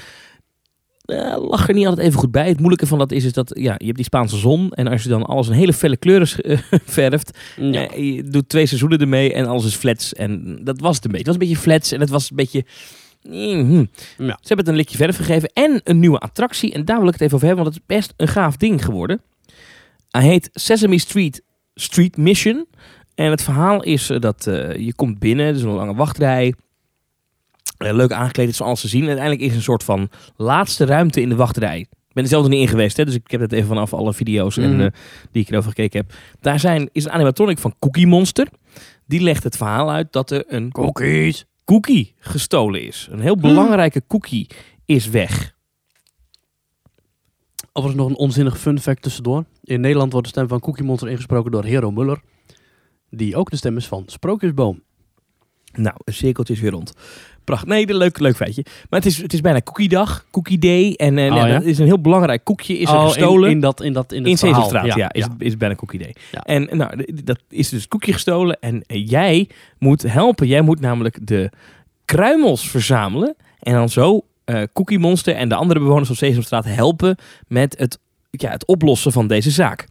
[1.06, 2.48] Eh, lag er niet altijd even goed bij.
[2.48, 4.72] Het moeilijke van dat is, is dat ja, je hebt die Spaanse zon.
[4.72, 6.28] En als je dan alles in hele felle kleuren
[7.00, 7.88] verft, Ja.
[7.96, 10.14] Je doet twee seizoenen ermee en alles is flats.
[10.14, 11.30] En dat was het een beetje.
[11.30, 12.66] Het was een beetje flats en het was een beetje...
[13.24, 13.86] Mhm.
[14.18, 14.38] Ja.
[14.42, 16.74] Ze hebben het een likje verf gegeven en een nieuwe attractie.
[16.74, 18.86] En daar wil ik het even over hebben, want het is best een gaaf ding
[18.86, 19.22] geworden.
[20.10, 21.44] Hij heet Sesame Street
[21.76, 22.66] Street Mission.
[23.16, 26.54] En het verhaal is eh, dat eh, je komt binnen, er is een lange wachtrij.
[27.78, 29.02] Eh, leuk aangekleed, is van alles te zien.
[29.02, 31.80] En uiteindelijk is een soort van laatste ruimte in de wachtrij.
[31.80, 33.94] Ik ben er zelf nog niet in geweest, hè, dus ik heb het even vanaf
[33.94, 34.90] alle video's en, Mhm.
[35.32, 36.14] die ik erover gekeken heb.
[36.42, 38.48] Daar zijn, is een animatronic van Cookie Monster.
[39.06, 41.46] Die legt het verhaal uit dat er een Cookies.
[41.66, 43.08] cookie gestolen is.
[43.12, 44.48] Een heel belangrijke cookie
[44.86, 45.56] is weg.
[47.78, 49.44] Overigens nog een onzinnig fun fact tussendoor.
[49.64, 52.20] In Nederland wordt de stem van Cookie Monster ingesproken door Hero Muller.
[53.10, 54.82] Die ook de stem is van Sprookjesboom.
[55.74, 56.94] Nou, een cirkeltje is weer rond.
[57.44, 57.68] Prachtig.
[57.70, 58.66] Nee, een leuk, leuk feitje.
[58.90, 60.94] Maar het is, het is bijna Cookie-dag, Cookie Day.
[60.94, 61.48] En Oh, ja?
[61.48, 63.50] dat is een heel belangrijk koekje is er Oh, in- gestolen.
[63.50, 64.86] In, dat, in, dat, in, het In verhaal.
[64.86, 66.16] Ja, is, is bijna Cookie Day.
[66.32, 66.42] Ja.
[66.44, 68.60] En nou, dat is dus koekje gestolen.
[68.60, 69.50] En jij
[69.80, 70.48] moet helpen.
[70.48, 71.52] Jij moet namelijk de
[72.06, 73.36] kruimels verzamelen.
[73.60, 77.18] En dan zo eh Cookie Monster en de andere bewoners van Sesamstraat helpen
[77.48, 79.88] met het, ja, het oplossen van deze zaak.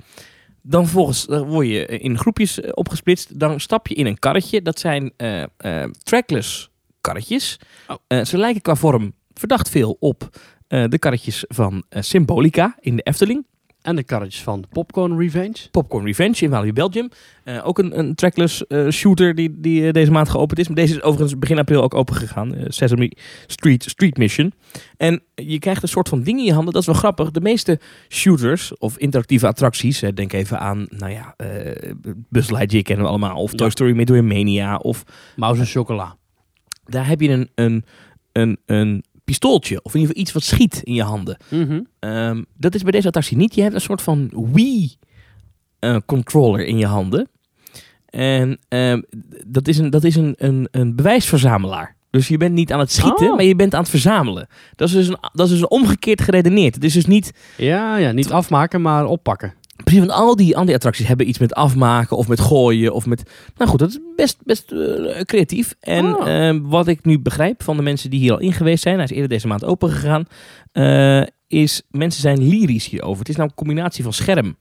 [0.63, 3.39] Dan vervolgens word je in groepjes eh, opgesplitst.
[3.39, 4.63] Dan stap je in een karretje.
[4.63, 7.59] Dat zijn eh, trackless karretjes.
[7.87, 8.23] Oh.
[8.25, 13.47] Ze lijken qua vorm verdacht veel op de karretjes van Symbolica in de Efteling.
[13.87, 15.55] En de karretjes van Popcorn Revenge.
[15.71, 17.09] Popcorn Revenge in Walibi Belgium.
[17.45, 20.67] Eh, ook een, een trackless eh, shooter die, die eh, deze maand geopend is.
[20.67, 22.55] Maar deze is overigens begin april ook open gegaan.
[22.67, 23.13] Sesame
[23.47, 24.53] Street Street Mission.
[24.97, 26.73] En je krijgt een soort van ding in je handen.
[26.73, 27.31] Dat is wel grappig.
[27.31, 30.01] De meeste shooters of interactieve attracties.
[30.15, 31.35] denk even aan, nou ja,
[32.29, 33.37] Buzz Lightyear kennen we allemaal.
[33.37, 33.53] Of.
[33.53, 34.77] Toy Story Midway Mania.
[34.77, 35.05] Of
[35.37, 36.17] Mouse en chocola.
[36.85, 37.85] daar heb je een, een,
[38.33, 39.83] een, een pistooltje.
[39.83, 41.37] Of in ieder geval iets wat schiet in je handen.
[41.49, 41.81] Mhm.
[41.99, 43.55] Ehm, dat is bij deze attractie niet.
[43.55, 44.31] Je hebt een soort van
[45.81, 47.29] Wii-controller in je handen.
[48.07, 49.03] En ehm,
[49.47, 51.95] dat is, een, dat is een, een, een bewijsverzamelaar.
[52.11, 53.35] Dus je bent niet aan het schieten, Oh.
[53.37, 54.47] maar je bent aan het verzamelen.
[54.75, 56.75] Dat is dus, een, dat is dus omgekeerd geredeneerd.
[56.75, 57.33] Het is dus niet...
[57.57, 59.55] Ja, ja, niet afmaken, maar oppakken.
[59.85, 63.07] Precies, want al die, al die attracties hebben iets met afmaken of met gooien of
[63.07, 63.31] met...
[63.57, 65.75] Nou goed, dat is best, best eh, creatief.
[65.81, 66.29] En Oh.
[66.29, 68.95] ehm, wat ik nu begrijp van de mensen die hier al in geweest zijn...
[68.95, 70.25] Hij is eerder deze maand open gegaan...
[70.73, 73.19] eh, is mensen zijn lyrisch hierover.
[73.19, 74.57] Het is nou een combinatie van scherm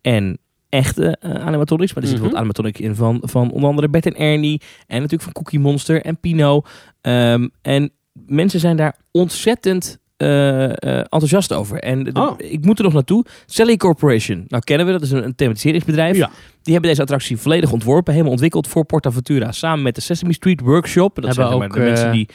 [0.00, 1.94] en echte eh, animatronics.
[1.94, 2.26] Maar er zit Mhm.
[2.28, 4.60] wat animatronic in van, van onder andere Bert en Ernie.
[4.86, 6.62] En natuurlijk van Cookie Monster en Pino.
[7.00, 7.90] Ehm, en
[8.26, 11.78] mensen zijn daar ontzettend eh, eh, enthousiast over.
[11.78, 12.34] En de- Oh.
[12.36, 13.24] ik moet er nog naartoe.
[13.46, 14.44] Sally Corporation.
[14.48, 15.02] Nou kennen we dat.
[15.02, 16.16] Is een, een thematiseringsbedrijf.
[16.16, 16.30] Ja.
[16.62, 18.12] Die hebben deze attractie volledig ontworpen.
[18.12, 19.52] Helemaal ontwikkeld voor PortAventura.
[19.52, 21.14] Samen met de Sesame Street Workshop.
[21.14, 22.28] Dat Hebben zijn maar ook, de mensen eh, die,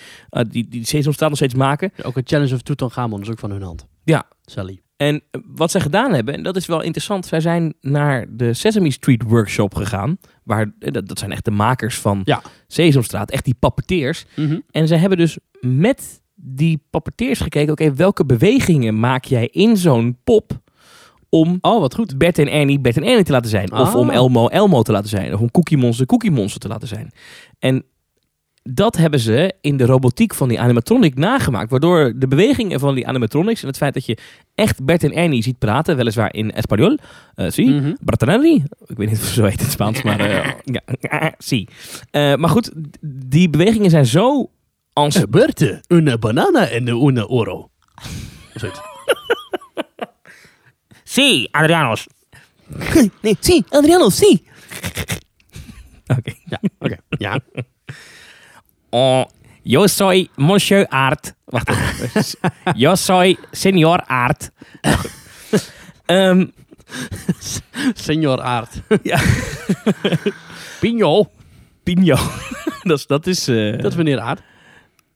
[0.50, 1.92] die, die Sesamstraat nog steeds maken.
[2.04, 3.86] Ook een Challenge of Tutankhamon is ook van hun hand.
[4.04, 4.24] Ja.
[4.46, 4.80] Sally.
[4.98, 5.22] En
[5.56, 9.24] wat zij gedaan hebben, en dat is wel interessant, zij zijn naar de Sesame Street
[9.24, 10.18] Workshop gegaan.
[10.44, 12.42] Waar, dat, dat zijn echt de makers van Ja.
[12.68, 14.26] Sesamstraat, echt die puppeteers.
[14.36, 14.60] Mhm.
[14.72, 20.18] En zij hebben dus met die puppeteers gekeken, oké, welke bewegingen maak jij in zo'n
[20.24, 20.60] pop
[21.30, 22.18] om Oh, wat goed.
[22.18, 23.72] Bert en Ernie Bert en Ernie te laten zijn.
[23.72, 23.96] Of Ah.
[23.96, 25.34] om Elmo Elmo te laten zijn.
[25.34, 27.12] Of om Cookie Monster Cookie Monster te laten zijn.
[27.60, 27.84] En
[28.64, 31.70] dat hebben ze in de robotiek van die animatronic nagemaakt.
[31.70, 34.18] Waardoor de bewegingen van die animatronics en het feit dat je
[34.56, 36.98] echt Bert en Ernie ziet praten, weliswaar in Espanol.
[37.36, 38.64] eh zie, Ernie.
[38.86, 40.52] Ik weet niet of zo heet in het Spaans, maar eh,
[41.00, 41.68] ja, zie.
[42.12, 42.72] Eh, maar goed,
[43.26, 44.50] die bewegingen zijn zo
[44.96, 47.70] als Eh, Berte, een banana en een euro.
[48.54, 48.80] Zoiets.
[51.04, 52.08] Sí, Adrianos.
[53.22, 54.44] nee, sí, Adrianos, sí.
[56.08, 56.34] Oké.
[56.52, 56.98] Ja, oké.
[57.10, 57.40] Ja.
[58.90, 59.26] Oh,
[59.64, 61.34] yo soy Monsieur Aard.
[61.46, 62.24] Wacht even.
[62.84, 64.52] yo soy Senior Aard.
[66.06, 66.46] Ehm,
[67.94, 68.70] Senior Aard.
[69.04, 69.20] Ja.
[70.80, 71.30] Pino.
[71.84, 72.16] Pino.
[72.84, 73.06] dat is...
[73.08, 74.42] Dat is eh, Dat is meneer Aard.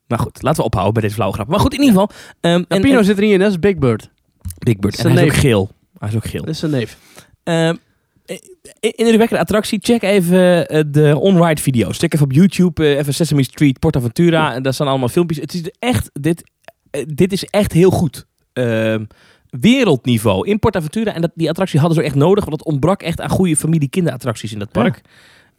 [0.10, 1.48] Nou goed, laten we ophouden bij deze flauwe grap.
[1.48, 2.16] Maar goed, in ieder geval.
[2.42, 4.10] ehm, En, Pino en- zit er niet in, dat is Big Bird.
[4.58, 4.98] Big Bird.
[5.06, 5.72] En hij is ook geel.
[5.98, 6.42] Hij is ook geel.
[6.42, 6.98] Dat is zijn neef.
[7.44, 7.76] Ehm,
[8.80, 11.98] in in de wekkende attractie, check even eh, de on-ride video's.
[11.98, 14.54] Check even op YouTube, eh, even Sesame Street, Portaventura.
[14.54, 15.38] En daar staan allemaal filmpjes.
[15.40, 16.52] Het is echt, dit,
[16.92, 18.26] eh, dit is echt heel goed.
[18.54, 19.06] Ehm,
[19.50, 21.14] wereldniveau in Portaventura.
[21.14, 24.54] En dat, die attractie hadden ze echt nodig, want het ontbrak echt aan goede familie-kinderattracties
[24.54, 25.02] in dat park.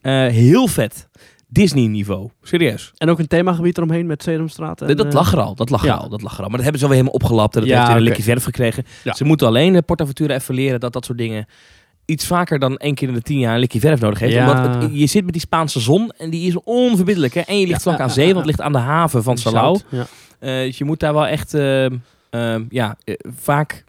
[0.01, 1.09] Eh, heel vet.
[1.53, 2.31] Disney-niveau.
[2.43, 2.93] Serieus.
[2.97, 4.83] En ook een themagebied eromheen met Sesamstraat.
[4.83, 5.55] En, dat eh, lag er al.
[5.55, 5.95] Dat lag ja.
[5.95, 6.09] er al.
[6.09, 6.49] Dat lag er al.
[6.49, 7.55] Maar dat hebben ze wel weer helemaal opgelapt.
[7.55, 8.85] En dat Ja, heeft een likje verf gekregen.
[9.05, 9.15] Ja.
[9.15, 11.47] Ze moeten alleen de Portaventura even leren dat dat soort dingen
[12.05, 14.33] iets vaker dan één keer in de tien jaar een likje verf nodig heeft.
[14.33, 14.51] Ja.
[14.51, 17.35] Omdat het- je zit met die Spaanse zon en die is onverbiddelijk.
[17.35, 17.41] Hè?
[17.41, 19.39] En je ligt vlak aan zee, want het ligt aan de haven van.
[19.39, 19.79] Salau.
[19.91, 21.51] Eh, dus je moet daar wel echt
[22.69, 23.85] ja, eh, vaak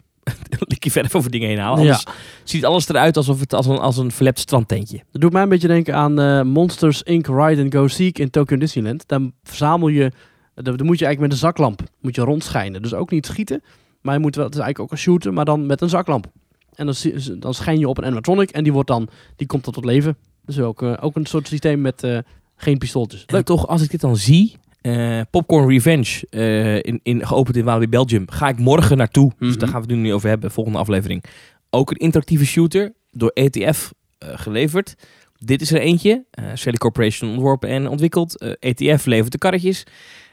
[0.50, 1.78] een likje verf over dingen heen halen.
[1.78, 2.04] Anders
[2.44, 5.02] ziet alles eruit alsof het als een, als een verlept strandtentje.
[5.12, 7.26] Dat doet mij een beetje denken aan eh, Monsters Inc.
[7.26, 9.04] Ride and Go Seek in Tokyo Disneyland.
[9.06, 10.12] Dan verzamel je,
[10.54, 12.82] dan dan moet je eigenlijk met een zaklamp moet je rondschijnen.
[12.82, 13.62] Dus ook niet schieten,
[14.00, 16.26] maar je moet wel, het is eigenlijk ook een shooter, maar dan met een zaklamp.
[16.74, 16.94] En dan,
[17.38, 20.16] dan schijn je op een animatronic en die wordt dan, die komt dan tot leven.
[20.44, 22.18] Dus ook, eh, ook een soort systeem met eh,
[22.56, 23.24] geen pistooltjes.
[23.24, 27.64] En toch, als ik dit dan zie, eh, Popcorn Revenge, eh, in, in, geopend in
[27.64, 29.32] Walibi Belgium, ga ik morgen naartoe.
[29.38, 29.58] Dus Mhm.
[29.58, 31.24] daar gaan we het nu niet over hebben, volgende aflevering.
[31.70, 34.94] Ook een interactieve shooter, door ETF eh, geleverd.
[35.38, 36.24] Dit is er eentje,
[36.54, 38.38] Sally Corporation ontworpen en ontwikkeld.
[38.58, 39.84] ETF levert de karretjes.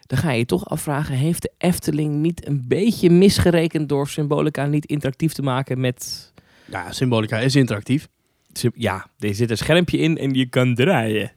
[0.05, 4.65] Dan ga je je toch afvragen, heeft de Efteling niet een beetje misgerekend door Symbolica
[4.65, 6.31] niet interactief te maken met...
[6.65, 8.07] Ja, Symbolica is interactief.
[8.75, 11.31] Ja, er zit een schermpje in en je kan draaien.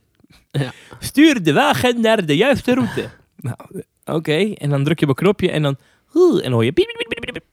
[0.51, 0.73] Ja.
[0.99, 3.11] Stuur de wagen naar de juiste route.
[3.37, 3.57] nou,
[4.05, 4.53] oké.
[4.55, 5.77] En dan druk je op een knopje en dan...
[6.43, 6.73] En hoor je...
[6.73, 7.45] piep, piep, piep, piep, piep.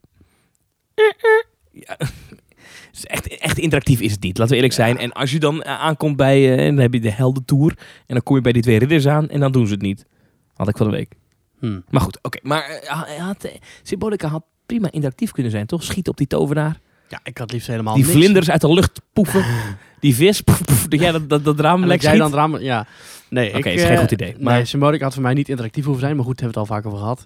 [1.71, 1.97] Ja.
[2.91, 4.97] Dus echt, echt interactief is het niet, laten we eerlijk zijn.
[4.97, 6.57] En als je dan eh, aankomt bij...
[6.57, 7.77] eh, dan heb je de heldentour.
[7.77, 10.05] En dan kom je bij die twee ridders aan en dan doen ze het niet.
[10.53, 11.15] Had ik van de week.
[11.59, 11.79] Hm.
[11.89, 12.39] Maar goed, oké.
[12.41, 13.51] Maar eh, had,
[13.83, 15.83] Symbolica had prima interactief kunnen zijn, toch?
[15.83, 16.79] Schieten op die tovenaar.
[17.09, 18.15] Ja, ik had liefst helemaal Die niks.
[18.17, 19.45] vlinders uit de lucht poeven.
[19.99, 20.41] Die vis.
[20.41, 22.87] Poef, poef, dat jij dat, dat, dat raam En lek dat jij dan ramen, ja.
[23.29, 24.33] Nee, Oké, ik, is geen eh, goed idee.
[24.33, 26.69] Maar Maar- Symbolica had voor mij niet interactief hoeven zijn, maar goed, hebben we het
[26.69, 27.25] al vaak over gehad.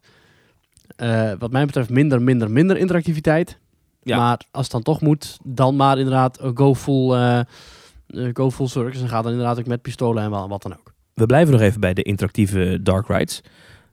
[0.96, 3.60] Eh, wat mij betreft minder, minder, minder interactiviteit.
[4.04, 4.18] Ja.
[4.18, 7.44] Maar als het dan toch moet, dan maar inderdaad eh, go full,
[8.34, 9.02] go full circus.
[9.02, 10.94] En ga dan inderdaad ook met pistolen en wa- wat dan ook.
[11.14, 13.42] We blijven nog even bij de interactieve dark rides.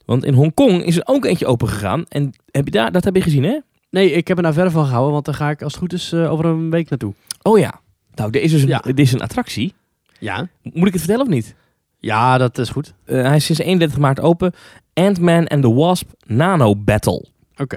[0.04, 2.04] Want in Hongkong is er ook eentje open gegaan.
[2.08, 3.58] En heb je daar, dat heb je gezien, hè?
[3.90, 5.92] Nee, ik heb er nou verder van gehouden, want daar ga ik als het goed
[5.92, 7.14] is eh, over een week naartoe.
[7.42, 7.80] Oh ja.
[8.14, 8.78] Nou, er is dus een, Ja.
[8.78, 9.74] dit is een attractie.
[10.18, 10.48] Ja?
[10.62, 11.54] Moet ik het vertellen of niet?
[11.98, 12.94] Ja, dat is goed.
[13.04, 14.52] Eh, hij is sinds 31 maart open.
[14.94, 17.26] Ant-Man and the Wasp Nano Battle.
[17.56, 17.76] Oké.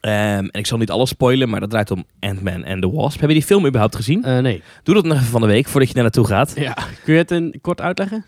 [0.00, 0.14] Ehm,
[0.44, 3.20] en ik zal niet alles spoilen, maar dat draait om Ant-Man and the Wasp.
[3.20, 4.24] Heb je die film überhaupt gezien?
[4.24, 4.62] Eh, nee.
[4.82, 6.52] Doe dat nog even van de week, voordat je daar naartoe gaat.
[6.56, 6.76] Ja.
[7.04, 8.24] Kun je het in kort uitleggen?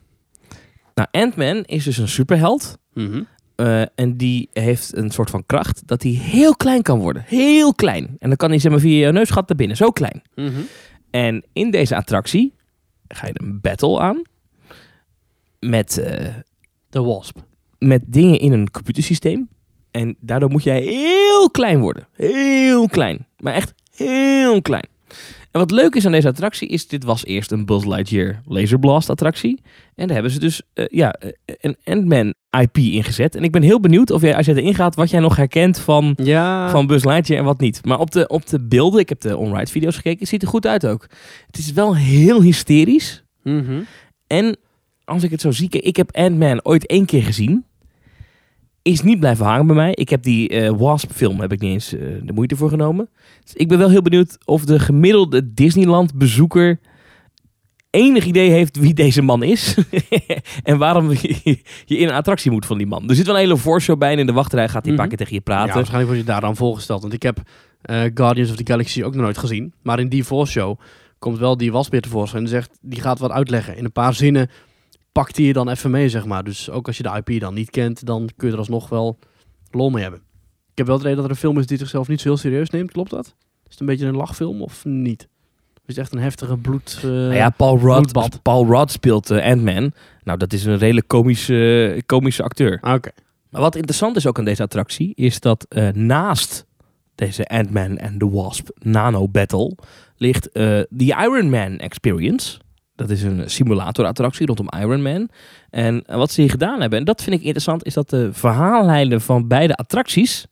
[0.94, 2.78] Nou, Ant-Man is dus een superheld.
[2.92, 3.22] Mhm.
[3.58, 7.24] Eh, en die heeft een soort van kracht dat hij heel klein kan worden.
[7.26, 8.16] Heel klein.
[8.18, 9.76] En dan kan hij zeg maar via je neusgat naar binnen.
[9.76, 10.22] Zo klein.
[10.34, 10.60] Mhm.
[11.10, 12.54] En in deze attractie
[13.08, 14.22] ga je een battle aan.
[15.60, 16.34] Met, eh,
[16.90, 17.38] De Wasp.
[17.78, 19.48] met dingen in een computersysteem.
[19.90, 22.08] En daardoor moet jij heel klein worden.
[22.12, 23.26] Heel klein.
[23.38, 24.88] Maar echt heel klein.
[25.50, 28.78] En wat leuk is aan deze attractie is, dit was eerst een Buzz Lightyear Laser
[28.78, 29.60] Blast attractie.
[29.94, 31.30] En daar hebben ze dus eh, ja, eh,
[31.60, 33.34] een Ant-Man IP ingezet.
[33.34, 35.78] En ik ben heel benieuwd of jij, als jij erin gaat, wat jij nog herkent
[35.78, 36.70] van, Ja.
[36.70, 37.84] van Buzz Lightyear en wat niet.
[37.84, 40.48] Maar op de, op de beelden, ik heb de on-ride video's gekeken, het ziet er
[40.48, 41.06] goed uit ook.
[41.46, 43.24] Het is wel heel hysterisch.
[43.42, 43.80] Mhm.
[44.26, 44.56] En
[45.04, 47.64] als ik het zo zie, ik heb Ant-Man ooit één keer gezien.
[48.88, 49.92] Is niet blijven hangen bij mij.
[49.94, 53.08] Ik heb die eh, Wasp film heb ik niet eens eh, de moeite voor genomen.
[53.44, 56.78] Dus ik ben wel heel benieuwd of de gemiddelde Disneyland bezoeker
[57.90, 59.74] enig idee heeft wie deze man is.
[60.62, 63.08] en waarom je, in een attractie moet van die man.
[63.08, 65.08] Er zit wel een hele voorshow bij en in de wachtrij gaat hij een paar
[65.08, 65.74] keer tegen je Ja, praten.
[65.74, 67.00] waarschijnlijk word je daar dan voorgesteld.
[67.00, 67.42] Want ik heb
[67.82, 69.72] eh, Guardians of the Galaxy ook nog nooit gezien.
[69.82, 70.78] Maar in die voorshow
[71.18, 72.42] komt wel die wasbeer tevoorschijn.
[72.42, 73.76] En zegt, die gaat wat uitleggen.
[73.76, 74.50] In een paar zinnen
[75.18, 76.44] pakt hij je dan even mee, zeg maar.
[76.44, 79.18] Dus ook als je de IP dan niet kent, dan kun je er alsnog wel
[79.70, 80.20] lol mee hebben.
[80.70, 82.36] Ik heb wel het idee dat er een film is die zichzelf niet zo heel
[82.36, 82.92] serieus neemt.
[82.92, 83.26] Klopt dat?
[83.64, 85.28] Is het een beetje een lachfilm of niet?
[85.74, 86.96] Of is het echt een heftige bloed...
[86.96, 88.42] eh, Nou ja, Paul Rudd.
[88.42, 89.92] Paul Rudd speelt eh, Ant-Man.
[90.24, 92.78] Nou, dat is een redelijk komische, komische acteur.
[92.80, 93.10] ah, Oké.
[93.50, 96.66] Maar wat interessant is ook aan deze attractie, is dat eh, naast
[97.14, 99.76] deze Ant-Man and the Wasp Nano Battle
[100.16, 102.58] ligt de Iron Man Experience.
[102.98, 105.28] Dat is een simulatorattractie rondom Iron Man.
[105.70, 109.20] En wat ze hier gedaan hebben, en dat vind ik interessant, is dat de verhaallijnen
[109.20, 110.46] van beide attracties,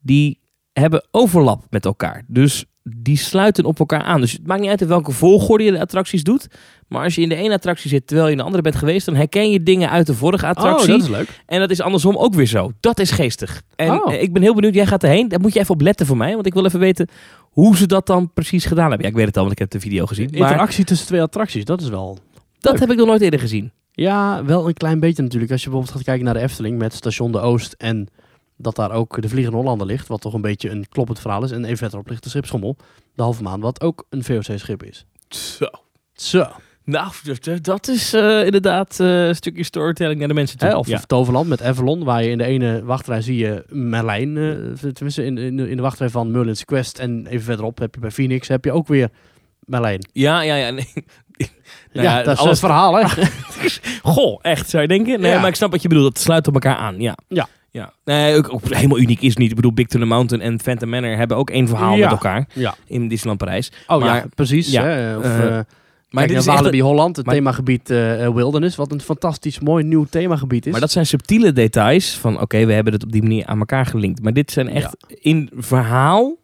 [0.00, 0.40] die
[0.72, 2.24] hebben overlap met elkaar.
[2.26, 4.20] Dus die sluiten op elkaar aan.
[4.20, 6.48] Dus het maakt niet uit in welke volgorde je de attracties doet.
[6.88, 9.06] Maar als je in de ene attractie zit terwijl je in de andere bent geweest,
[9.06, 10.88] dan herken je dingen uit de vorige Oh, attractie.
[10.88, 11.42] dat is leuk.
[11.46, 12.72] En dat is andersom ook weer zo.
[12.80, 13.62] Dat is geestig.
[13.76, 14.12] En Oh.
[14.12, 15.28] ik ben heel benieuwd, jij gaat erheen.
[15.28, 16.34] Daar moet je even op letten voor mij.
[16.34, 17.08] Want ik wil even weten
[17.40, 19.02] hoe ze dat dan precies gedaan hebben.
[19.02, 20.28] Ja, ik weet het al, want ik heb de video gezien.
[20.30, 22.18] Maar Interactie tussen twee attracties, dat is wel...
[22.60, 22.80] dat leuk.
[22.80, 23.72] heb ik nog nooit eerder gezien.
[23.92, 25.52] Ja, wel een klein beetje natuurlijk.
[25.52, 28.08] Als je bijvoorbeeld gaat kijken naar de Efteling met station de Oost en
[28.56, 31.50] dat daar ook de Vliegende Hollander ligt, wat toch een beetje een kloppend verhaal is.
[31.50, 32.76] En even verderop ligt de Schipschommel,
[33.14, 35.06] de halve maan, wat ook een VOC-schip is.
[35.28, 35.66] Zo.
[36.12, 36.46] Zo.
[36.90, 37.10] Nou,
[37.62, 40.68] dat- is eh, inderdaad eh, een stukje storytelling naar de mensen toe.
[40.68, 40.98] Hè, of ja.
[41.06, 45.38] Toverland met Avalon, waar je in de ene wachtrij zie je Merlijn, eh, tenminste in,
[45.38, 46.98] in, de- in de wachtrij van Merlin's Quest.
[46.98, 49.08] En even verderop heb je bij Phoenix heb je ook weer
[49.64, 50.08] Merlijn.
[50.12, 50.70] ja, ja, ja.
[50.70, 50.88] Nee.
[51.92, 53.04] Nou ja, dat is alles- het verhaal, hè?
[54.12, 55.20] Goh, echt, zou je denken?
[55.20, 55.40] Nee, Ja.
[55.40, 56.14] maar ik snap wat je bedoelt.
[56.14, 57.16] Dat sluit op elkaar aan, ja.
[57.28, 57.48] Ja.
[57.70, 57.92] ja.
[58.04, 59.50] Nee, ook, ook helemaal uniek is het niet.
[59.50, 62.46] Ik bedoel, Big Thunder Mountain en Phantom Manor hebben ook één verhaal met elkaar.
[62.52, 62.74] Ja.
[62.86, 63.72] In Disneyland Parijs.
[63.86, 64.70] Oh Maar- ja, precies.
[64.70, 65.24] ja, hè, Of,
[66.10, 69.00] Maar Kijk dit is echt Walibi Holland, het maar- themagebied eh, eh, Wilderness, wat een
[69.00, 70.72] fantastisch mooi nieuw themagebied is.
[70.72, 73.86] Maar dat zijn subtiele details van oké, we hebben het op die manier aan elkaar
[73.86, 74.22] gelinkt.
[74.22, 76.36] Maar dit zijn echt in verhaal.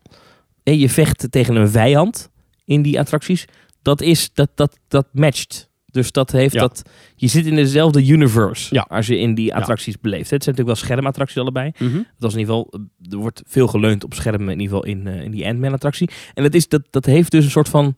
[0.62, 2.31] En je vecht tegen een vijand
[2.65, 3.45] in die attracties.
[3.83, 5.69] Dat is dat dat dat matcht.
[5.87, 6.61] Dus dat heeft Ja.
[6.61, 6.83] dat.
[7.17, 8.87] Je zit in dezelfde universe Ja.
[8.89, 10.31] als je in die attracties beleeft.
[10.31, 11.71] Het zijn natuurlijk wel schermattracties allebei.
[11.79, 12.03] Mhm.
[12.19, 12.81] Dat is in ieder geval.
[13.11, 16.11] Er wordt veel geleund op schermen in ieder geval in, eh, in die Ant-Man attractie.
[16.35, 17.97] En dat is dat dat heeft dus een soort van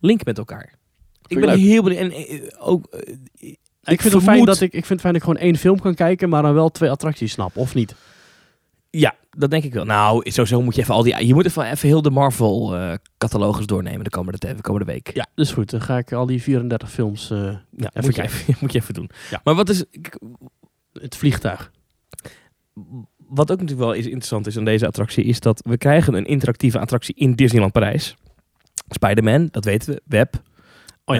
[0.00, 0.78] link met elkaar.
[1.30, 1.58] Ik ben leuk.
[1.58, 2.00] heel benieuwd.
[2.02, 2.86] En eh, ook.
[2.86, 3.14] eh,
[3.82, 5.56] Ik, vind het fijn vermoed- dat ik, ik vind het fijn dat ik gewoon één
[5.56, 7.94] film kan kijken, maar dan wel twee attracties snap, of niet?
[8.90, 9.84] Ja, dat denk ik wel.
[9.84, 11.26] Nou, sowieso moet je even al die.
[11.26, 15.14] Je moet even, even heel de Marvel-catalogus doornemen de komende, de komende week.
[15.14, 15.70] Ja, dus goed.
[15.70, 18.36] Dan ga ik al die 34 films, eh, Ja, Even moet, je kijken.
[18.38, 19.10] even, moet je even doen.
[19.30, 19.40] Ja.
[19.44, 19.84] Maar wat, is,
[20.92, 21.70] het vliegtuig.
[23.16, 26.24] wat ook natuurlijk wel is interessant is aan deze attractie, is dat we krijgen een
[26.26, 28.16] interactieve attractie in Disneyland Parijs.
[28.88, 30.02] Spider-Man, dat weten we.
[30.04, 30.42] Web.
[31.10, 31.16] Oh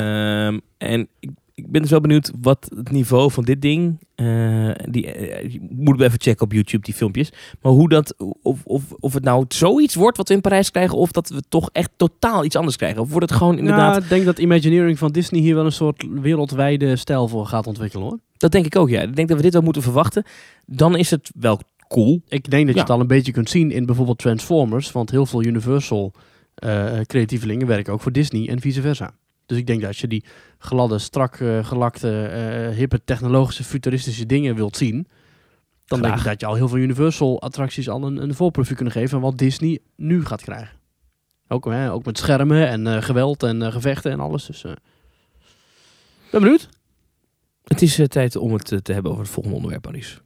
[0.46, 3.98] Ehm, en ik, ik ben dus wel benieuwd wat het niveau van dit ding.
[4.14, 7.32] eh die je moet we even checken op YouTube die filmpjes.
[7.60, 10.96] Maar hoe dat, of, of, of het nou zoiets wordt wat we in Parijs krijgen,
[10.98, 13.00] of dat we toch echt totaal iets anders krijgen.
[13.00, 13.96] Of wordt het gewoon inderdaad.
[13.96, 17.66] Ja, ik denk dat Imagineering van Disney hier wel een soort wereldwijde stijl voor gaat
[17.66, 18.18] ontwikkelen hoor.
[18.36, 19.00] Dat denk ik ook, ja.
[19.00, 20.24] Ik denk dat we dit wel moeten verwachten.
[20.66, 22.22] Dan is het wel cool.
[22.28, 22.80] Ik denk dat je Ja.
[22.86, 26.12] het al een beetje kunt zien in bijvoorbeeld Transformers, want heel veel Universal
[26.54, 29.14] eh, creatievelingen werken ook voor Disney en vice versa.
[29.50, 30.24] Dus ik denk dat als je die
[30.58, 35.06] gladde, strak eh, gelakte, eh, hippe, technologische, futuristische dingen wilt zien,
[35.84, 36.18] dan denk Graag.
[36.18, 39.20] ik dat je al heel veel Universal attracties al een, een voorproefje kunnen geven van
[39.20, 40.78] wat Disney nu gaat krijgen.
[41.48, 44.46] Ook, hè, ook met schermen en eh, geweld en gevechten en alles.
[44.46, 44.62] Dus,
[46.30, 46.68] ben benieuwd.
[47.64, 50.18] Het is tijd om het te hebben over het volgende onderwerp, Maurice.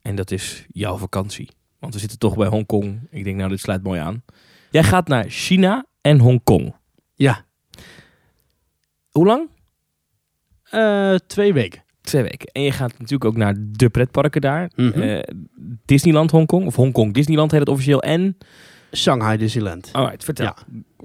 [0.00, 1.48] En dat is jouw vakantie.
[1.78, 3.08] Want we zitten toch bij Hongkong.
[3.10, 4.22] Ik denk, nou, dit sluit mooi aan.
[4.70, 6.74] Jij gaat naar China en Hongkong.
[7.14, 7.46] Ja,
[9.18, 9.48] Hoe lang?
[10.70, 11.82] eh, twee weken.
[12.00, 12.48] Twee weken.
[12.52, 14.70] En je gaat natuurlijk ook naar de pretparken daar.
[14.76, 15.00] Mhm.
[15.00, 15.22] Eh,
[15.84, 16.66] Disneyland Hongkong.
[16.66, 18.02] Of Hongkong Disneyland heet het officieel.
[18.02, 18.38] En,
[18.92, 19.88] Shanghai Disneyland.
[19.92, 20.44] alright, vertel.
[20.44, 20.56] Ja.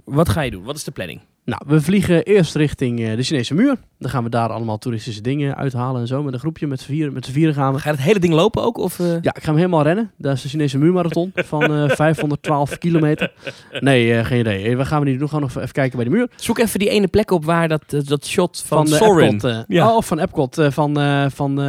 [0.06, 0.64] Wat ga je doen?
[0.64, 1.22] Wat is de planning?
[1.46, 3.76] Nou, we vliegen eerst richting eh, de Chinese muur.
[4.00, 6.24] Dan gaan we daar allemaal toeristische dingen uithalen en zo.
[6.24, 7.80] Met een groepje, met z'n vieren, met vieren gaan we.
[7.80, 8.78] Ga je het hele ding lopen ook?
[8.78, 9.06] Of, eh?
[9.08, 10.12] Ja, ik ga hem helemaal rennen.
[10.18, 13.32] Dat is de Chinese muurmarathon van eh 512 kilometer.
[13.80, 14.78] Nee, geen idee.
[14.78, 15.26] Wat gaan we niet doen?
[15.28, 16.28] We gaan nog even kijken bij de muur.
[16.36, 19.26] Zoek even die ene plek op waar dat, dat shot van, de Sorin.
[19.34, 19.44] Epcot.
[19.44, 19.90] eh, Ja.
[19.90, 20.56] Oh, of van Epcot.
[20.70, 20.94] van
[21.32, 21.60] van?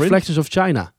[0.00, 0.92] Reflections of China.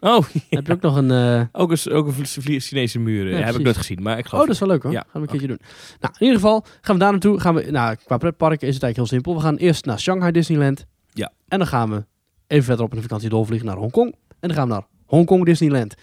[0.00, 1.10] Oh, Heb je ook nog een...
[1.10, 2.26] eh, ook een, ook een
[2.60, 3.30] Chinese muur.
[3.30, 4.92] Ja, Ja, heb ik nooit gezien, maar ik Oh, dat is wel leuk hoor.
[4.92, 5.58] Ja, Gaan we een keertje doen.
[6.00, 7.40] Nou, in ieder geval gaan we daar naartoe.
[7.40, 9.34] Gaan we, nou, qua pretparken is het eigenlijk heel simpel.
[9.34, 10.86] We gaan eerst naar Shanghai Disneyland.
[11.12, 11.32] Ja.
[11.48, 12.04] En dan gaan we
[12.46, 14.14] even verderop in de vakantie doorvliegen naar Hongkong.
[14.40, 15.94] En dan gaan we naar Hongkong Disneyland.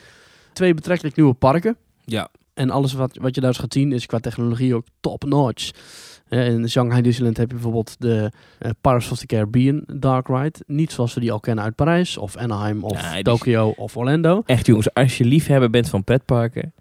[0.53, 1.77] Twee betrekkelijk nieuwe parken.
[2.05, 2.29] Ja.
[2.53, 5.71] En alles wat, wat je daar dus gaat zien is qua technologie ook top-notch.
[6.29, 10.59] Eh, in Shanghai Disneyland heb je bijvoorbeeld de eh, Pirates of the Caribbean Dark Ride.
[10.65, 14.41] Niet zoals we die al kennen uit Parijs, of Anaheim, of Ja, Tokio, of Orlando.
[14.45, 16.73] Echt jongens, als je liefhebber bent van pretparken,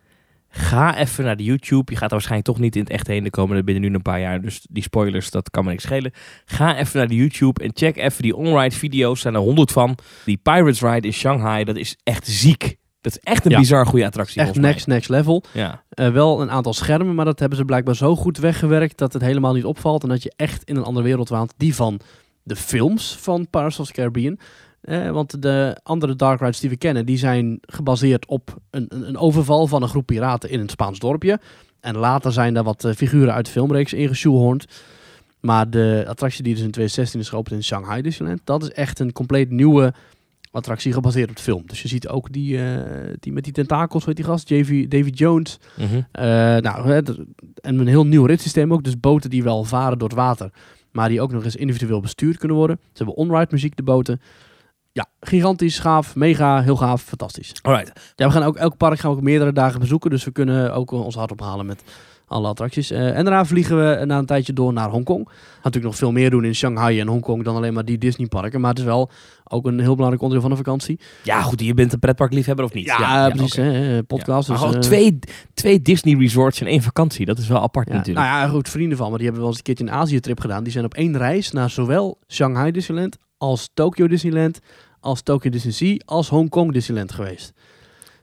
[0.49, 1.93] ga even naar de YouTube.
[1.93, 4.03] Je gaat er waarschijnlijk toch niet in het echt heen de komende binnen nu een
[4.03, 4.41] paar jaar.
[4.41, 6.13] Dus die spoilers, dat kan me niks schelen.
[6.45, 9.15] Ga even naar de YouTube en check even die on-ride video's.
[9.15, 9.99] Er zijn er honderd van.
[10.25, 12.77] Die Pirates Ride in Shanghai, dat is echt ziek.
[13.07, 13.59] Dat is echt een Ja.
[13.59, 15.43] bizar goede attractie Echt next, next level.
[15.53, 15.83] Ja.
[15.89, 19.23] Eh, wel een aantal schermen, maar dat hebben ze blijkbaar zo goed weggewerkt dat het
[19.23, 20.03] helemaal niet opvalt.
[20.03, 21.55] En dat je echt in een andere wereld waant.
[21.57, 22.01] Die van
[22.43, 24.39] de films van Pirates of the Caribbean.
[24.81, 29.09] Eh, want de andere dark rides die we kennen, die zijn gebaseerd op een, een,
[29.09, 31.41] een overval van een groep piraten in een Spaans dorpje.
[31.81, 34.67] En later zijn daar wat eh, figuren uit de filmreeks ingeshoehorned.
[35.41, 38.99] Maar de attractie die dus in 2016 is geopend in Shanghai Disneyland, dat is echt
[38.99, 39.93] een compleet nieuwe
[40.57, 41.63] attractie gebaseerd op de film.
[41.67, 45.11] Dus je ziet ook die, eh, die met die tentakels, weet die gast, JV, Davy
[45.11, 45.59] Jones.
[45.77, 46.01] Mhm.
[46.13, 46.25] Eh,
[46.57, 46.91] nou,
[47.63, 48.85] en een heel nieuw ritssysteem ook.
[48.85, 50.51] Dus boten die wel varen door het water.
[50.93, 52.79] Maar die ook nog eens individueel bestuurd kunnen worden.
[52.81, 54.21] Ze hebben on-ride muziek, de boten.
[54.93, 57.55] Ja, gigantisch, gaaf, mega, heel gaaf, fantastisch.
[57.63, 58.13] Alright.
[58.15, 60.11] Ja, we gaan ook, elk park gaan we ook meerdere dagen bezoeken.
[60.11, 61.83] Dus we kunnen ook ons hart ophalen met
[62.27, 62.91] alle attracties.
[62.91, 65.25] Eh, en daarna vliegen we na een tijdje door naar Hongkong.
[65.29, 68.27] Gaan natuurlijk nog veel meer doen in Shanghai en Hongkong dan alleen maar die Disney
[68.27, 68.61] parken.
[68.61, 69.11] Maar het is wel
[69.45, 71.01] ook een heel belangrijk onderdeel van de vakantie.
[71.23, 72.85] Ja, goed, je bent een pretparkliefhebber of niet?
[72.85, 73.57] Ja, precies.
[73.57, 74.49] Hè, podcast.
[74.49, 75.19] Dus, eh, twee,
[75.55, 77.27] twee Disney resorts in één vakantie.
[77.27, 78.27] Dat is wel apart natuurlijk.
[78.27, 80.63] nou ja, goed, vrienden van me, die hebben wel eens een keertje een Azië-trip gedaan.
[80.63, 84.59] Die zijn op één reis naar zowel Shanghai Disneyland als Tokyo Disneyland,
[85.01, 87.53] als Tokyo Disney Sea, als Hongkong Disneyland geweest.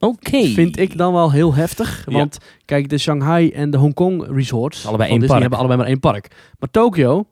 [0.03, 0.43] Oké.
[0.47, 2.03] Vind ik dan wel heel heftig.
[2.09, 2.17] Ja.
[2.17, 5.41] Want kijk, de Shanghai en de Hongkong resorts Allebei van één Disney park.
[5.41, 6.27] hebben allebei maar één park.
[6.59, 7.25] Maar Tokyo,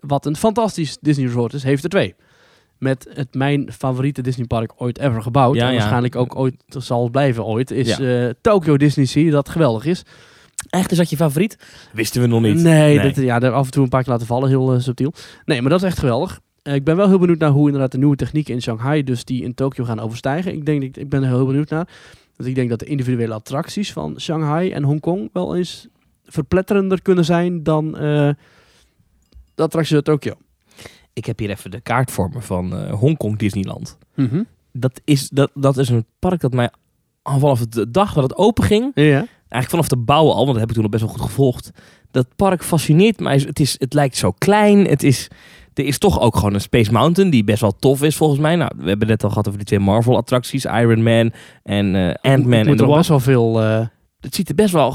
[0.00, 2.14] wat een fantastisch Disney resort is, heeft er twee.
[2.78, 5.54] Met het mijn favoriete Disney park ooit ever gebouwd.
[5.56, 5.76] Ja, en ja.
[5.78, 7.70] waarschijnlijk ook ooit zal blijven ooit.
[7.70, 8.26] Is Ja.
[8.26, 10.02] eh, Tokyo Disney Sea, dat geweldig is.
[10.70, 11.58] Echt, is dat je favoriet?
[11.92, 12.54] Wisten we nog niet.
[12.54, 13.12] Nee, Nee.
[13.12, 15.12] Dat, ja, daar af en toe een paar keer laten vallen, heel eh, subtiel.
[15.44, 16.40] Nee, maar dat is echt geweldig.
[16.68, 19.24] Eh, ik ben wel heel benieuwd naar hoe inderdaad de nieuwe technieken in Shanghai, dus
[19.24, 20.52] die in Tokio gaan overstijgen.
[20.52, 21.88] Ik, denk, ik, ik ben er heel benieuwd naar.
[22.36, 25.88] Want ik denk dat de individuele attracties van Shanghai en Hongkong wel eens
[26.24, 28.00] verpletterender kunnen zijn dan eh,
[29.54, 30.32] de attracties uit Tokio.
[31.12, 33.98] Ik heb hier even de kaart voor me van eh Hongkong Disneyland.
[34.14, 34.42] Mhm.
[34.72, 36.70] Dat is, dat, dat is een park dat mij
[37.22, 39.02] al vanaf de dag dat het open ging, Ja.
[39.48, 41.70] eigenlijk vanaf de bouw al, want dat heb ik toen nog best wel goed gevolgd.
[42.10, 43.36] Dat park fascineert mij.
[43.38, 44.86] Het, is, het lijkt zo klein.
[44.86, 45.28] Het is,
[45.78, 48.56] er is toch ook gewoon een Space Mountain die best wel tof is volgens mij.
[48.56, 52.32] Nou, we hebben net al gehad over die twee Marvel attracties, Iron Man en eh
[52.32, 53.62] Ant-Man er best wel veel...
[53.62, 53.86] eh,
[54.20, 54.94] het ziet er best wel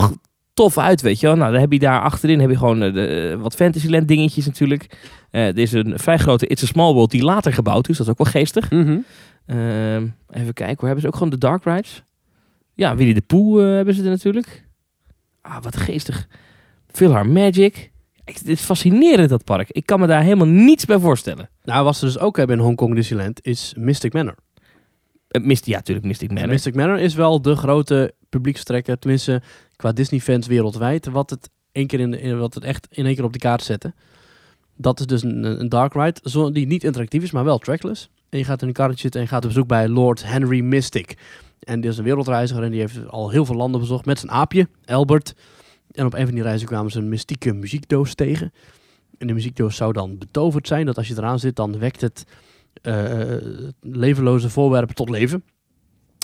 [0.54, 1.36] tof uit, weet je wel.
[1.36, 4.98] Nou, dan heb je daar achterin heb je gewoon eh, de, wat Fantasyland dingetjes natuurlijk.
[5.32, 7.98] Er is een vrij grote It's a Small World die later gebouwd is.
[7.98, 8.72] Dat is ook wel geestig.
[8.72, 8.98] mhm.
[9.46, 12.04] Ehm, even kijken, hoe hebben ze ook gewoon de Dark Rides?
[12.74, 14.66] Ja, Winnie de Pooh hebben ze er natuurlijk.
[15.42, 16.28] Ah, wat geestig.
[16.88, 17.92] Philhar Magic.
[18.26, 19.70] Dit is fascinerend, dat park.
[19.70, 21.50] Ik kan me daar helemaal niets bij voorstellen.
[21.64, 24.36] Nou, wat ze dus ook hebben in Hongkong Disneyland is Mystic Manor.
[25.32, 26.50] Uh, Mist, ja, natuurlijk Mystic Manor.
[26.50, 29.42] Mystic Manor is wel de grote publiekstrekker, tenminste
[29.76, 33.16] qua Disney-fans wereldwijd, wat het, één keer in, de- in- wat het echt in één
[33.16, 33.96] keer op de kaart zetten.
[34.76, 38.10] Dat is dus een, een dark ride, zo, die niet interactief is, maar wel trackless.
[38.30, 40.60] En je gaat in een karretje zitten en je gaat op bezoek bij Lord Henry
[40.62, 41.18] Mystic.
[41.60, 44.32] En die is een wereldreiziger en die heeft al heel veel landen bezocht met zijn
[44.32, 45.34] aapje, Albert.
[45.94, 48.54] En op een van die reizen kwamen ze een mystieke muziekdoos tegen.
[49.18, 52.26] En de muziekdoos zou dan betoverd zijn, dat als je eraan zit, dan wekt het
[52.82, 53.22] eh,
[53.82, 55.44] levenloze voorwerpen tot leven.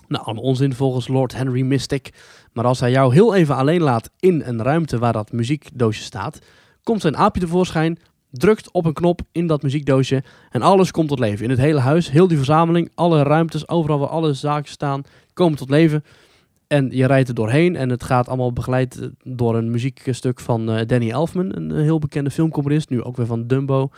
[0.08, 2.10] Nou, allemaal onzin volgens Lord Henry Mystic.
[2.54, 6.40] Maar als hij jou heel even alleen laat in een ruimte waar dat muziekdoosje staat,
[6.84, 8.00] komt zijn aapje tevoorschijn,
[8.32, 11.44] drukt op een knop in dat muziekdoosje en alles komt tot leven.
[11.44, 15.04] In het hele huis, heel die verzameling, alle ruimtes, overal waar alle zaken staan,
[15.34, 16.04] komen tot leven.
[16.70, 20.72] En je rijdt er doorheen en het gaat allemaal begeleid eh, door een muziekstuk van
[20.72, 23.90] eh, Danny Elfman, een eh, heel bekende filmcomponist, nu ook weer van Dumbo.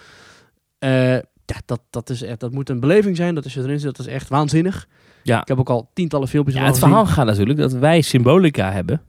[0.79, 1.21] Ja,
[1.65, 4.13] dat, dat, is echt, dat moet een beleving zijn, dat je erin zit, dat is
[4.13, 4.87] echt waanzinnig.
[5.23, 5.41] Ja.
[5.41, 9.01] Ik heb ook al tientallen filmpjes Ja, het verhaal gaat natuurlijk dat wij symbolica hebben.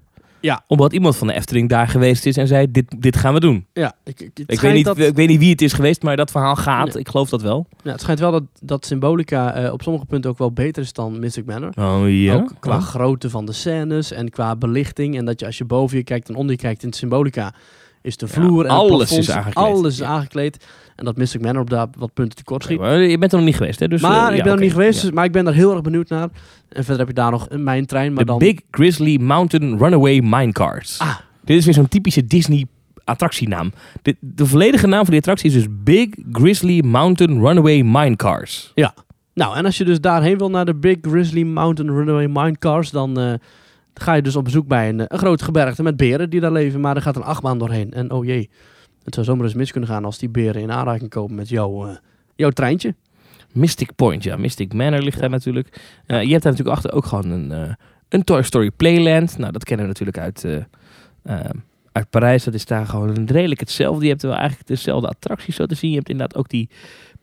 [0.43, 0.64] Ja.
[0.66, 3.66] Omdat iemand van de Efteling daar geweest is en zei, dit, dit gaan we doen.
[3.72, 6.16] Ja, ik, ik, Ik weet, niet, dat, ik weet niet wie het is geweest, maar
[6.16, 6.97] dat verhaal gaat.
[6.97, 7.66] Ik geloof dat wel.
[7.82, 10.93] ja, het schijnt wel dat, dat Symbolica eh, op sommige punten ook wel beter is
[10.93, 11.72] dan Mystic Manor.
[11.78, 12.34] Oh ja?
[12.34, 12.82] Ook qua Oh.
[12.82, 15.16] grootte van de scènes en qua belichting.
[15.18, 17.55] En dat je als je boven je kijkt en onder je kijkt in Symbolica,
[18.03, 19.64] is de Ja, vloer en alles plafonds, is aangekleed.
[19.64, 20.64] Alles is aangekleed.
[20.97, 22.80] En dat Mystic Manor op daar wat punten tekort schiet.
[22.80, 23.88] Je bent er nog niet geweest, hè?
[23.88, 24.62] Dus, maar eh, ik ben er oké.
[24.62, 25.11] niet geweest, Ja.
[25.12, 26.28] maar ik ben daar heel erg benieuwd naar.
[26.68, 28.38] En verder heb je daar nog een mijntrein, maar De dan...
[28.38, 30.99] Big Grizzly Mountain Runaway Minecars.
[30.99, 31.16] Ah.
[31.45, 32.66] Dit is weer zo'n typische Disney
[33.05, 33.72] attractienaam.
[34.03, 38.72] De, de volledige naam van die attractie is dus Big Grizzly Mountain Runaway Minecars.
[38.74, 38.95] Ja.
[39.34, 43.20] Nou, en als je dus daarheen wil naar de Big Grizzly Mountain Runaway Minecars, dan
[43.20, 43.32] eh,
[43.95, 46.53] ga je dus op bezoek bij een, eh, een groot gebergte met beren die daar
[46.53, 47.93] leven, maar er gaat een achtbaan doorheen.
[47.93, 48.51] En oh jee,
[49.05, 51.86] het zou zomaar eens mis kunnen gaan als die beren in aanraking komen met jouw,
[51.86, 51.96] eh,
[52.34, 52.94] jouw treintje.
[53.53, 54.36] Mystic Point, ja.
[54.36, 55.80] Mystic Manor ligt daar natuurlijk.
[56.07, 57.74] Eh, je hebt daar natuurlijk achter ook gewoon een, eh,
[58.09, 59.38] een Toy Story Playland.
[59.38, 60.66] Nou, dat kennen we natuurlijk uit,
[61.92, 62.44] uit Parijs.
[62.44, 64.05] Dat is daar gewoon redelijk hetzelfde.
[64.05, 65.90] Je hebt wel eigenlijk dezelfde attracties zo te zien.
[65.90, 66.68] Je hebt inderdaad ook die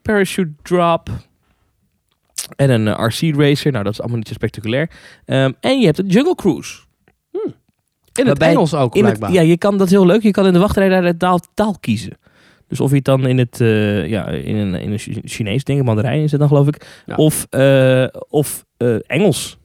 [0.02, 1.08] parachute drop.
[2.56, 3.72] En een RC racer.
[3.72, 4.90] Nou, dat is allemaal niet zo spectaculair.
[5.24, 6.78] Ehm, en je hebt een Jungle Cruise.
[8.12, 9.42] In het Waarbij- Engels ook, In het, blijkbaar.
[9.42, 10.22] ja, je kan, dat is heel leuk.
[10.22, 12.18] Je kan in de wachtrij daar de taal, taal kiezen.
[12.68, 15.62] Dus of je het dan in het, eh, ja, in een, in een Chi- Chinees,
[15.62, 17.02] ik, Mandarijn is het dan geloof ik.
[17.06, 17.14] Ja.
[17.16, 19.58] Of, eh, of eh, Engels.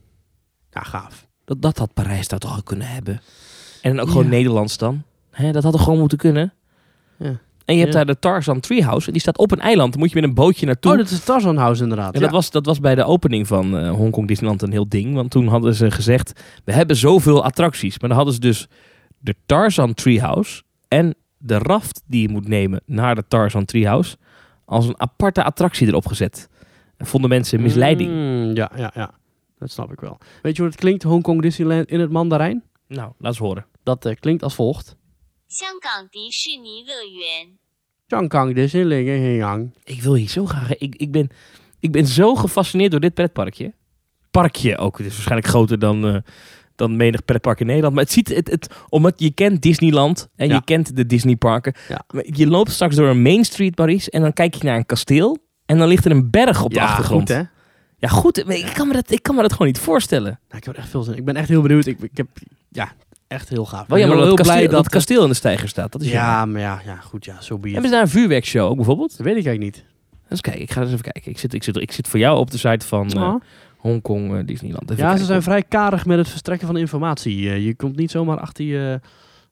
[0.72, 1.28] Ja, gaaf.
[1.46, 3.22] Dat, dat had Parijs daar toch ook kunnen hebben.
[3.82, 4.30] En ook gewoon.
[4.30, 5.04] Nederlands dan.
[5.32, 6.54] Hè, dat had er gewoon moeten kunnen.
[7.18, 7.40] Ja.
[7.66, 7.98] En je hebt Ja.
[8.04, 9.08] daar de Tarzan Treehouse.
[9.08, 9.92] En die staat op een eiland.
[9.92, 10.92] Dan moet je met een bootje naartoe.
[10.92, 12.14] Oh, dat is Tarzan House inderdaad.
[12.14, 12.26] En ja.
[12.26, 15.14] dat, was, dat was bij de opening van eh Hongkong Disneyland een heel ding.
[15.16, 18.00] Want toen hadden ze gezegd, we hebben zoveel attracties.
[18.00, 18.68] Maar dan hadden ze dus
[19.20, 24.18] de Tarzan Treehouse en de raft die je moet nemen naar de Tarzan Treehouse
[24.66, 26.50] als een aparte attractie erop gezet.
[26.98, 28.10] En vonden mensen misleiding.
[28.12, 29.12] Mm, ja, ja, ja.
[29.60, 30.18] Dat snap ik wel.
[30.42, 32.64] Weet je hoe het klinkt, Hongkong Disneyland in het Mandarijn?
[32.88, 33.66] Nou, laat eens horen.
[33.84, 34.96] Dat eh, klinkt als volgt.
[35.47, 37.59] 香港迪士尼乐园。
[38.07, 39.75] Changkang Disneyland in Yang.
[39.85, 40.77] Ik wil hier zo graag...
[40.79, 41.29] Ik, ik, ben,
[41.81, 43.73] ik ben zo gefascineerd door dit pretparkje.
[44.31, 44.97] Parkje ook.
[44.99, 46.17] Het is waarschijnlijk groter dan, eh,
[46.77, 47.95] dan menig pretpark in Nederland.
[47.95, 48.29] Maar het ziet...
[48.29, 50.55] Het, het, omdat je kent Disneyland en Ja.
[50.55, 51.75] je kent de Disneyparken.
[51.89, 52.05] Ja.
[52.13, 54.87] Maar Je loopt straks door een Main Street Parijs en dan kijk je naar een
[54.87, 55.39] kasteel.
[55.67, 57.29] En dan ligt er een berg op de achtergrond.
[57.29, 57.43] goed hè?
[57.99, 58.45] Ja, goed.
[58.47, 60.41] maar Ik kan, me dat, ik kan me dat gewoon niet voorstellen.
[60.49, 61.19] Nou, ik heb er echt veel zin in.
[61.19, 61.87] Ik ben echt heel benieuwd.
[61.87, 62.29] Ik, ik heb,
[62.69, 62.93] ja,
[63.28, 63.88] echt heel gaaf.
[63.88, 65.92] Wel jammer heel, dat, heel kasteel, blij dat het kasteel in de stijger staat.
[65.92, 66.30] Dat is jammer.
[66.32, 67.72] ja, maar ja, ja, goed, ja, zo be it.
[67.74, 69.18] Hebben ze daar een vuurwerkshow ook bijvoorbeeld?
[69.18, 69.86] Dat weet ik eigenlijk niet.
[70.30, 71.32] Dus kijk, ik ga eens even kijken.
[71.32, 73.36] Ik zit, ik zit, ik zit voor jou op de site van eh.
[73.78, 74.84] Hongkong eh, Disneyland.
[74.92, 75.26] Even Ja, ze kijken.
[75.26, 77.50] zijn vrij karig met het verstrekken van informatie.
[77.50, 79.00] Eh, je komt niet zomaar achter je,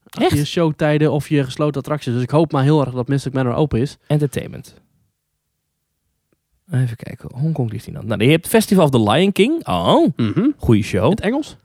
[0.10, 2.14] achter je showtijden of je gesloten attracties.
[2.14, 3.98] Dus ik hoop maar heel erg dat Mystic Manor open is.
[4.08, 4.82] Entertainment.
[6.72, 7.30] Even kijken.
[7.36, 8.08] Hongkong Disneyland.
[8.08, 9.68] Nou, je hebt Festival of the Lion King.
[9.68, 10.48] Oh, Mhm.
[10.58, 11.04] goede show.
[11.04, 11.58] In het Engels?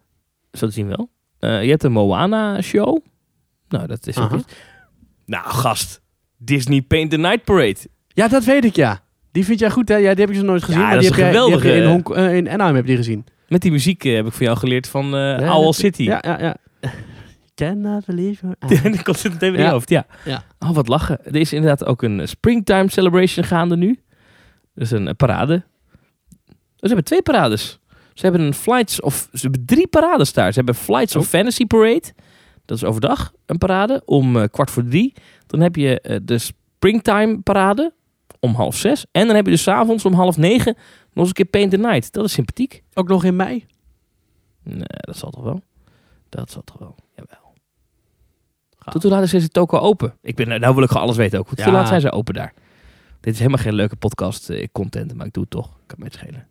[0.52, 1.08] Zo te zien wel.
[1.38, 2.98] Eh, je hebt de Moana show.
[3.68, 4.44] Nou, dat is ook iets.
[5.26, 6.00] Nou, gast.
[6.36, 7.76] Disney Paint the Night Parade.
[8.08, 9.00] Ja, dat weet ik, ja.
[9.32, 9.96] Die vind jij goed, hè?
[9.96, 10.80] Ja, die heb ik zo nooit gezien.
[10.80, 12.36] Ja, maar dat die is heb een jij- die heb je geweldige- in, Hong, eh,
[12.36, 13.26] in Anaheim heb je die gezien.
[13.48, 16.02] Met die muziek eh, heb ik van jou geleerd van Owl City.
[16.02, 16.56] Ja, ja, ja.
[17.54, 18.82] Cannot believe eyes.
[18.82, 20.06] dat komt het meteen in je hoofd, ja.
[20.24, 20.42] Ja.
[20.58, 21.18] Oh, wat lachen.
[21.24, 24.00] Er is inderdaad ook een Springtime Celebration gaande nu.
[24.74, 25.62] Dus een parade.
[26.76, 27.78] Ze hebben twee parades.
[28.18, 29.28] Ze hebben een Flights of...
[29.32, 30.48] Ze hebben drie parades daar.
[30.52, 31.28] Ze hebben Flights of Oh.
[31.28, 32.12] Fantasy Parade.
[32.64, 35.12] Dat is overdag een parade om eh, kwart voor drie.
[35.46, 37.92] Dan heb je eh, de Springtime parade
[38.40, 39.06] om half zes.
[39.12, 40.82] En dan heb je dus avonds om half negen nog
[41.14, 42.12] eens een keer Paint the Night.
[42.12, 42.82] Dat is sympathiek.
[42.94, 43.66] Ook nog in mei?
[44.62, 45.60] Nee, dat zal toch wel.
[46.28, 46.94] Dat zal toch wel.
[47.16, 47.52] Jawel.
[48.92, 50.14] Tot hoe laat is deze toko open?
[50.22, 51.48] Ik ben, nou wil ik gewoon alles weten ook.
[51.48, 51.72] Tot hoe Ja.
[51.78, 52.52] laat zijn ze open daar?
[53.20, 55.68] Dit is helemaal geen leuke podcast eh, content, maar ik doe het toch.
[55.86, 56.46] Kan mij het schelen.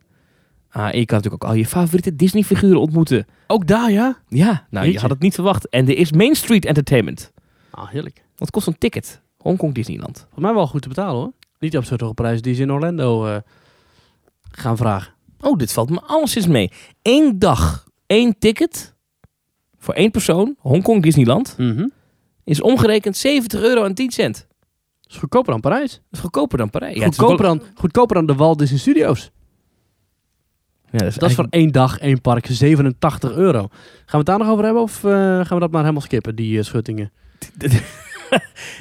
[0.70, 3.26] Ah, en je kan natuurlijk ook al je favoriete Disney figuren ontmoeten.
[3.46, 4.18] Ook daar, ja?
[4.28, 5.68] Ja, nou je had het niet verwacht.
[5.68, 7.32] En er is Main Street Entertainment.
[7.70, 8.24] Ah, heerlijk.
[8.36, 9.20] Wat kost een ticket?
[9.38, 10.18] Hongkong Disneyland.
[10.18, 11.32] Volgens mij wel goed te betalen, hoor.
[11.58, 13.36] Niet op zo'n hoge prijs die ze in Orlando eh,
[14.50, 15.12] gaan vragen.
[15.40, 16.70] Oh, dit valt me alleszins mee.
[17.02, 18.94] Eén dag, één ticket
[19.78, 21.86] voor één persoon, Hongkong Disneyland, Mhm.
[22.44, 24.46] is omgerekend 70 euro en 10 cent.
[25.02, 25.90] Dat is goedkoper dan Parijs.
[25.92, 26.96] Dat is goedkoper dan Parijs.
[26.98, 29.30] Ja, goedkoper, dan, goedkoper dan de Walt Disney Studios.
[30.90, 33.58] Ja, dat is, Dat is voor één dag, één park, 87 euro.
[33.60, 33.70] Gaan
[34.06, 36.58] we het daar nog over hebben of eh, gaan we dat maar helemaal skippen, die
[36.58, 37.10] eh, schuttingen?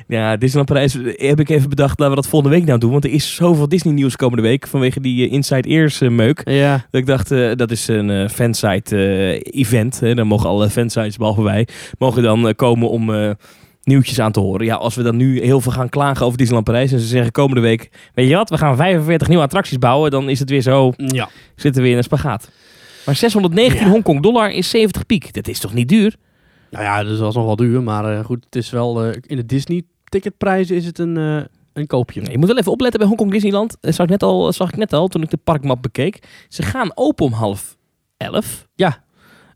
[0.08, 2.92] Ja, Disneyland Parijs eh, heb ik even bedacht, laten we dat volgende week nou doen.
[2.92, 6.42] Want er is zoveel Disney nieuws komende week vanwege die Inside Ears meuk.
[6.44, 10.00] Ja, Dat ik dacht, dat is een eh, fansite eh, event.
[10.00, 10.16] Hè.
[10.16, 13.36] Dan mogen alle fansites, behalve wij, mogen dan komen om
[13.88, 14.66] nieuwtjes aan te horen.
[14.66, 17.32] Ja, als we dan nu heel veel gaan klagen over Disneyland Parijs en ze zeggen
[17.32, 20.62] komende week, weet je wat, we gaan 45 nieuwe attracties bouwen, dan is het weer
[20.62, 21.30] zo, ja.
[21.56, 22.50] zitten we weer in een spagaat.
[23.06, 23.90] Maar 619 Ja.
[23.92, 25.34] Hongkong dollar is 70 piek.
[25.34, 26.16] Dat is toch niet duur?
[26.70, 29.36] Nou ja, dat is alsnog wel duur, maar eh, goed, het is wel, eh, in
[29.36, 31.42] de Disney ticketprijzen is het een, eh,
[31.74, 32.22] een koopje.
[32.22, 33.78] Nee, je moet wel even opletten bij Hongkong Disneyland.
[33.80, 36.46] Dat zag ik, net al, zag ik net al toen ik de parkmap bekeek.
[36.48, 37.78] Ze gaan open om half
[38.18, 38.68] elf.
[38.76, 39.06] Ja.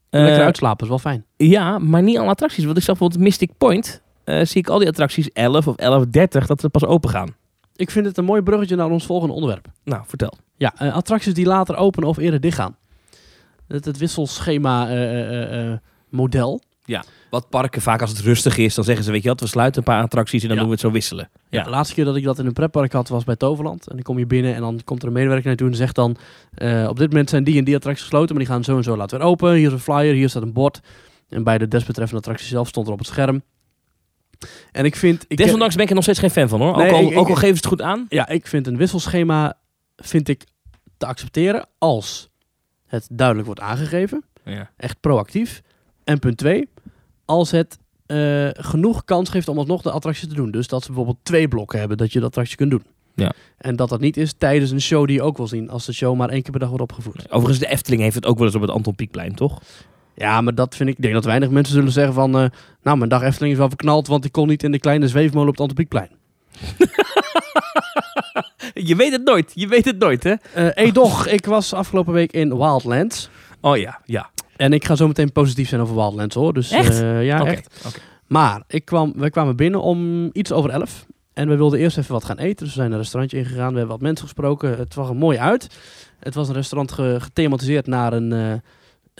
[0.09, 1.25] Lekker uitslapen is wel fijn.
[1.37, 2.63] ja, maar niet alle attracties.
[2.65, 4.01] Want ik zag bijvoorbeeld Mystic Point.
[4.23, 7.35] Eh, zie ik al die attracties 11 of 11.30 dat ze pas open gaan.
[7.75, 9.67] Ik vind het een mooi bruggetje naar ons volgende onderwerp.
[9.83, 10.33] Nou, vertel.
[10.57, 12.75] Ja, eh, attracties die later openen of eerder dichtgaan.
[13.67, 15.73] Het, het wisselschema eh,
[16.09, 16.61] model
[17.29, 19.77] Wat parken vaak als het rustig is, dan zeggen ze, weet je wat, we sluiten
[19.77, 20.63] een paar attracties en dan Ja.
[20.63, 21.29] doen we het zo wisselen.
[21.33, 21.59] Ja.
[21.59, 21.63] Ja.
[21.63, 23.87] de laatste keer dat ik dat in een pretpark had was bij Toverland.
[23.87, 26.15] En dan kom je binnen en dan komt er een medewerker naartoe en zegt dan...
[26.87, 28.97] op dit moment zijn die en die attracties gesloten, maar die gaan zo en zo
[28.97, 29.53] laten weer open.
[29.53, 30.79] Hier is een flyer, hier staat een bord.
[31.29, 33.41] En bij de desbetreffende attractie zelf stond er op het scherm.
[34.71, 35.25] En ik vind...
[35.27, 36.77] Ik, Desondanks ben ik er nog steeds geen fan van hoor.
[36.77, 38.05] Nee, ook, al, ik- ook al geven ze het goed aan.
[38.09, 39.57] Ja, ik vind een wisselschema
[39.95, 40.43] vind ik
[40.97, 42.29] te accepteren als
[42.87, 44.23] het duidelijk wordt aangegeven.
[44.45, 44.69] Ja.
[44.77, 45.61] Echt proactief.
[46.03, 46.69] En punt twee,
[47.25, 50.51] als het eh, genoeg kans geeft om alsnog de attractie te doen.
[50.51, 52.83] Dus dat ze bijvoorbeeld twee blokken hebben dat je de attractie kunt doen.
[53.15, 53.31] Ja.
[53.57, 55.69] En dat dat niet is tijdens een show die je ook wil zien.
[55.69, 57.31] Als de show maar één keer per dag wordt opgevoerd.
[57.31, 59.61] Overigens, de Efteling heeft het ook wel eens op het Anton Pieckplein, toch?
[60.15, 60.95] Ja, maar dat vind ik...
[60.95, 62.37] Ik denk dat weinig mensen zullen zeggen van...
[62.39, 62.45] eh,
[62.83, 65.47] nou, mijn dag Efteling is wel verknald, want ik kon niet in de kleine zweefmolen
[65.47, 66.09] op het Antropiekplein.
[68.73, 70.31] Je weet het nooit, je weet het nooit hè?
[70.53, 73.29] Eh hey, doch, ik was afgelopen week in Wildlands.
[73.61, 74.29] Oh ja, ja.
[74.55, 76.53] En ik ga zo meteen positief zijn over Wildlands hoor.
[76.53, 77.01] Dus, Echt?
[77.01, 77.85] eh, ja, echt.
[78.27, 81.05] Maar ik kwam, wij kwamen binnen om iets over elf.
[81.33, 82.65] En we wilden eerst even wat gaan eten.
[82.65, 83.71] Dus we zijn een restaurantje ingegaan.
[83.71, 84.77] We hebben wat mensen gesproken.
[84.77, 85.67] Het zag er mooi uit.
[86.19, 88.53] Het was een restaurant ge- gethematiseerd naar een, eh,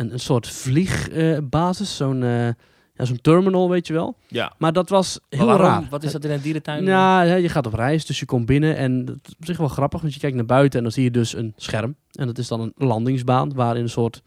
[0.02, 1.96] een, een soort vliegbasis.
[1.96, 2.48] zo'n eh,
[2.96, 4.18] ja, zo'n terminal, weet je wel.
[4.28, 4.54] Ja.
[4.58, 5.66] Maar dat was heel Waarom?
[5.66, 5.88] raar.
[5.90, 6.84] Wat is dat in een dierentuin?
[6.84, 9.58] Nou, ja, je gaat op reis, dus je komt binnen en dat is op zich
[9.58, 11.96] wel grappig, want je kijkt naar buiten en dan zie je dus een scherm.
[12.12, 14.22] En dat is dan een landingsbaan waarin een soort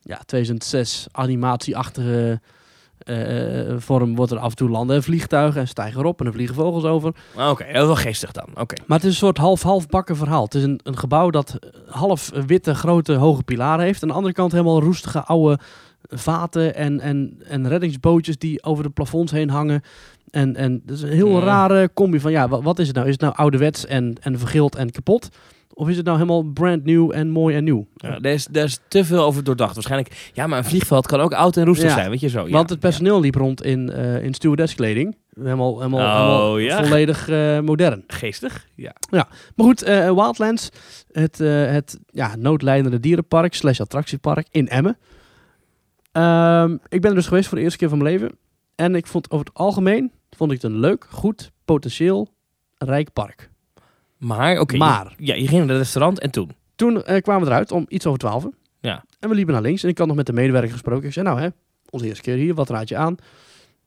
[0.00, 2.40] ja, 2006 animatieachtige
[2.98, 6.32] eh, vorm wordt er af en toe landen en vliegtuigen en stijgen erop en er
[6.32, 7.12] vliegen vogels over.
[7.36, 8.48] Ah, Oké, heel wel geestig dan.
[8.54, 8.74] Oké.
[8.86, 10.44] Maar het is een soort half-half bakken verhaal.
[10.44, 14.02] Het is een, een gebouw dat eh, half witte, grote, hoge pilaren heeft.
[14.02, 15.58] Aan de andere kant helemaal roestige, oude
[16.08, 19.82] vaten en, en, en reddingsbootjes die over de plafonds heen hangen.
[20.30, 21.44] En, en dat is een heel Ja.
[21.44, 23.06] rare combi van, ja, wat, wat is het nou?
[23.08, 25.28] Is het nou ouderwets en, en vergild en kapot?
[25.78, 27.86] Of is het nou helemaal brand new en mooi en nieuw?
[27.96, 29.74] Ja, daar, is, daar is te veel over doordacht.
[29.74, 31.94] Waarschijnlijk, ja, maar een vliegveld kan ook oud en roestig Ja.
[31.94, 32.46] zijn, weet je zo.
[32.46, 35.16] Ja, Want het personeel liep rond in, eh in stewardesskleding.
[35.34, 36.84] Helemaal, helemaal, Oh, helemaal ja?
[36.84, 38.04] volledig eh, modern.
[38.06, 38.16] ja.
[38.16, 38.66] Geestig?
[38.74, 38.92] Ja.
[39.10, 39.26] Maar
[39.66, 40.68] goed, eh, Wildlands,
[41.12, 44.96] het, het ja, noodlijdende dierenpark slash attractiepark in Emmen.
[46.12, 48.36] Ehm, ik ben er dus geweest voor de eerste keer van mijn leven.
[48.74, 52.28] En ik vond over het algemeen vond ik het een leuk, goed, potentieel
[52.78, 53.50] rijk park.
[54.18, 54.76] Maar, oké.
[54.76, 56.50] Maar- Je, ja, je ging naar het restaurant en toen?
[56.76, 58.46] Toen eh, kwamen we eruit om iets over twaalf.
[58.80, 59.04] Ja.
[59.20, 61.06] En we liepen naar links en ik had nog met de medewerker gesproken.
[61.06, 61.48] Ik zei, nou hè,
[61.90, 63.16] onze eerste keer hier, wat raad je aan?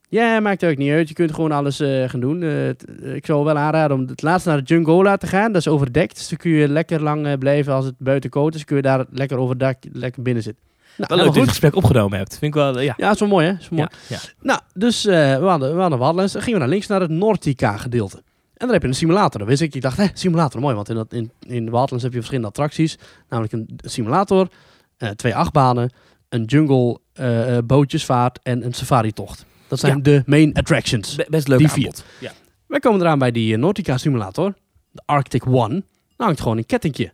[0.08, 1.08] Ja, maakt ook niet uit.
[1.08, 2.42] Je kunt gewoon alles eh, gaan doen.
[2.42, 2.68] Eh,
[3.14, 5.52] ik zou wel aanraden om het laatst naar de Jungola te gaan.
[5.52, 6.14] Dat is overdekt.
[6.16, 8.64] Dus dan kun je lekker lang blijven als het buiten koud is.
[8.64, 10.62] Kun je daar lekker overdak, lekker binnen zitten.
[10.96, 12.38] Nou, Wel leuk dat je het gesprek opgenomen hebt.
[12.38, 12.94] Vind ik wel, ja.
[12.96, 13.52] Ja, dat is wel mooi hè.
[13.52, 13.90] Is wel mooi.
[14.08, 14.20] Ja, ja.
[14.40, 16.32] Nou, dus we hadden, we hadden Wildlands.
[16.32, 18.22] Dan gingen we naar links naar het Nortica gedeelte.
[18.62, 19.38] En daar heb je een simulator.
[19.38, 19.74] Dat wist ik.
[19.74, 20.74] Ik dacht, hé, simulator, mooi.
[20.74, 22.98] Want in, dat, in, in Wildlands heb je verschillende attracties.
[23.28, 24.48] Namelijk een simulator,
[24.96, 25.92] eh, twee achtbanen,
[26.28, 29.44] een jungle eh, eh, bootjesvaart en een safari-tocht.
[29.68, 30.02] Dat zijn Ja.
[30.02, 31.14] de main attractions.
[31.14, 32.04] Be- best leuk Die aanbod.
[32.20, 32.32] Ja.
[32.66, 34.54] Wij komen eraan bij die Nortica simulator.
[34.90, 35.68] De Arctic One.
[35.68, 35.82] Nou
[36.16, 37.12] hangt gewoon een kettingje.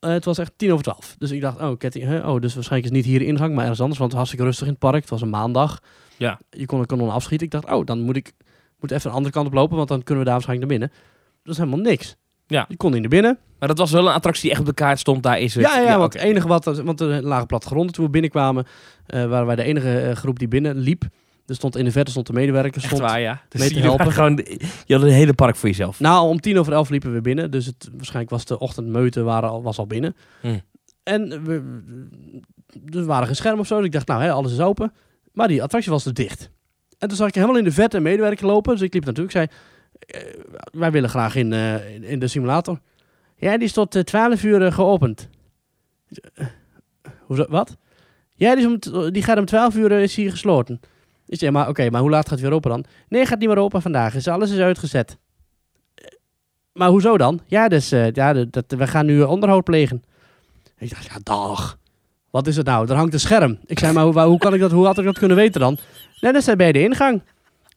[0.00, 1.14] Het was echt tien over twaalf.
[1.18, 2.18] Dus ik dacht, oh, ketting, hè?
[2.18, 3.98] oh, dus waarschijnlijk is het niet hier de ingang, maar ergens anders.
[3.98, 5.00] Want het was hartstikke rustig in het park.
[5.00, 5.80] Het was een maandag.
[6.16, 6.40] Ja.
[6.50, 7.46] Je kon een kanon afschieten.
[7.46, 8.32] Ik dacht, oh, dan moet ik
[8.80, 10.98] moet even de andere kant op lopen, want dan kunnen we daar waarschijnlijk naar binnen.
[11.42, 12.16] Dat is helemaal niks.
[12.46, 12.64] Ja.
[12.68, 13.38] Je kon niet naar binnen.
[13.58, 15.22] Maar dat was wel een attractie die echt op de kaart stond.
[15.22, 15.64] Daar is het.
[15.64, 16.18] Ja, ja, want oké.
[16.18, 18.66] het enige wat, want er lagen plattegronden toen we binnenkwamen,
[19.06, 21.04] eh, waren wij de enige eh, groep die binnen liep.
[21.46, 22.82] Er stond in de verte stond de medewerker.
[22.82, 23.42] Stond, waar, ja.
[23.48, 24.12] Dus mee te helpen.
[24.12, 24.36] gewoon,
[24.86, 26.00] je had een hele park voor jezelf.
[26.00, 27.50] Nou, om tien over elf liepen we binnen.
[27.50, 30.16] Dus het, waarschijnlijk was de ochtendmeute waren al, was al binnen.
[30.40, 30.58] Hm.
[31.02, 31.80] En we,
[32.80, 33.76] dus we waren geen scherm of zo.
[33.76, 34.92] Dus ik dacht, nou, hè, alles is open.
[35.32, 36.50] Maar die attractie was dus dicht.
[37.00, 38.72] En toen zag ik helemaal in de verte een medewerker lopen.
[38.72, 39.24] Dus ik liep naartoe.
[39.24, 39.46] Ik zei,
[39.98, 40.20] eh,
[40.72, 42.80] wij willen graag in, eh, in- in de simulator.
[43.36, 45.28] Ja, die is tot eh, 12 uur eh, geopend.
[46.34, 46.46] Eh,
[47.20, 47.76] Hoezo, wat?
[48.34, 48.54] Ja,
[49.10, 50.80] die, gaat om 12 uur is hier gesloten.
[51.26, 52.84] Ik zei, maar oké, maar hoe laat gaat het weer open dan?
[53.08, 54.12] Nee, gaat niet meer open vandaag.
[54.12, 55.18] Dus alles is uitgezet.
[56.72, 57.40] Maar hoezo dan?
[57.46, 60.02] Ja, dus ja, dat- we gaan nu onderhoud plegen.
[60.78, 61.78] Ik dacht, ja, dag.
[62.30, 62.88] Wat is het nou?
[62.88, 63.58] Er hangt een scherm.
[63.66, 65.78] Ik zei, maar hoe, hoe, kan ik dat, hoe had ik dat kunnen weten dan?
[66.20, 67.22] Nee, dat is bij de ingang.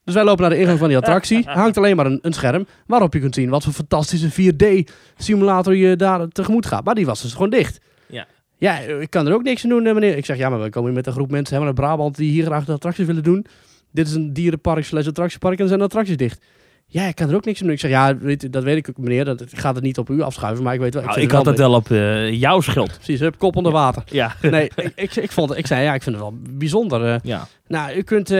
[0.03, 1.45] Dus wij lopen naar de ingang van die attractie.
[1.45, 5.75] Er hangt alleen maar een, een scherm waarop je kunt zien wat voor fantastische 4D-simulator
[5.75, 6.83] je daar tegemoet gaat.
[6.83, 7.79] Maar die was dus gewoon dicht.
[8.07, 8.27] Ja.
[8.57, 10.17] Ja, ik kan er ook niks aan doen, eh, meneer.
[10.17, 12.31] Ik zeg, ja, maar we komen hier met een groep mensen helemaal uit Brabant die
[12.31, 13.45] hier graag de attracties willen doen.
[13.91, 16.45] Dit is een dierenpark slash attractiepark en er zijn attracties dicht.
[16.93, 17.75] Ja, ik kan er ook niks aan doen.
[17.75, 19.25] Ik zeg, ja, weet, dat weet ik ook, meneer.
[19.25, 21.03] Dat, ik ga het niet op u afschuiven, maar ik weet wel.
[21.03, 22.93] Nou, ik had het wel op eh, jouw schuld.
[22.93, 24.03] Precies, hup, kop onder water.
[24.05, 24.35] Ja.
[24.41, 27.05] Nee, ik, ik, ik, vond, ik zei, ja, ik vind het wel bijzonder.
[27.13, 27.19] eh.
[27.23, 27.47] ja.
[27.67, 28.37] nou, u kunt eh,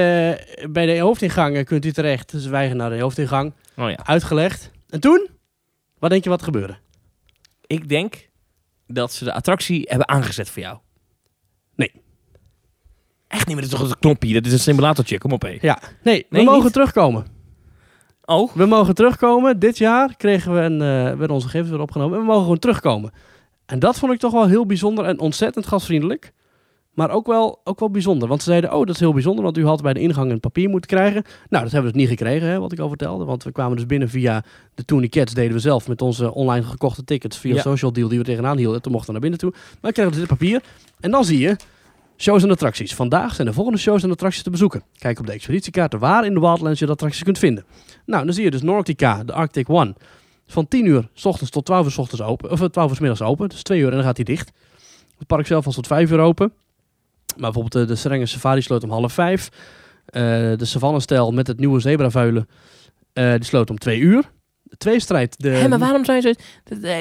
[0.70, 2.32] bij de hoofdingang kunt u terecht.
[2.32, 3.54] Dus wij naar de hoofdingang.
[3.78, 4.00] Oh ja.
[4.06, 4.72] Uitgelegd.
[4.90, 5.28] En toen?
[6.00, 6.78] Wat denk je wat gebeurde?
[7.68, 8.30] Ik denk
[8.88, 10.78] dat ze de attractie hebben aangezet voor jou.
[11.76, 11.92] Nee.
[13.28, 15.58] Echt niet meer, dat is toch een knopje, dat is een simulatortje, kom op hé.
[15.62, 16.74] Ja, nee, we mogen niet?
[16.74, 17.26] terugkomen.
[18.26, 19.60] Oh, We mogen terugkomen.
[19.60, 22.14] Dit jaar kregen we een, eh werden onze gegevens weer opgenomen.
[22.16, 23.12] En we mogen gewoon terugkomen.
[23.66, 26.34] En dat vond ik toch wel heel bijzonder en ontzettend gastvriendelijk.
[26.94, 28.28] Maar ook wel, ook wel bijzonder.
[28.28, 29.44] Want ze zeiden, oh, dat is heel bijzonder.
[29.44, 31.24] Want u had bij de ingang een papier moeten krijgen.
[31.50, 33.26] Nou, dat hebben we dus niet gekregen, hè, wat ik al vertelde.
[33.26, 34.44] Want we kwamen dus binnen via
[34.76, 35.34] de Tourniquets.
[35.34, 37.38] Deden we zelf met onze online gekochte tickets.
[37.38, 37.62] Via Ja.
[37.62, 38.82] social deal die we tegenaan hielden.
[38.82, 39.52] Toen mochten we naar binnen toe.
[39.52, 40.62] Maar we kregen dus dit papier.
[41.00, 41.56] En dan zie je
[42.24, 42.96] shows en attracties.
[42.96, 44.84] Vandaag zijn de volgende shows en attracties te bezoeken.
[44.98, 47.66] Kijk op de expeditiekaarten waar in de Wildlands je de attracties kunt vinden.
[48.06, 49.96] Nou, dan zie je dus Nordica, de Arctic One.
[50.48, 52.52] Van 10 uur s ochtends tot 12 uur s ochtends open.
[52.52, 53.50] Of eh, 12 uur s middags open.
[53.50, 54.52] Dus 2 uur en dan gaat hij dicht.
[55.18, 56.54] Het park zelf was tot 5 uur open.
[57.38, 59.50] Maar bijvoorbeeld de, de Serenge Safari sloot om half 5.
[60.06, 60.22] Eh,
[60.58, 62.48] de Savannah-stijl met het nieuwe zebravuilen.
[63.14, 64.32] eh die sloot om 2 uur.
[64.74, 65.36] De tweestrijd.
[65.40, 66.36] De, Hé, maar waarom zijn ze...
[66.64, 66.98] Dat, eh,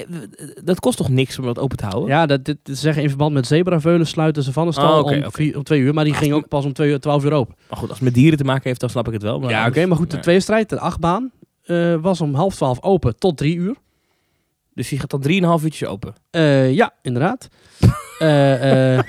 [0.64, 2.09] dat kost toch niks om dat open te houden?
[2.09, 5.23] Ja, dat, dit, zeggen in verband met zebraveulen sluiten ze van de stal Oh, oké,
[5.25, 5.95] om, vier- om twee uur.
[5.95, 7.55] Maar die ging ook pas om twee uur, 12 uur open.
[7.68, 9.41] Maar goed, als het met dieren te maken heeft, dan snap ik het wel.
[9.41, 9.87] Maar ja, oké.
[9.87, 10.23] maar goed, de nee.
[10.25, 11.31] tweestrijd, de achtbaan,
[11.62, 13.75] eh was om half 12 open tot 3 uur.
[14.75, 16.14] Dus die gaat dan 3,5 uurtjes open.
[16.31, 17.49] Eh, ja, inderdaad.
[18.18, 19.05] Eh, eh,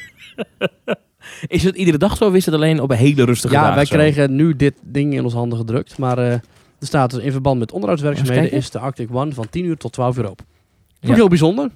[1.47, 3.75] Is het iedere dag zo of is het alleen op een hele rustige ja, dagen
[3.75, 3.95] wij zo?
[3.95, 5.97] kregen nu dit ding in onze handen gedrukt.
[5.97, 6.39] Maar eh
[6.83, 9.93] er staat dus in verband met onderhoudswerkzaamheden is de Arctic One van 10 uur tot
[9.93, 10.45] 12 uur open.
[10.45, 11.15] Vond ik Ja.
[11.15, 11.69] heel bijzonder.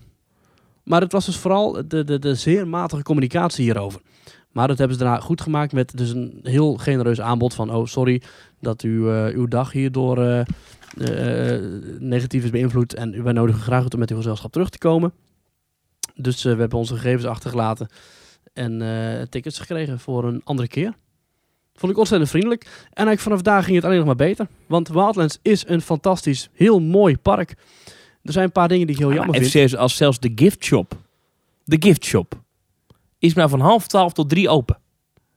[0.84, 4.02] Maar het was dus vooral de, de, de zeer matige communicatie hierover.
[4.52, 7.74] Maar dat hebben ze daarna goed gemaakt met dus een heel genereus aanbod van...
[7.74, 8.22] oh, sorry
[8.60, 10.40] dat u, eh, uw dag hierdoor eh,
[11.56, 11.62] eh,
[12.00, 12.94] negatief is beïnvloed...
[12.94, 15.14] en wij nodigen graag uit om met uw gezelschap terug te komen.
[16.16, 17.88] Dus we hebben onze gegevens achtergelaten
[18.54, 18.82] en
[19.30, 20.94] tickets gekregen voor een andere keer.
[21.78, 22.64] Vond ik ontzettend vriendelijk.
[22.64, 24.48] En eigenlijk vanaf daar ging het alleen nog maar beter.
[24.68, 27.56] Want Wildlands is een fantastisch, heel mooi park.
[28.24, 29.48] Er zijn een paar dingen die ik heel Ja, jammer vind.
[29.52, 30.94] serieus, als zelfs de gift shop,
[31.64, 32.34] de gift shop,
[33.20, 34.78] is maar van half 12 tot 3 open.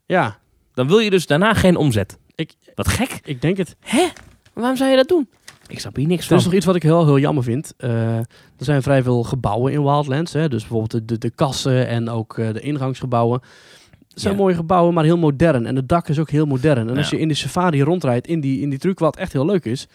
[0.07, 0.39] Ja,
[0.75, 2.19] Dan wil je dus daarna geen omzet.
[2.35, 3.21] Ik- Wat gek.
[3.25, 3.77] ik denk het.
[3.81, 4.07] Hè?
[4.53, 5.29] Waarom zou je dat doen?
[5.67, 6.37] Ik snap hier niks Er van.
[6.37, 7.75] is nog iets wat ik heel, heel jammer vind.
[7.77, 8.25] Eh, er
[8.59, 10.33] zijn vrij veel gebouwen in Wildlands.
[10.33, 10.49] Hè?
[10.49, 13.41] Dus bijvoorbeeld de, de, de kassen en ook eh, de ingangsgebouwen.
[14.11, 14.41] Het zijn Ja.
[14.41, 15.67] mooie gebouwen, maar heel modern.
[15.67, 16.89] En het dak is ook heel modern.
[16.89, 19.47] En als je in de safari rondrijdt, in die, in die truc, wat echt heel
[19.47, 19.87] leuk is...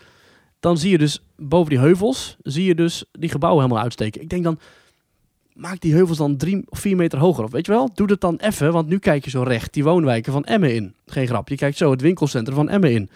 [0.60, 4.22] dan zie je dus boven die heuvels, zie je dus die gebouwen helemaal uitsteken.
[4.22, 4.60] Ik denk dan,
[5.54, 7.44] maak die heuvels dan drie of vier meter hoger.
[7.44, 9.84] Of weet je wel, doe dat dan even, want nu kijk je zo recht die
[9.84, 10.94] woonwijken van Emmen in.
[11.06, 13.10] Geen grap, je kijkt zo het winkelcentrum van Emmen in.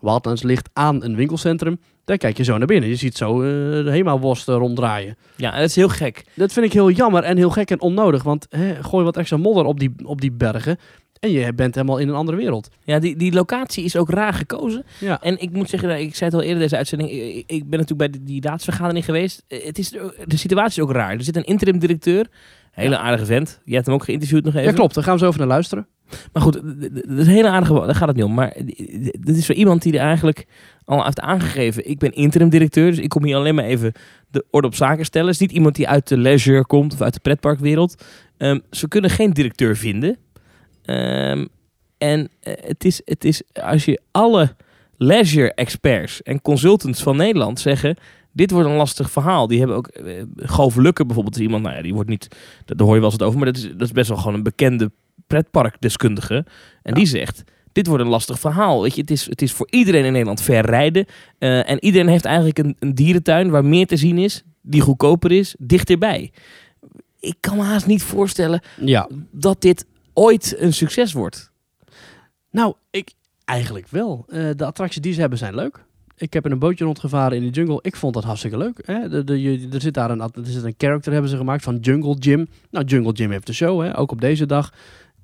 [0.00, 1.80] Wildlands ligt aan een winkelcentrum.
[2.04, 2.88] Daar kijk je zo naar binnen.
[2.88, 3.48] Je ziet zo eh,
[3.84, 5.16] de Hema-worst eh, ronddraaien.
[5.36, 6.24] Ja, dat is heel gek.
[6.34, 8.22] Dat vind ik heel jammer en heel gek en onnodig.
[8.22, 10.78] Want hè, gooi wat extra modder op die, op die bergen.
[11.20, 12.68] En je bent helemaal in een andere wereld.
[12.84, 14.84] Ja, die, die locatie is ook raar gekozen.
[14.98, 17.78] Ja, En ik moet zeggen, ik zei het al eerder deze uitzending, ik, ik ben
[17.80, 19.44] natuurlijk bij die, die raadsvergadering geweest.
[19.48, 19.90] Eh, Het is,
[20.24, 21.12] de situatie is ook raar.
[21.12, 22.26] Er zit een interim directeur,
[22.70, 23.60] hele aardige vent.
[23.64, 24.66] Je hebt hem ook geïnterviewd nog even.
[24.66, 24.94] ja klopt.
[24.94, 25.86] Daar gaan we zo over naar luisteren.
[26.32, 28.34] Maar goed, dat is een hele aardige, daar gaat het niet om.
[28.34, 28.56] Maar
[29.20, 30.46] dit is voor iemand die er eigenlijk
[30.84, 31.90] al heeft aangegeven.
[31.90, 33.92] Ik ben interim directeur, dus ik kom hier alleen maar even
[34.30, 35.26] de orde op zaken stellen.
[35.26, 38.04] Het is niet iemand die uit de leisure komt of uit de pretparkwereld.
[38.36, 40.16] Ehm, ze kunnen geen directeur vinden.
[40.84, 41.46] Ehm,
[41.98, 44.56] en eh, het, is, het is, als je alle
[44.96, 47.96] leisure experts en consultants van Nederland zeggen...
[48.32, 49.46] Dit wordt een lastig verhaal.
[49.46, 49.90] Die hebben ook...
[50.04, 51.62] Uh, Goof Lukke bijvoorbeeld is iemand...
[51.62, 52.28] Nou ja, die wordt niet...
[52.64, 53.38] Daar hoor je wel eens wat over.
[53.38, 54.90] Maar dat is, dat is best wel gewoon een bekende
[55.26, 56.46] pretparkdeskundige.
[56.82, 57.42] En die zegt,
[57.72, 58.82] dit wordt een lastig verhaal.
[58.82, 61.06] Weet je, het, is, het is voor iedereen in Nederland ver rijden.
[61.38, 64.42] Eh, en iedereen heeft eigenlijk een, een dierentuin waar meer te zien is.
[64.62, 66.32] Die goedkoper is, dichterbij.
[67.20, 69.08] Ik kan me haast niet voorstellen Ja.
[69.30, 71.50] dat dit ooit een succes wordt.
[72.50, 73.12] Nou, ik
[73.44, 74.24] eigenlijk wel.
[74.28, 75.84] Eh, de attracties die ze hebben zijn leuk.
[76.16, 77.78] Ik heb in een bootje rondgevaren in de jungle.
[77.82, 78.82] Ik vond dat hartstikke leuk.
[78.86, 79.08] Hè?
[79.08, 81.76] De, de, je- er zit daar een, er zit een character hebben ze gemaakt van
[81.76, 82.48] Jungle Jim.
[82.70, 83.98] Nou, Jungle Jim heeft de show, hè?
[83.98, 84.72] ook op deze dag.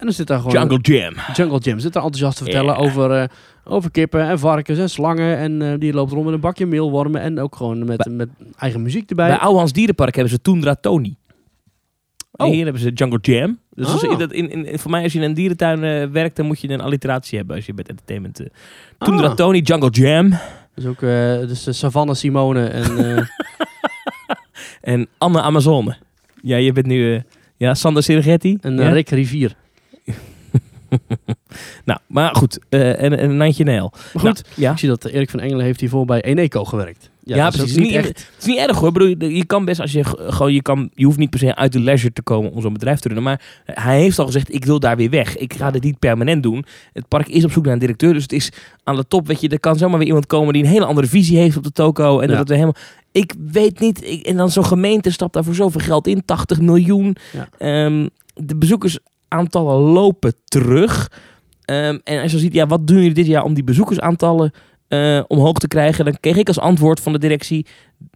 [0.03, 0.53] En dan zit daar gewoon...
[0.69, 1.15] Jungle Jam.
[1.35, 3.29] Jungle Jim zit daar enthousiast te vertellen over, eh,
[3.65, 5.37] over kippen en varkens en slangen.
[5.37, 7.21] En eh, die loopt rond met een bakje meelwormen.
[7.21, 8.29] En ook gewoon met, met
[8.59, 9.29] eigen muziek erbij.
[9.29, 11.15] Bij Ouwehans Dierenpark hebben ze Toendra Tony.
[12.33, 12.47] Oh.
[12.47, 13.59] Hier hebben ze Jungle Jam.
[13.75, 14.19] Dus als Ah.
[14.19, 16.69] dat- in, in, voor mij, als je in een dierentuin eh, werkt, dan moet je
[16.71, 18.41] een alliteratie hebben als je met entertainment.
[18.41, 18.47] eh
[18.99, 19.35] Toendra Ah.
[19.35, 20.33] Tony, Jungle Jam.
[20.75, 23.29] Dus ook dus Savannah Simone en...
[24.81, 25.97] En Anne Amazone.
[26.43, 27.23] Ja, je bent nu...
[27.57, 28.59] ja, Sander Sergetti.
[28.61, 28.89] en ja?
[28.91, 29.55] Rick Rivier.
[31.85, 32.59] Nou, maar goed.
[32.69, 33.91] eh, en, en een Nantje Nijl.
[33.93, 34.73] Maar goed, Nou, ja.
[34.73, 37.11] ik zie dat Erik van Engelen heeft hiervoor bij Eneco gewerkt.
[37.25, 37.77] Ja, precies.
[37.77, 38.07] Niet echt-.
[38.09, 38.93] Het is niet erg hoor.
[38.93, 41.73] Bedoel, je, kan best als je gewoon, je, kan, je hoeft niet per se uit
[41.73, 43.25] de leisure te komen om zo'n bedrijf te runnen.
[43.25, 45.37] Maar hij heeft al gezegd, ik wil daar weer weg.
[45.37, 46.65] Ik ga dit niet permanent doen.
[46.93, 48.51] Het park is op zoek naar een directeur, dus het is
[48.85, 49.27] aan de top.
[49.27, 51.63] Weet je, er kan zomaar weer iemand komen die een hele andere visie heeft op
[51.65, 52.21] de toko.
[52.21, 52.43] En dat Ja.
[52.43, 52.77] er helemaal.
[53.13, 54.05] Ik weet niet.
[54.05, 57.17] Ik, en dan zo'n gemeente stapt daar voor zoveel geld in, 80 miljoen.
[57.33, 57.49] Ja.
[57.59, 58.99] Ehm, de bezoekers
[59.33, 61.11] bezoekersaantallen lopen terug.
[61.65, 64.53] Ehm, en als je ziet, ja, wat doen jullie dit jaar om die bezoekersaantallen
[64.89, 66.05] eh, omhoog te krijgen?
[66.05, 67.67] Dan kreeg ik als antwoord van de directie,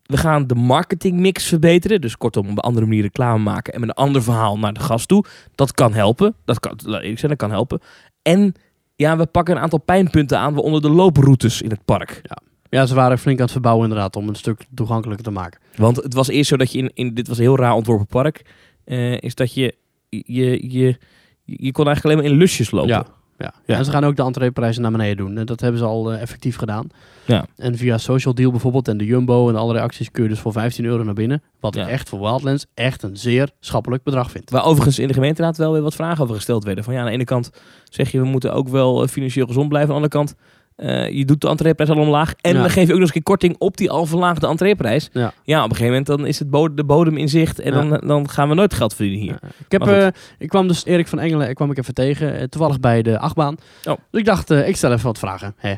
[0.02, 2.00] we gaan de marketingmix verbeteren.
[2.00, 4.80] Dus kortom, op een andere manier reclame maken en met een ander verhaal naar de
[4.80, 5.24] gast toe.
[5.54, 6.34] Dat kan helpen.
[6.44, 7.80] Dat kan, ik zeggen, dat kan helpen.
[8.22, 8.54] En
[8.96, 12.22] ja, we pakken een aantal pijnpunten aan, waaronder de looproutes in het park.
[12.70, 15.60] Ja, ze waren flink aan het verbouwen inderdaad om een stuk toegankelijker te maken.
[15.76, 18.06] Want het was eerst zo dat je in, in dit was een heel raar ontworpen
[18.06, 18.42] park,
[18.84, 19.74] eh, is dat je,
[20.08, 20.96] je, je,
[21.44, 22.88] je kon eigenlijk alleen maar in lusjes lopen.
[22.90, 23.06] Ja.
[23.38, 23.54] Ja.
[23.66, 25.38] ja, en ze gaan ook de entreeprijzen naar beneden doen.
[25.38, 26.86] En dat hebben ze al eh, effectief gedaan.
[27.24, 27.46] Ja.
[27.56, 30.52] En via Social Deal bijvoorbeeld en de Jumbo en alle acties kun je dus voor
[30.52, 31.42] 15 euro naar binnen.
[31.60, 31.82] Wat Ja.
[31.82, 34.50] ik echt voor Wildlands echt een zeer schappelijk bedrag vind.
[34.50, 36.84] Waar overigens in de gemeenteraad wel weer wat vragen over gesteld werden.
[36.84, 37.50] Van ja, aan de ene kant
[37.84, 39.94] zeg je we moeten ook wel eh, financieel gezond blijven.
[39.94, 40.38] Aan de andere kant,
[40.76, 42.34] eh, je doet de entreeprijs al omlaag.
[42.40, 42.60] En Ja.
[42.60, 45.08] dan geef je ook nog eens een keer korting op die al verlaagde entreeprijs.
[45.12, 45.32] Ja.
[45.44, 47.60] ja, op een gegeven moment dan is het de bodem in zicht.
[47.60, 47.82] En Ja.
[47.88, 49.38] dan, dan gaan we nooit geld verdienen hier.
[49.42, 49.48] Ja.
[49.68, 50.06] Ik, heb, eh,
[50.38, 53.18] ik kwam dus Erik van Engelen ik kwam ik even tegen, eh, toevallig bij de
[53.18, 53.56] achtbaan.
[53.84, 53.94] Oh.
[54.10, 55.54] Dus ik dacht, eh, ik stel even wat vragen.
[55.56, 55.74] Hè.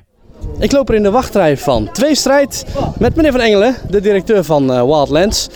[0.58, 2.66] Ik loop er in de wachtrij van Twee Strijd
[2.98, 5.48] met meneer van Engelen, de directeur van eh, Wildlands.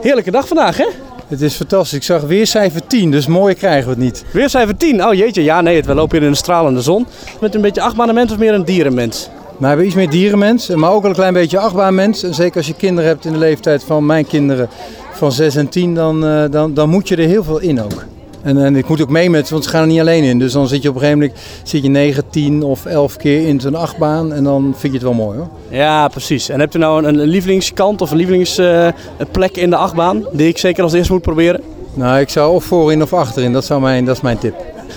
[0.00, 0.86] Heerlijke dag vandaag, hè?
[1.30, 1.98] Het is fantastisch.
[1.98, 4.24] Ik zag weer cijfer 10, dus mooier krijgen we het niet.
[4.32, 5.06] Weer cijfer 10.
[5.06, 7.06] Oh jeetje, ja nee, we lopen hier in de stralende zon.
[7.40, 9.28] Met een beetje achtbaanenmens of meer een dierenmens?
[9.28, 12.22] Maar we hebben iets meer dierenmens, maar ook al een klein beetje achtbaanmens.
[12.22, 14.68] En zeker als je kinderen hebt in de leeftijd van mijn kinderen
[15.12, 18.04] van 6 en 10, dan, eh, dan, dan moet je er heel veel in ook.
[18.42, 20.38] En, en ik moet ook mee met ze, want ze gaan er niet alleen in.
[20.38, 23.46] Dus dan zit je op een gegeven moment zit je 9, 10 of 11 keer
[23.46, 24.32] in zo'n achtbaan.
[24.32, 25.48] En dan vind je het wel mooi hoor.
[25.68, 26.48] Ja, precies.
[26.48, 30.58] En hebt u nou een, een lievelingskant of een lievelingsplek in de achtbaan die ik
[30.58, 31.60] zeker als eerste moet proberen?
[31.94, 33.52] Nou, ik zou of voorin of achterin.
[33.52, 34.54] Dat, zou mijn, dat is mijn tip.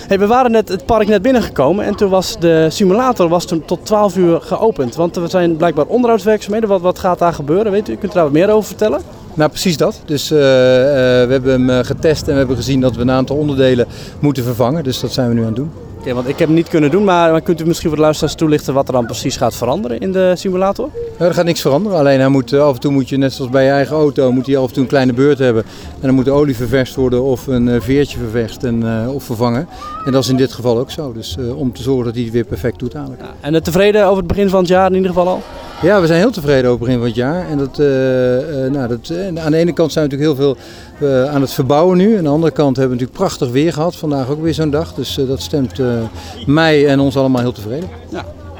[0.07, 3.65] Hey, we waren net het park net binnengekomen en toen was de simulator was toen
[3.65, 4.95] tot 12 uur geopend.
[4.95, 6.69] Want er zijn blijkbaar onderhoudswerkzaamheden.
[6.69, 7.71] Wat, wat gaat daar gebeuren?
[7.71, 9.01] Weet u, kunt u daar wat meer over vertellen?
[9.35, 10.01] Nou, precies dat.
[10.05, 13.11] Dus eh, eh, we hebben hem eh, getest en we hebben gezien dat we een
[13.11, 13.87] aantal onderdelen
[14.19, 14.83] moeten vervangen.
[14.83, 15.71] Dus dat zijn we nu aan het doen.
[15.99, 18.03] Oké, want ik heb het niet kunnen doen, maar, maar kunt u misschien voor de
[18.03, 20.89] luisteraars toelichten wat er dan precies gaat veranderen in de simulator?
[21.19, 21.97] Ja, er gaat niks veranderen.
[21.97, 24.45] Alleen hij moet, af en toe moet je, net zoals bij je eigen auto, moet
[24.45, 25.63] hij af en toe een kleine beurt hebben.
[25.93, 29.67] En dan moet de olie ververst worden of een veertje ververst en, of vervangen.
[30.05, 31.13] En dat is in dit geval ook zo.
[31.13, 32.91] Dus om te zorgen dat hij het weer perfect doet.
[32.91, 33.07] Ja,
[33.41, 35.41] en tevreden over het begin van het jaar in ieder geval al?
[35.83, 37.47] Ja, we zijn heel tevreden over het begin van het jaar.
[37.49, 40.55] En dat, eh, eh, nou, dat, eh, aan de ene kant zijn we natuurlijk heel
[40.55, 40.57] veel
[40.99, 42.17] eh, aan het verbouwen nu.
[42.17, 43.95] Aan de andere kant hebben we natuurlijk prachtig weer gehad.
[43.95, 44.93] Vandaag ook weer zo'n dag.
[44.93, 46.01] Dus dat stemt eh,
[46.45, 47.89] mij en ons allemaal heel tevreden.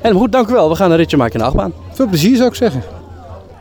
[0.02, 0.70] En goed, dank u wel.
[0.70, 1.74] We gaan een ritje maken in de achtbaan.
[1.92, 2.84] Veel plezier zou ik zeggen.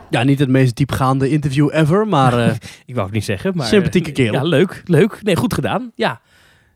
[0.09, 2.53] Ja, niet het meest diepgaande interview ever, maar eh,
[2.85, 3.67] Ik wou het niet zeggen, maar...
[3.67, 4.33] Sympathieke kerel.
[4.33, 5.19] Ja, leuk, leuk.
[5.23, 5.91] Nee, goed gedaan.
[5.95, 6.21] Ja,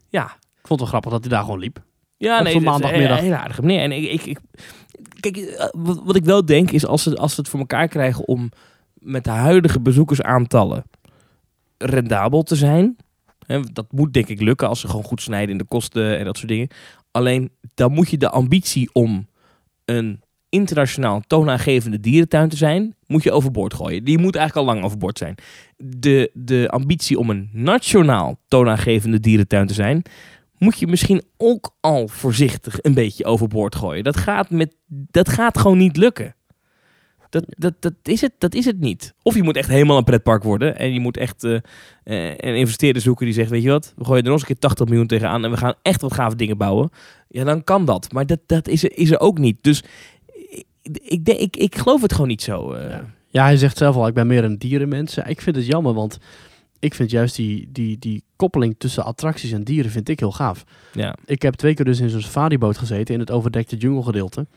[0.10, 0.24] ja.
[0.24, 1.80] ik vond het wel grappig dat hij daar gewoon liep.
[2.18, 3.18] Ja, Op nee, maandagmiddag.
[3.18, 3.82] Een hele aardige meneer.
[3.82, 4.40] En ik, ik, ik,
[5.20, 7.88] kijk, eh, wat, wat ik wel denk is als ze, als ze het voor elkaar
[7.88, 8.52] krijgen om
[8.94, 10.84] met de huidige bezoekersaantallen
[11.78, 12.96] rendabel te zijn.
[13.46, 16.26] Hè, dat moet denk ik lukken als ze gewoon goed snijden in de kosten en
[16.26, 16.68] dat soort dingen.
[17.12, 19.28] Alleen dan moet je de ambitie om
[19.86, 24.04] een internationaal toonaangevende dierentuin te zijn, moet je overboord gooien.
[24.04, 25.36] Die moet eigenlijk al lang overboord zijn.
[25.78, 30.04] De, de ambitie om een nationaal toonaangevende dierentuin te zijn,
[30.58, 34.04] moet je misschien ook al voorzichtig een beetje overboord gooien.
[34.04, 36.36] Dat gaat, met, dat gaat gewoon niet lukken.
[37.30, 39.14] Dat, dat, dat, is het, dat is het niet.
[39.22, 40.78] Of je moet echt helemaal een pretpark worden.
[40.78, 41.60] En je moet echt eh,
[42.04, 43.50] een investeerder zoeken die zegt...
[43.50, 45.44] weet je wat, we gooien er nog eens een keer 80 miljoen tegenaan...
[45.44, 46.90] en we gaan echt wat gave dingen bouwen.
[47.30, 48.12] Ja, dan kan dat.
[48.12, 49.58] Maar dat, dat is, er, is er ook niet.
[49.62, 49.84] Dus
[50.42, 52.72] ik, ik, ik, ik geloof het gewoon niet zo.
[52.74, 52.90] eh.
[52.90, 53.16] Ja.
[53.30, 55.18] Ja, hij zegt zelf al, ik ben meer een dierenmens.
[55.18, 56.18] Ik vind het jammer, want
[56.80, 60.64] ik vind juist die, die, die koppeling tussen attracties en dieren vind ik heel gaaf.
[60.94, 61.16] ja.
[61.26, 64.48] Ik heb twee keer dus in zo'n safariboot gezeten in het overdekte jungle gedeelte.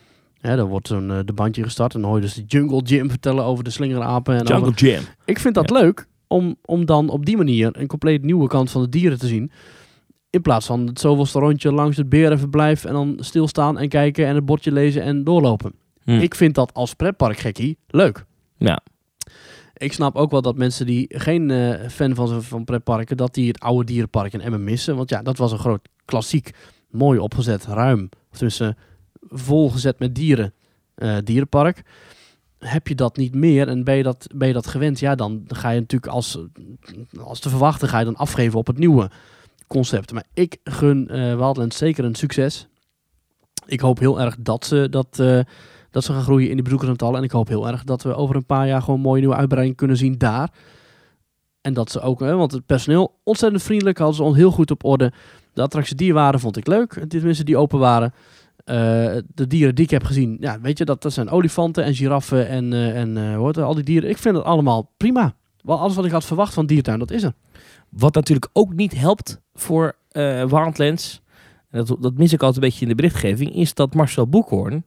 [0.41, 2.81] Hè, dan wordt zo'n eh, de bandje gestart en dan hoor je dus de jungle
[2.85, 4.35] gym vertellen over de slingerapen.
[4.35, 4.87] En Jungle over...
[4.87, 5.03] Jam.
[5.25, 8.83] Ik vind dat leuk om, om dan op die manier een compleet nieuwe kant van
[8.83, 9.51] de dieren te zien.
[10.31, 14.35] In plaats van het zoveelste rondje langs het berenverblijf en dan stilstaan en kijken en
[14.35, 15.73] het bordje lezen en doorlopen.
[16.05, 16.11] Hm.
[16.11, 18.25] Ik vind dat als pretparkgekkie leuk.
[18.57, 18.83] Ja.
[19.81, 23.49] Ik snap ook wel dat mensen die geen eh, fan van, van pretparken, dat die
[23.49, 24.97] het oude dierenpark in Emmen missen.
[24.97, 26.51] Want ja, dat was een groot klassiek,
[26.91, 28.77] mooi opgezet, ruim, tenminste
[29.21, 30.55] volgezet met dieren,
[30.95, 31.83] eh, dierenpark.
[32.59, 35.45] Heb je dat niet meer en ben je dat, ben je dat gewend, ja, dan
[35.47, 36.39] ga je natuurlijk als,
[37.21, 39.11] als te verwachten, ga je dan afgeven op het nieuwe
[39.67, 40.13] concept.
[40.13, 42.69] Maar ik gun Wildlands zeker een succes.
[43.67, 45.23] Ik hoop heel erg dat ze dat,
[45.91, 47.19] dat ze gaan groeien in die bezoekersaantallen.
[47.19, 49.37] En ik hoop heel erg dat we over een paar jaar gewoon een mooie nieuwe
[49.37, 50.51] uitbreiding kunnen zien daar.
[51.61, 54.71] En dat ze ook, hè, want het personeel ontzettend vriendelijk, hadden ze ons heel goed
[54.71, 55.13] op orde.
[55.53, 57.05] De attracties die waren, vond ik leuk.
[57.09, 58.13] Tenminste, die open waren.
[58.65, 58.77] Eh,
[59.35, 62.49] de dieren die ik heb gezien, ja, weet je, dat, dat zijn olifanten en giraffen
[62.49, 64.11] en, eh en eh, hoe heet het, al die dieren.
[64.11, 65.35] Ik vind het allemaal prima.
[65.63, 67.33] Wel, alles wat ik had verwacht van diertuin, dat is er.
[67.89, 70.41] Wat natuurlijk ook niet helpt voor eh
[71.71, 74.85] en dat, dat mis ik altijd een beetje in de berichtgeving, is dat Marcel Boekhoorn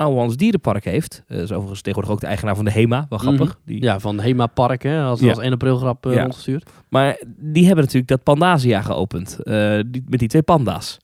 [0.00, 1.22] Ouwans Dierenpark heeft.
[1.26, 3.58] Eh, Dat is overigens tegenwoordig ook de eigenaar van de HEMA, wel grappig.
[3.64, 5.28] Die, Ja, van Hema Park, hè, als, Ja.
[5.28, 6.22] als 1 april grap eh, Ja.
[6.22, 6.70] rondgestuurd.
[6.88, 9.38] Maar die hebben natuurlijk dat Pandasia geopend.
[9.42, 10.98] eh, die, met die twee panda's.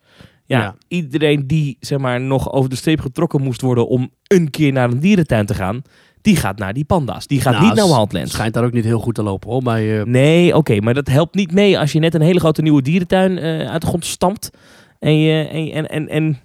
[0.45, 0.75] Ja, Ja.
[0.89, 4.91] iedereen die zeg maar, nog over de streep getrokken moest worden om een keer naar
[4.91, 5.83] een dierentuin te gaan,
[6.23, 7.27] die gaat naar die panda's.
[7.27, 8.33] Die gaat Nou, niet naar Wildlands.
[8.33, 9.63] schijnt daar ook niet heel goed te lopen, hoor.
[9.63, 12.63] Bij, eh, Nee, oké, maar dat helpt niet mee als je net een hele grote
[12.63, 14.51] nieuwe dierentuin eh, uit de grond stampt.
[14.99, 16.39] En, je, en, en, en, en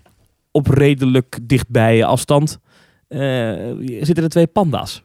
[0.51, 2.59] op redelijk dichtbij afstand
[3.07, 3.71] eh,
[4.01, 5.03] zitten er twee panda's.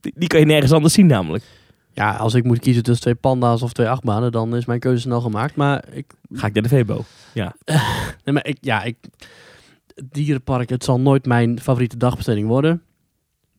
[0.00, 1.44] Die, die kan je nergens anders zien namelijk.
[1.92, 5.00] ja, als ik moet kiezen tussen twee panda's of twee achtbanen, dan is mijn keuze
[5.00, 5.56] snel gemaakt.
[5.56, 7.04] Maar ik, Ga ik naar de Vebo.
[8.24, 8.96] nee, maar ik, ja, ik,
[9.94, 12.82] het dierenpark, het zal nooit mijn favoriete dagbesteding worden.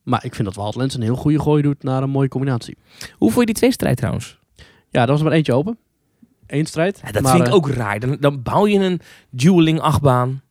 [0.04, 2.78] Maar ik vind dat Wildlands een heel goede gooi doet naar een mooie combinatie.
[3.18, 4.40] Hoe vond je die twee strijd trouwens?
[4.90, 5.78] Ja, er was maar eentje open.
[6.48, 7.02] Eén strijd.
[7.04, 8.00] Ja, dat maar, vind ik eh, ook raar.
[8.00, 9.00] Dan, dan bouw je een
[9.30, 10.42] dueling achtbaan.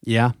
[0.00, 0.34] Ja,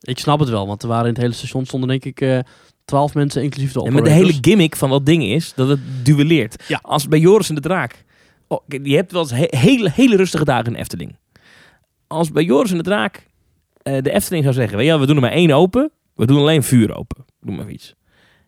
[0.00, 0.66] ik snap het wel.
[0.66, 2.38] Want er waren in het hele station stonden denk ik eh,
[2.84, 4.26] twaalf mensen, inclusief de En maar operators.
[4.26, 6.64] de hele gimmick van dat ding is dat het duelleert.
[6.68, 6.78] Ja.
[6.82, 8.04] Als bij Joris en de Draak.
[8.48, 11.16] Oh, je hebt wel eens he- hele, hele rustige dagen in de Efteling.
[12.06, 13.26] Als bij Joris en de Draak
[13.82, 14.78] eh, de Efteling zou zeggen...
[14.78, 15.90] Wel, we doen er maar één open.
[16.14, 17.24] We doen alleen vuur open.
[17.40, 17.94] Noem maar iets.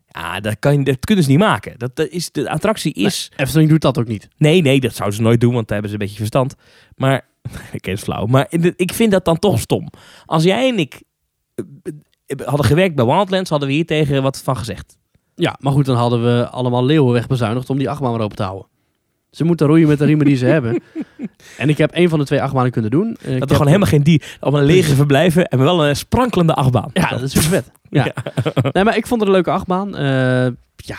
[0.09, 1.79] Ja, dat, kan dat kunnen ze niet maken.
[1.79, 3.33] Dat, dat is, de attractie is...
[3.37, 4.29] Efteling doet dat ook niet.
[4.37, 6.55] Nee, nee, dat zouden ze nooit doen, want daar hebben ze een beetje verstand.
[6.97, 7.27] Maar,
[7.81, 8.47] ik flauw, maar
[8.77, 9.89] ik vind dat dan toch stom.
[10.27, 11.03] Als jij en ik
[11.55, 11.65] eh,
[12.27, 14.99] eh, hadden gewerkt bij Wildlands, hadden we hier tegen wat van gezegd.
[15.35, 18.43] Ja, maar goed, dan hadden we allemaal leeuwen wegbezuinigd om die achtbaan maar open te
[18.43, 18.67] houden.
[19.31, 20.83] Ze moeten roeien met de riemen die ze hebben.
[21.57, 23.11] En ik heb één van de twee achtbanen kunnen doen.
[23.21, 26.91] Ik Dat er gewoon helemaal geen dier, allemaal lege verblijven en wel een sprankelende achtbaan.
[26.93, 27.71] Ja, dat is super vet.
[27.91, 28.13] Ja.
[28.73, 29.97] nee, maar ik vond het een leuke achtbaan.
[29.97, 30.47] Eh,
[30.77, 30.97] ja,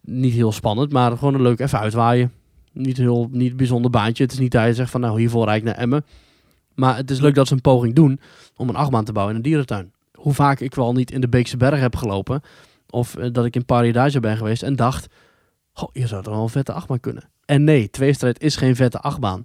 [0.00, 2.32] niet heel spannend, maar gewoon een leuk even uitwaaien.
[2.72, 4.22] Niet heel niet bijzonder baantje.
[4.22, 6.04] Het is niet dat je zegt van nou hiervoor rijd ik naar Emmen.
[6.74, 8.20] Maar het is leuk dat ze een poging doen
[8.56, 9.92] om een achtbaan te bouwen in een dierentuin.
[10.14, 12.40] Hoe vaak ik wel niet in de Beekse Berg heb gelopen.
[12.90, 15.06] Of eh, dat ik in Paradise ben geweest en dacht...
[15.72, 17.30] Goh, hier zou toch wel een vette achtbaan kunnen.
[17.44, 19.42] En nee, tweestrijd is geen vette achtbaan.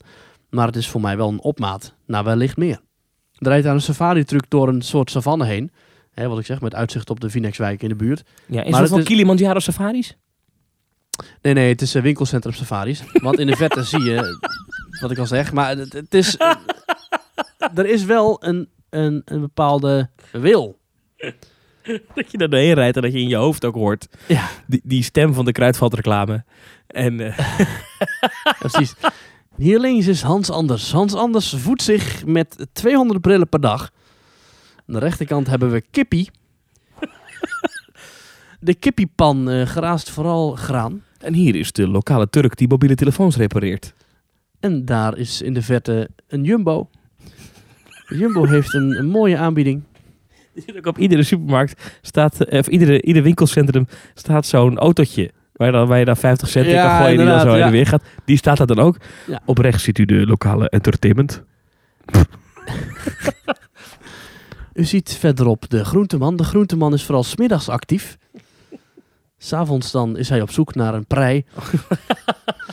[0.49, 2.79] Maar het is voor mij wel een opmaat naar wellicht meer.
[3.37, 5.71] Er rijdt daar een safari-truc door een soort savanne heen.
[6.11, 8.23] Hè, wat ik zeg, met uitzicht op de Vinexwijk in de buurt.
[8.47, 10.17] Ja, is Maar dat van is- Kilimanjaro safaris?
[11.41, 13.03] Nee, nee, het is een winkelcentrum safaris.
[13.13, 14.37] Want in de verte zie je,
[15.01, 15.53] wat ik al zeg.
[15.53, 16.37] Maar het, het is...
[16.37, 16.55] eh,
[17.75, 20.79] er is wel een, een, een bepaalde wil.
[22.15, 24.81] Dat je daar doorheen rijdt en dat je in je hoofd ook hoort Ja, die,
[24.83, 26.43] die stem van de kruidvatreclame.
[26.87, 27.59] En eh,
[28.59, 28.93] precies.
[29.57, 30.91] Hier links is Hans Anders.
[30.91, 33.91] Hans Anders voedt zich met 200 brillen per dag.
[34.75, 36.29] Aan de rechterkant hebben we Kippie.
[38.59, 41.03] De kippiepan eh geraast vooral graan.
[41.25, 43.93] En hier is de lokale Turk die mobiele telefoons repareert.
[44.59, 46.89] En daar is in de verte een Jumbo.
[48.07, 49.83] Jumbo heeft een, een mooie aanbieding.
[50.77, 55.31] Ook op iedere supermarkt, staat, eh, of iedere, ieder winkelcentrum staat zo'n autootje.
[55.53, 57.61] Waar, dan, waar je dan 50 cent in Ja, kan gooien die dan zo heen
[57.61, 58.03] en weer gaat.
[58.25, 58.97] Die staat daar dan ook.
[59.27, 59.41] Ja.
[59.45, 61.43] Op rechts ziet u de lokale entertainment.
[64.73, 66.35] U ziet verderop de groenteman.
[66.35, 68.17] De groenteman is vooral smiddags actief.
[69.45, 71.45] S'avonds dan is hij op zoek naar een prei.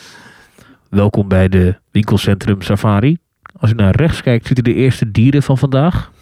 [0.88, 3.18] Welkom bij de winkelcentrum Safari.
[3.58, 6.12] Als u naar rechts kijkt, ziet u de eerste dieren van vandaag.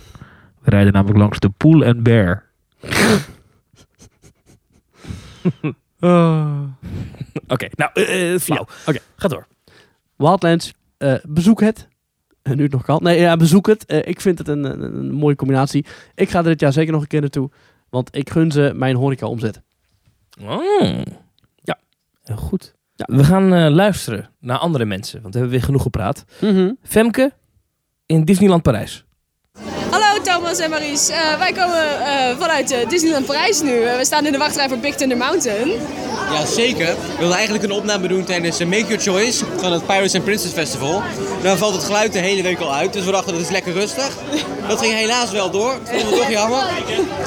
[0.60, 2.44] We rijden namelijk langs de Pool and Bear.
[7.48, 7.90] Oké, nou,
[8.38, 8.66] flauw.
[8.86, 9.46] Oké, ga door.
[10.16, 11.88] Wildlands, eh, bezoek het.
[12.42, 13.02] En nu het nog kan.
[13.02, 13.84] Nee, ja, bezoek het.
[14.06, 15.86] Ik vind het een, een, een mooie combinatie.
[16.14, 17.50] Ik ga er dit jaar zeker nog een keer naartoe.
[17.88, 19.62] Want ik gun ze mijn horeca omzet.
[20.42, 21.02] Oh.
[21.62, 21.78] Ja,
[22.22, 22.74] heel goed.
[22.94, 26.24] Ja, we gaan eh, luisteren naar andere mensen, want we hebben weer genoeg gepraat.
[26.82, 27.32] Femke
[28.06, 29.04] in Disneyland Parijs.
[30.22, 31.08] Thomas en Maries.
[31.08, 33.70] Eh, wij komen eh, vanuit eh, Disneyland Parijs nu.
[33.70, 35.68] We staan in de wachtrij voor Big Thunder Mountain.
[36.32, 36.86] Ja, zeker.
[36.86, 40.52] We wilden eigenlijk een opname doen tijdens Make Your Choice van het Pirates and Princess
[40.52, 41.02] Festival.
[41.42, 43.72] Nou valt het geluid de hele week al uit, dus we dachten dat is lekker
[43.72, 44.16] rustig.
[44.68, 45.72] Dat ging helaas wel door.
[45.84, 46.62] Dat vonden we toch jammer.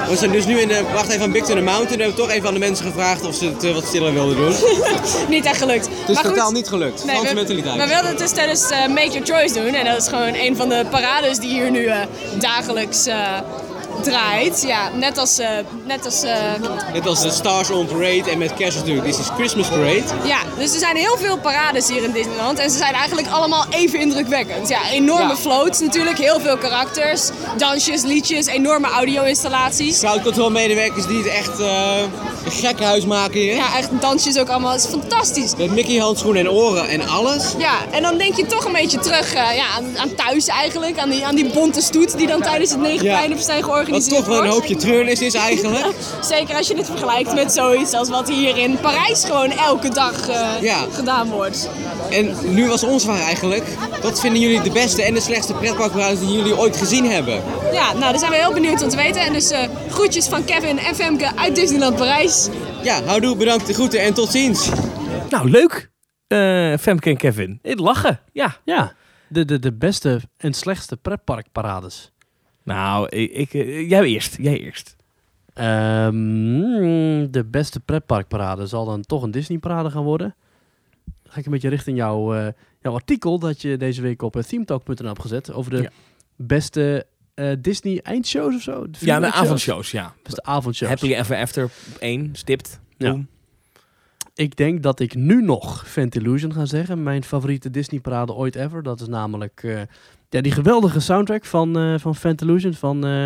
[0.10, 1.98] We zijn dus nu in de wachtrij van Big Thunder Mountain.
[1.98, 4.52] We hebben toch even aan de mensen gevraagd of ze het wat stiller wilden doen.
[4.52, 5.90] Het Niet echt gelukt.
[6.08, 7.06] is maar totaal goed, niet gelukt.
[7.06, 7.76] nee, we, mentaliteit.
[7.76, 9.74] we wilden het dus tijdens Make Your Choice doen.
[9.74, 11.90] En dat is gewoon een van de parades die hier nu
[12.40, 13.42] dagelijks eh,
[14.02, 14.64] draait.
[14.68, 15.48] Ja, net als, eh,
[15.86, 16.36] net als eh,
[16.94, 19.06] Net als de Stars on Parade en met kerst natuurlijk.
[19.06, 20.04] Dit is Christmas Parade.
[20.24, 22.60] Ja, dus er zijn heel veel parades hier in Disneyland.
[22.60, 24.70] En ze zijn eigenlijk allemaal even indrukwekkend.
[24.70, 25.36] Ja, enorme Ja.
[25.36, 27.30] floats natuurlijk, heel veel karakters.
[27.58, 30.00] Dansjes, liedjes, enorme audio-installaties.
[30.00, 31.96] Crowdcontrol-medewerkers die het echt eh,
[32.46, 33.56] een gekke huis maken hier.
[33.56, 34.72] Ja, echt dansjes ook allemaal.
[34.72, 35.56] Het is fantastisch.
[35.58, 37.44] Met Mickey-handschoenen en oren en alles.
[37.58, 40.98] Ja, en dan denk je toch een beetje terug ja, aan, aan thuis eigenlijk.
[40.98, 44.44] Aan die, aan die bonte stoet die dan tijdens het Negenpijnenfestijn Wat georganiseerd toch wel
[44.44, 45.86] een hoopje treurnis is eigenlijk.
[46.22, 50.28] Zeker als je dit vergelijkt met zoiets als wat hier in Parijs gewoon elke dag
[50.30, 50.86] eh, Ja.
[50.92, 51.70] gedaan wordt.
[52.12, 53.64] En nu was ons vraag eigenlijk.
[54.02, 57.42] Wat vinden jullie de beste en de slechtste pretparkparades die jullie ooit gezien hebben?
[57.72, 59.22] Ja, nou daar zijn we heel benieuwd om te weten.
[59.22, 62.48] En dus eh, groetjes van Kevin en Femke uit Disneyland Parijs.
[62.84, 64.70] Ja, houdoe, bedankt, de groeten en tot ziens.
[65.30, 65.92] Nou, leuk.
[66.28, 67.60] Eh, Femke en Kevin.
[67.64, 68.56] Lachen, ja.
[68.66, 68.94] Ja,
[69.30, 72.12] de, de, de beste en slechtste pretparkparades.
[72.64, 74.38] Nou, ik, ik, eh, jij eerst.
[74.38, 74.96] Jij eerst.
[75.54, 80.36] Ehm, de beste pretparkparade zal dan toch een Disney-parade gaan worden.
[81.04, 82.48] Dan ga ik een beetje richting jouw, eh,
[82.82, 85.52] jouw artikel dat je deze week op uh, themetalk.nl hebt gezet.
[85.54, 85.90] Over de Ja.
[86.36, 88.90] beste eh, Disney-eindshows of zo.
[88.90, 90.14] De Ja, de avondshows, ja.
[90.24, 90.92] Beste avondshows.
[90.92, 91.70] Happily Ever After
[92.00, 92.80] 1, stipt.
[92.98, 93.18] Ja.
[94.36, 97.04] Ik denk dat ik nu nog Fantillusion ga zeggen.
[97.04, 98.84] Mijn favoriete Disney-parade ooit ever.
[98.84, 99.82] Dat is namelijk eh,
[100.34, 102.74] ja, die geweldige soundtrack van, eh van Fantillusion.
[102.74, 103.26] Van, eh,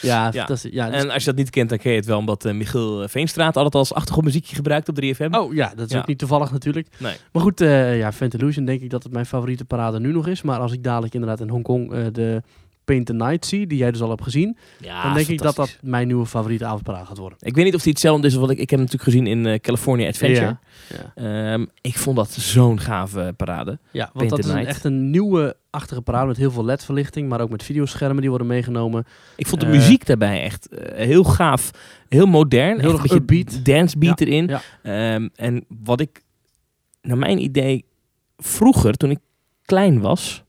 [0.00, 0.72] ja, fantastisch.
[0.72, 2.52] Ja, dus- En als je dat niet kent, dan ken je het wel omdat eh,
[2.54, 5.34] Michiel Veenstraat altijd als achtergrondmuziekje gebruikt op 3FM.
[5.34, 5.98] Oh ja, dat is Ja.
[5.98, 6.88] ook niet toevallig natuurlijk.
[6.98, 7.16] Nee.
[7.32, 10.42] Maar goed, eh ja, Fantillusion denk ik dat het mijn favoriete parade nu nog is.
[10.42, 12.42] Maar als ik dadelijk inderdaad in Hongkong eh de
[12.90, 15.56] Paint the Night zie, die jij dus al hebt gezien, Ja, dan denk ik dat
[15.56, 17.38] dat mijn nieuwe favoriete avondparade gaat worden.
[17.40, 18.58] Ik weet niet of die hetzelfde is wat ik...
[18.58, 20.58] Ik heb hem natuurlijk gezien in eh, California Adventure.
[21.14, 21.52] Ja.
[21.52, 23.78] Ehm, ik vond dat zo'n gave parade.
[23.90, 27.28] ja want Paint dat is een, echt een nieuwe achtige parade met heel veel LED-verlichting,
[27.28, 29.06] maar ook met videoschermen die worden meegenomen.
[29.36, 31.70] Ik vond de Eh, muziek daarbij echt eh, heel gaaf.
[32.08, 32.80] Heel modern.
[32.80, 33.64] Heel erg een beetje upbeat.
[33.64, 34.46] dancebeat Ja, erin.
[34.46, 34.60] ja.
[34.82, 36.22] Ehm, en wat ik,
[37.02, 37.84] naar mijn idee,
[38.36, 39.18] vroeger, toen ik
[39.64, 40.44] klein was...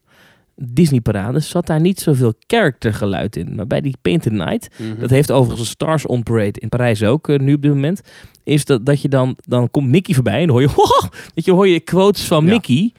[0.55, 3.55] Disney-parades, zat daar niet zoveel charactergeluid in.
[3.55, 4.69] Maar bij die Paint the Night,
[4.99, 8.01] dat heeft overigens een Stars on Parade in Parijs ook, eh, nu op dit moment.
[8.43, 11.51] Is dat, dat je dan, dan komt Mickey voorbij en dan hoor je, dat je
[11.51, 12.51] hoor je quotes van Ja.
[12.51, 12.91] Mickey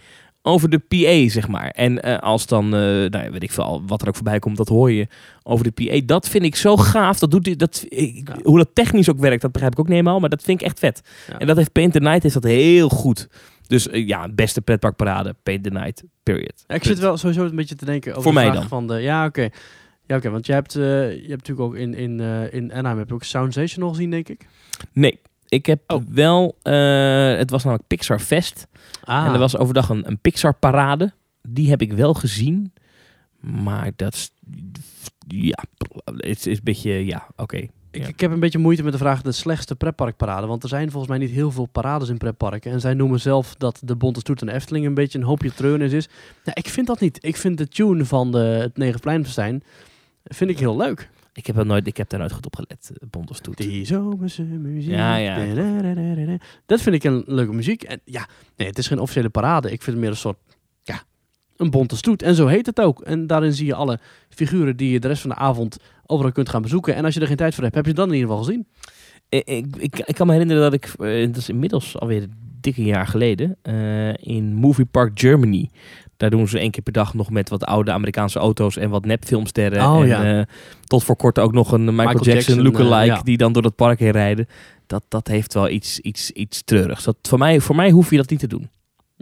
[0.45, 1.71] over de PA, zeg maar.
[1.71, 4.69] En eh, als dan, eh, nou weet ik veel, wat er ook voorbij komt, dat
[4.69, 5.07] hoor je
[5.43, 6.01] over de PA.
[6.07, 7.19] Dat vind ik zo gaaf.
[7.19, 8.37] Dat doet, die- dat, ik- Ja.
[8.43, 10.21] Hoe dat technisch ook werkt, dat begrijp ik ook niet helemaal.
[10.21, 11.01] Maar dat vind ik echt vet.
[11.29, 11.39] Ja.
[11.39, 13.29] En dat heeft Paint the Night heeft dat heel goed.
[13.73, 16.65] Dus eh, ja, beste pretparkparade, Paint the Night, period.
[16.67, 18.69] Ja, ik zit wel sowieso een beetje te denken over Voor de mij vraag dan.
[18.69, 18.95] van de.
[18.95, 19.49] Ja, oké.
[20.07, 20.83] Ja, oké, want je hebt, eh,
[21.13, 24.11] je hebt natuurlijk ook in, in, eh, in Anaheim heb je ook Sound Sensational gezien,
[24.11, 24.47] denk ik.
[24.93, 26.03] Nee, ik heb Oh.
[26.09, 26.57] wel,
[27.39, 28.67] het was namelijk Pixar Fest.
[29.05, 31.13] Ah, En er was overdag een, een Pixar parade.
[31.49, 32.73] Die heb ik wel gezien.
[33.41, 34.31] Maar dat is,
[35.29, 35.65] ja,
[36.17, 37.67] het is een beetje, ja, oké.
[37.93, 38.09] Ik, Ja.
[38.09, 40.47] ik heb een beetje moeite met de vraag de slechtste pretparkparade.
[40.47, 42.73] Want er zijn volgens mij niet heel veel parades in pretparken.
[42.73, 45.93] En zij noemen zelf dat de Bonte Stoet en Efteling een beetje een hoopje treurnis
[45.93, 46.09] is.
[46.45, 47.19] Ja, ik vind dat niet.
[47.25, 49.63] Ik vind de tune van de, het Negenpleinfestijn
[50.25, 51.11] vind ik heel leuk.
[51.35, 53.57] Ik heb, er nooit, ik heb daar nooit goed op gelet, eh, Bonte Stoet.
[53.57, 54.91] Die zomerse muziek.
[54.91, 55.37] Ja, ja.
[56.67, 57.83] Dat vind ik een leuke muziek.
[57.83, 59.71] En ja, nee, het is geen officiële parade.
[59.71, 60.39] Ik vind het meer een soort,
[61.63, 62.23] een bonte stoet.
[62.23, 63.01] En zo heet het ook.
[63.01, 63.99] En daarin zie je alle
[64.29, 65.77] figuren die je de rest van de avond
[66.07, 66.95] overal kunt gaan bezoeken.
[66.95, 68.45] En als je er geen tijd voor hebt, heb je het dan in ieder geval
[68.45, 68.67] gezien.
[69.29, 72.27] Ik, ik, ik, kan me herinneren dat ik, eh, dat is inmiddels alweer
[72.63, 75.71] dikke jaar geleden, eh, in Movie Park Germany.
[76.17, 79.05] Daar doen ze één keer per dag nog met wat oude Amerikaanse auto's en wat
[79.05, 79.83] nepfilmsterren.
[79.83, 80.39] Oh, en ja.
[80.39, 80.45] eh,
[80.85, 83.23] tot voor kort ook nog een Michael, Michael Jackson, Jackson, lookalike eh, ja.
[83.23, 84.47] die dan door het park heen rijden.
[84.87, 87.05] Dat, dat heeft wel iets, iets, iets treurigs.
[87.05, 88.71] Dat, voor, mij, voor mij hoef je dat niet te doen.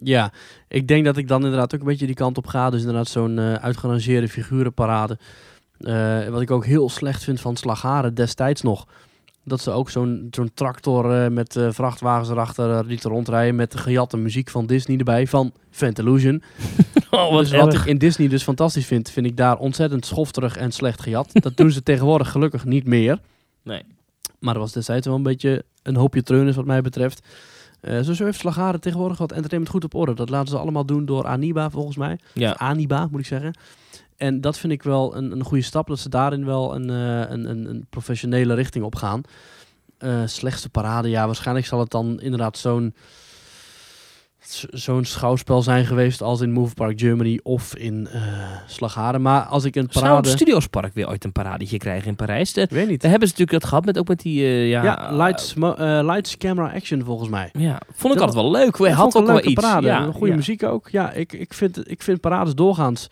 [0.03, 0.33] Ja,
[0.69, 2.71] ik denk dat ik dan inderdaad ook een beetje die kant op ga.
[2.71, 5.19] Dus inderdaad zo'n eh uitgerangeerde figurenparade.
[5.81, 8.87] Eh, wat ik ook heel slecht vind van Slagharen destijds nog.
[9.45, 13.55] Dat ze ook zo'n zo'n tractor eh, met eh, vrachtwagens erachter lieten rondrijden.
[13.55, 15.27] Met de gejatte muziek van Disney erbij.
[15.27, 16.43] Van Fantillusion.
[17.11, 20.73] Oh, dus wat ik in Disney dus fantastisch vind, vind ik daar ontzettend schofterig en
[20.73, 21.31] slecht gejat.
[21.33, 23.19] Dat doen ze tegenwoordig gelukkig niet meer.
[23.63, 23.83] Nee.
[24.39, 27.27] Maar dat was destijds wel een beetje een hoopje treurnis wat mij betreft.
[27.81, 30.15] Eh zo heeft Slagharen tegenwoordig wat entertainment goed op orde.
[30.15, 32.19] Dat laten ze allemaal doen door Aniba volgens mij.
[32.35, 32.53] Ja.
[32.53, 33.55] Aniba moet ik zeggen.
[34.17, 35.87] En dat vind ik wel een, een goede stap.
[35.87, 39.23] Dat ze daarin wel een, eh, een, een, een professionele richting op gaan.
[39.99, 42.95] Eh, slechtste parade, ja, waarschijnlijk zal het dan inderdaad zo'n
[44.71, 48.09] zo'n schouwspel zijn geweest als in Move Park Germany of in
[48.67, 49.23] Slagharen.
[49.23, 50.29] Maar als ik een Zou parade...
[50.29, 52.53] het Studiospark weer ooit een paradetje krijgen in Parijs?
[52.53, 53.01] De, weet niet.
[53.01, 54.43] daar hebben ze natuurlijk dat gehad met ook met die...
[54.45, 57.51] eh, ja, Ja, lights, eh, lights, camera, action volgens mij.
[57.53, 58.77] Ja, vond ik Dat altijd wel leuk.
[58.77, 59.61] We Dat had vond ook wel iets.
[59.61, 59.87] parade.
[59.87, 60.35] Ja, goede ja.
[60.37, 60.89] muziek ook.
[60.89, 63.09] Ja, ik, ik, vind, ik vind parades doorgaans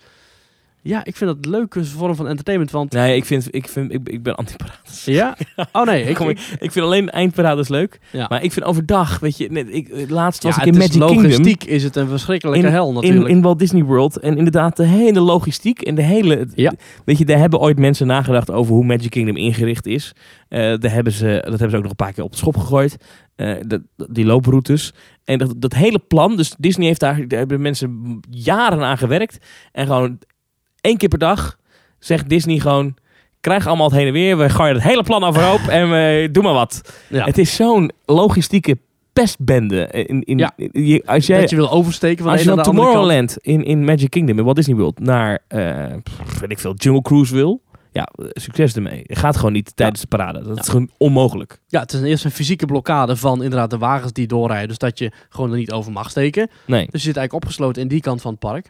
[0.82, 2.92] Ja, ik vind dat een leuke vorm van entertainment, want...
[2.92, 5.04] Nee, ik, vind, ik, vind, ik, ik ben anti-parades.
[5.18, 5.36] Ja?
[5.72, 6.14] Oh nee, ik...
[6.14, 8.00] Kom, ik vind alleen eindparades leuk.
[8.12, 8.26] ja.
[8.28, 11.16] Maar ik vind overdag, weet je, net, ik, laatst was ja, ik in Magic Kingdom.
[11.22, 13.28] logistiek is het een verschrikkelijke In- hel in, natuurlijk.
[13.28, 14.18] in Walt Disney World.
[14.18, 16.48] En inderdaad, de hele logistiek en de hele...
[16.54, 16.72] Ja.
[17.04, 20.12] Weet je, daar hebben ooit mensen nagedacht over hoe Magic Kingdom ingericht is.
[20.48, 22.56] Eh, daar hebben ze, dat hebben ze ook nog een paar keer op de schop
[22.56, 22.96] gegooid.
[23.36, 23.80] Eh, dat,
[24.10, 24.92] die looproutes.
[25.24, 29.38] En dat, dat hele plan, dus Disney heeft daar, daar hebben mensen jaren aan gewerkt.
[29.72, 30.18] En gewoon
[30.80, 31.58] één keer per dag
[31.98, 32.94] zegt Disney gewoon...
[33.40, 34.38] Krijg allemaal het heen en weer.
[34.38, 36.94] We gooien het hele plan overhoop en we doen maar wat.
[37.08, 37.24] ja.
[37.24, 38.78] Het is zo'n logistieke
[39.12, 39.86] pestbende.
[39.90, 40.52] In, in, Ja.
[41.04, 42.60] als jij, dat je wil oversteken van als de je.
[42.60, 47.34] Tomorrowland in, in Magic Kingdom, in Walt Disney World, naar, weet ik veel, Jungle Cruise
[47.34, 47.60] wil,
[47.92, 49.02] ja, succes ermee.
[49.06, 50.38] Het gaat gewoon niet tijdens de parade.
[50.42, 50.62] Dat Ja.
[50.62, 51.60] is gewoon onmogelijk.
[51.66, 54.68] Ja, het is eerst een fysieke blokkade van inderdaad de wagens die doorrijden.
[54.68, 56.50] Dus dat je gewoon er niet over mag steken.
[56.66, 56.82] Nee.
[56.90, 58.68] Dus je zit eigenlijk opgesloten in die kant van het park.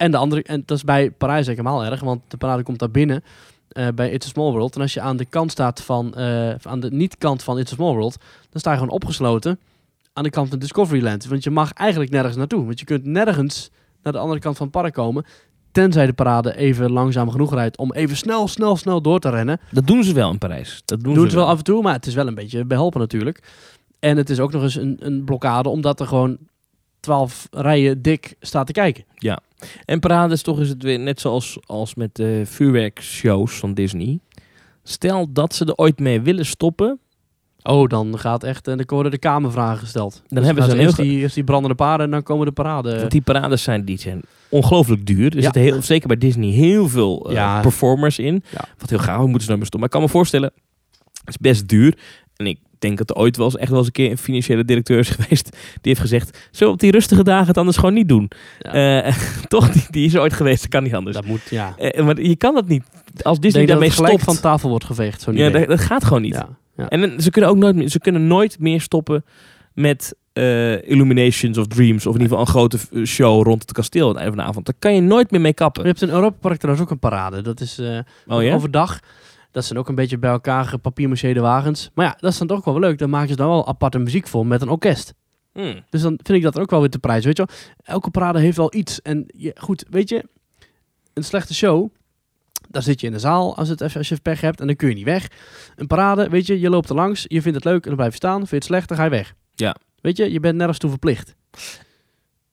[0.00, 2.90] En de andere, en dat is bij Parijs helemaal erg, want de parade komt daar
[2.90, 3.24] binnen
[3.68, 4.74] eh, bij It's a Small World.
[4.74, 7.74] En als je aan de kant staat van, eh, aan de niet-kant van It's a
[7.74, 8.16] Small World,
[8.50, 9.58] dan sta je gewoon opgesloten
[10.12, 11.26] aan de kant van Discoveryland.
[11.26, 12.64] Want je mag eigenlijk nergens naartoe.
[12.64, 13.70] Want je kunt nergens
[14.02, 15.24] naar de andere kant van het park komen,
[15.72, 19.60] tenzij de parade even langzaam genoeg rijdt om even snel, snel, snel door te rennen.
[19.70, 20.82] Dat doen ze wel in Parijs.
[20.84, 22.64] Dat doen, Doen ze ze wel af en toe, maar het is wel een beetje
[22.64, 23.42] behelpen natuurlijk.
[23.98, 26.38] En het is ook nog eens een, een blokkade, omdat er gewoon
[27.00, 29.04] twaalf rijen dik staat te kijken.
[29.84, 34.18] En parades toch is het weer net zoals als met de vuurwerkshows van Disney.
[34.82, 36.98] Stel dat ze er ooit mee willen stoppen,
[37.62, 40.22] Oh, dan gaat echt, en dan worden de kamervragen gesteld.
[40.28, 42.98] Dan hebben ze eerst heel die, eerst die brandende paarden en dan komen de parade.
[42.98, 45.30] Want die parades zijn, die zijn ongelooflijk duur.
[45.30, 45.42] Er Ja.
[45.42, 47.60] zitten heel, zeker bij Disney heel veel eh, Ja.
[47.60, 48.42] performers in.
[48.52, 48.64] Ja.
[48.78, 49.78] Wat heel gaaf, we moeten ze nou maar stoppen.
[49.78, 50.52] Maar ik kan me voorstellen,
[51.24, 51.98] het is best duur.
[52.36, 54.64] En ik denk dat er ooit wel eens echt wel eens een keer een financiële
[54.64, 55.44] directeur is geweest.
[55.52, 58.30] Die heeft gezegd, zo op die rustige dagen het anders gewoon niet doen.
[58.58, 59.02] Ja.
[59.02, 59.16] Eh,
[59.48, 61.16] toch, die, die is ooit geweest, dat kan niet anders.
[61.16, 61.74] dat moet, ja.
[61.76, 62.82] Eh, maar je kan dat niet.
[63.22, 64.22] Als Disney daarmee stopt.
[64.22, 66.34] van tafel wordt geveegd, zo'n ja, dat, dat gaat gewoon niet.
[66.34, 66.88] Ja, ja.
[66.88, 69.24] En ze kunnen ook nooit meer, ze kunnen nooit meer stoppen
[69.74, 70.14] met
[70.84, 72.06] Illuminations of Dreams.
[72.06, 74.48] Of in ieder geval een grote show rond het kasteel aan het einde van de
[74.50, 74.66] avond.
[74.66, 75.84] Daar kan je nooit meer mee Je kappen.
[75.86, 77.42] hebt in Europa Park trouwens ook een parade.
[77.42, 77.80] Dat is
[78.26, 78.54] Oh ja?
[78.54, 79.00] overdag.
[79.50, 81.90] Dat zijn ook een beetje bij elkaar gepapiermacheerde wagens.
[81.94, 82.98] Maar ja, dat is dan toch wel leuk.
[82.98, 85.14] Dan maken ze dan wel aparte muziek voor met een orkest.
[85.52, 85.84] Hmm.
[85.90, 87.24] Dus dan vind ik dat ook wel weer te prijs.
[87.24, 87.56] Weet je wel?
[87.94, 89.02] Elke parade heeft wel iets.
[89.02, 90.24] En je, goed, weet je,
[91.14, 91.90] een slechte show,
[92.68, 94.88] daar zit je in de zaal als, het als je pech hebt en dan kun
[94.88, 95.28] je niet weg.
[95.76, 98.10] Een parade, weet je, je loopt er langs, je vindt het leuk en dan blijf
[98.10, 98.38] je staan.
[98.38, 99.34] Vind je het slecht, dan ga je weg.
[99.54, 99.76] Ja.
[100.00, 101.34] Weet je, je bent nergens toe verplicht.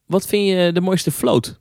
[0.05, 1.59] Wat vind je de mooiste float?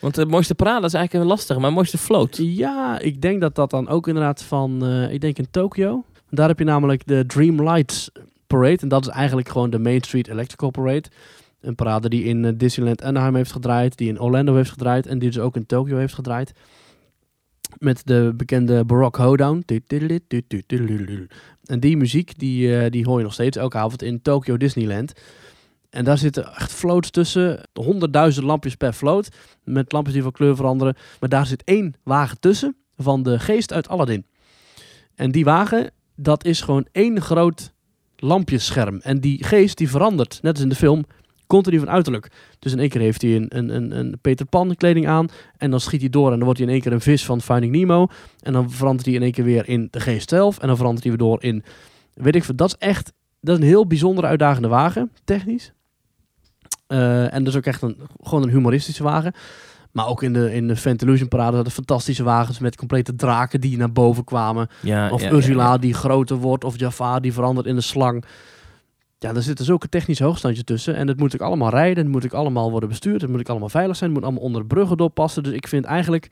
[0.00, 2.36] Want de mooiste parade is eigenlijk een lastige, maar mooiste float.
[2.36, 6.04] Ja, ik denk dat dat dan ook inderdaad van, eh, ik denk in Tokio.
[6.30, 8.10] Daar heb je namelijk de Dream Lights
[8.46, 8.78] Parade.
[8.80, 11.04] En dat is eigenlijk gewoon de Main Street Electrical Parade.
[11.60, 15.18] Een parade die in eh, Disneyland Anaheim heeft gedraaid, die in Orlando heeft gedraaid en
[15.18, 16.52] die dus ook in Tokio heeft gedraaid.
[17.78, 19.64] Met de bekende Baroque Hoedown.
[21.64, 25.12] En die muziek, die, eh, die hoor je nog steeds elke avond in Tokyo Disneyland.
[25.90, 27.60] En daar zitten echt floats tussen.
[27.72, 29.28] Honderdduizend lampjes per float.
[29.64, 30.96] Met lampjes die van kleur veranderen.
[31.20, 34.26] Maar daar zit één wagen tussen van de geest uit Aladdin.
[35.14, 37.72] En die wagen, dat is gewoon één groot
[38.16, 39.00] lampjesscherm.
[39.00, 41.04] En die geest die verandert, net als in de film,
[41.46, 42.30] continu van uiterlijk.
[42.58, 45.28] Dus in één keer heeft hij een, een, een, een Peter Pan kleding aan.
[45.56, 47.40] En dan schiet hij door en dan wordt hij in één keer een vis van
[47.40, 48.06] Finding Nemo.
[48.42, 50.58] En dan verandert hij in één keer weer in de geest zelf.
[50.58, 51.64] En dan verandert hij weer door in,
[52.14, 52.56] weet ik veel.
[52.56, 55.72] Dat is echt, dat is een heel bijzondere uitdagende wagen, technisch.
[56.88, 59.32] Eh, en dat is ook echt een, gewoon een humoristische wagen.
[59.92, 63.76] Maar ook in de, in de Fantalusion Parade hadden fantastische wagens met complete draken die
[63.76, 64.68] naar boven kwamen.
[64.80, 66.64] Ja, Of ja, Ursula ja, die groter wordt.
[66.64, 68.24] Of Jafar die verandert in een slang.
[69.18, 70.94] Ja, daar zitten zulke technische hoogstandjes tussen.
[70.94, 72.04] En het moet ook allemaal rijden.
[72.04, 73.20] Het moet ook allemaal worden bestuurd.
[73.20, 74.10] Het moet ook allemaal veilig zijn.
[74.10, 75.42] Het moet allemaal onder de bruggen doorpassen.
[75.42, 76.30] Dus ik vind eigenlijk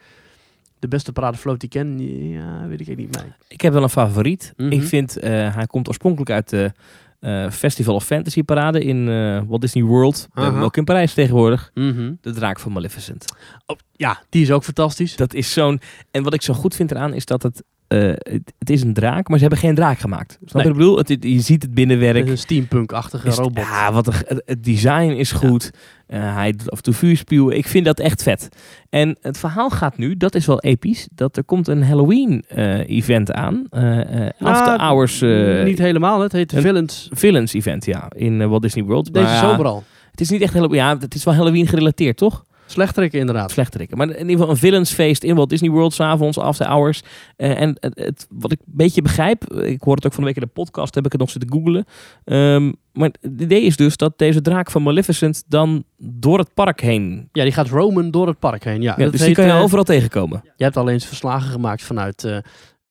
[0.79, 1.99] de beste paradefloat die ik ken.
[2.31, 3.21] Ja, weet ik niet.
[3.23, 3.33] Nee.
[3.49, 4.53] Ik heb wel een favoriet.
[4.57, 4.73] Mhm.
[4.73, 6.73] Ik vind, eh, hij komt oorspronkelijk uit de
[7.21, 10.29] eh, Festival of Fantasy parade in eh, Walt Disney World.
[10.33, 11.71] We hebben ook in Parijs tegenwoordig.
[11.75, 12.13] Mhm.
[12.21, 13.25] De draak van Maleficent.
[13.67, 15.17] Oh, ja, die is ook fantastisch.
[15.17, 15.81] Dat is zo'n...
[16.11, 17.63] En wat ik zo goed vind eraan is dat het...
[17.89, 20.39] eh, het, het is een draak, maar ze hebben geen draak gemaakt.
[20.45, 20.73] Snap Nee.
[20.73, 20.97] ik bedoel?
[20.99, 22.29] Het, het- je ziet het binnenwerk.
[22.29, 23.65] Een steampunk-achtige robot.
[23.65, 25.71] Ja, wat een, het, design is goed.
[26.07, 27.57] Eh, hij doet af en toe vuurspuwen.
[27.57, 28.49] Ik vind dat echt vet.
[28.91, 33.67] En het verhaal gaat nu, dat is wel episch, dat er komt een Halloween-event aan.
[33.71, 36.21] eh Nou, after Hours eh, niet helemaal.
[36.21, 37.09] Het heet de Villains.
[37.13, 38.09] Villains-event, ja.
[38.17, 39.13] In Walt Disney World.
[39.13, 39.85] Deze Maar ja, zomer al.
[40.11, 40.79] Het is niet echt Halloween.
[40.79, 42.45] Ja, het is wel Halloween gerelateerd, toch?
[42.67, 43.51] Slechterikken inderdaad.
[43.51, 43.97] Slechterikken.
[43.97, 47.03] Maar in ieder geval een villansfeest in Walt Disney World s'avonds, after hours.
[47.37, 50.37] Eh, en het, wat ik een beetje begrijp, ik hoor het ook van de week
[50.39, 51.85] in de podcast, heb ik het nog zitten googlen.
[52.25, 56.81] Ehm, maar het idee is dus dat deze draak van Maleficent dan door het park
[56.81, 57.29] heen...
[57.33, 58.83] Ja, die gaat roamen door het park heen.
[58.83, 60.41] Ja, Ja, dat dus die kan je eh, overal tegenkomen.
[60.57, 62.37] Je hebt al eens verslagen gemaakt vanuit eh,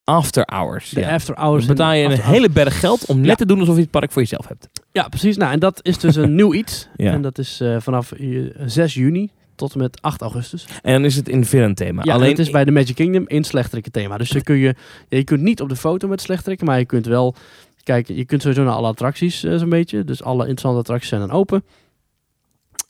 [0.04, 0.90] After hours.
[0.90, 1.14] de Ja.
[1.14, 1.66] after hours.
[1.66, 3.36] Dan betaal je en een hele berg geld om net Ja.
[3.36, 4.70] te doen alsof je het park voor jezelf hebt.
[4.92, 5.38] Ja, precies.
[5.38, 6.88] Nou, en dat is dus een nieuw iets.
[6.96, 7.12] Ja.
[7.12, 10.68] En dat is vanaf eh, 6 juni tot en met 8 augustus.
[10.82, 12.02] En dan is het in villain thema.
[12.04, 14.18] Ja, Alleen het is bij de Magic Kingdom in slechterikken thema.
[14.18, 14.76] Dus dan kun je,
[15.10, 17.36] ja, je kunt niet op de foto met slechterikken, maar je kunt wel
[17.84, 18.16] kijken.
[18.16, 20.04] Je kunt sowieso naar alle attracties eh, zo'n beetje.
[20.04, 21.64] Dus alle interessante attracties zijn dan open.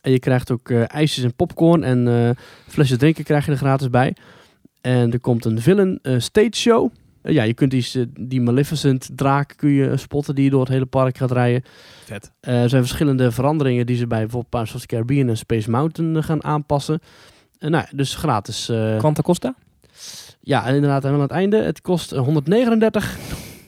[0.00, 2.30] En je krijgt ook eh, ijsjes en popcorn en eh
[2.68, 4.16] flesjes drinken krijg je er gratis bij.
[4.80, 6.90] En er komt een villain stage show.
[7.26, 7.86] Eh, ja, je kunt die,
[8.20, 11.62] die Maleficent draak kun je spotten die door het hele park gaat rijden.
[12.04, 12.32] Vet.
[12.40, 15.70] Eh, er zijn verschillende veranderingen die ze bij bijvoorbeeld Pirates of the Caribbean en Space
[15.70, 17.00] Mountain eh, gaan aanpassen.
[17.58, 18.68] Nou, ja, dus gratis.
[18.68, 19.54] eh, Quanta Costa?
[20.40, 21.56] ja, en inderdaad, helemaal aan het einde.
[21.56, 23.16] Het kost eh, 139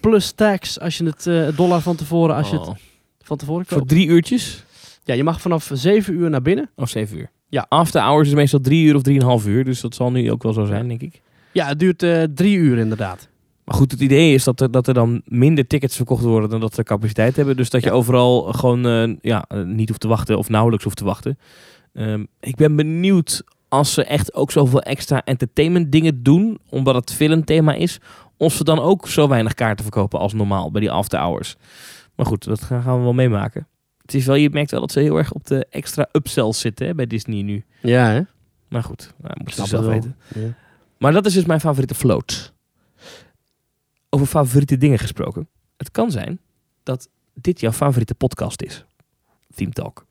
[0.01, 2.69] plus tax als je het eh, dollar van tevoren, als je Oh.
[2.69, 2.79] het
[3.23, 3.89] van tevoren Voor koopt.
[3.91, 4.65] drie uurtjes?
[5.05, 6.71] Ja, je mag vanaf 7 uur naar binnen.
[6.77, 7.31] Of zeven uur?
[7.49, 7.67] Ja.
[7.69, 9.65] After hours is meestal drie uur of drieënhalf uur.
[9.65, 11.21] Dus dat zal nu ook wel zo zijn, denk ik.
[11.53, 13.29] Ja, het duurt eh, drie uur inderdaad.
[13.69, 16.61] Maar goed, het idee is dat er, dat er dan minder tickets verkocht worden dan
[16.61, 17.57] dat ze capaciteit hebben.
[17.57, 17.95] Dus dat je Ja.
[17.95, 21.39] overal gewoon eh, ja, niet hoeft te wachten of nauwelijks hoeft te wachten.
[21.93, 27.13] Ehm, ik ben benieuwd als ze echt ook zoveel extra entertainment dingen doen, omdat het
[27.15, 28.01] filmthema is,
[28.37, 31.57] of ze dan ook zo weinig kaarten verkopen als normaal bij die after hours.
[32.15, 33.67] Maar goed, dat gaan we wel meemaken.
[34.03, 36.87] Het is wel, je merkt wel dat ze heel erg op de extra upsells zitten
[36.87, 37.65] hè, bij Disney nu.
[37.83, 38.21] Ja, hè?
[38.69, 40.17] Maar goed, nou, moeten ze zelf weten.
[40.35, 40.55] Ja.
[40.99, 42.53] Maar dat is dus mijn favoriete float.
[44.11, 45.49] Over favoriete dingen gesproken.
[45.77, 46.41] Het kan zijn
[46.83, 48.85] dat dit jouw favoriete podcast is.
[49.55, 50.07] Team Talk.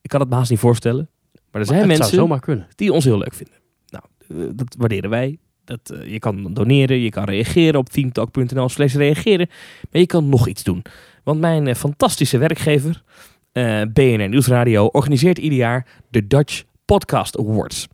[0.00, 1.08] Ik kan het me haast niet voorstellen.
[1.50, 2.66] Maar er zijn Maar mensen zou zomaar kunnen.
[2.74, 3.54] die ons heel leuk vinden.
[3.88, 5.38] Nou, eh, dat waarderen wij.
[5.64, 9.48] Dat, eh, je kan doneren, je kan reageren op teamtalk.nl slash reageren.
[9.90, 10.82] Maar je kan nog iets doen.
[11.24, 13.02] Want mijn eh, fantastische werkgever,
[13.52, 17.88] eh, BNR Nieuwsradio, organiseert ieder jaar de Dutch Podcast Awards.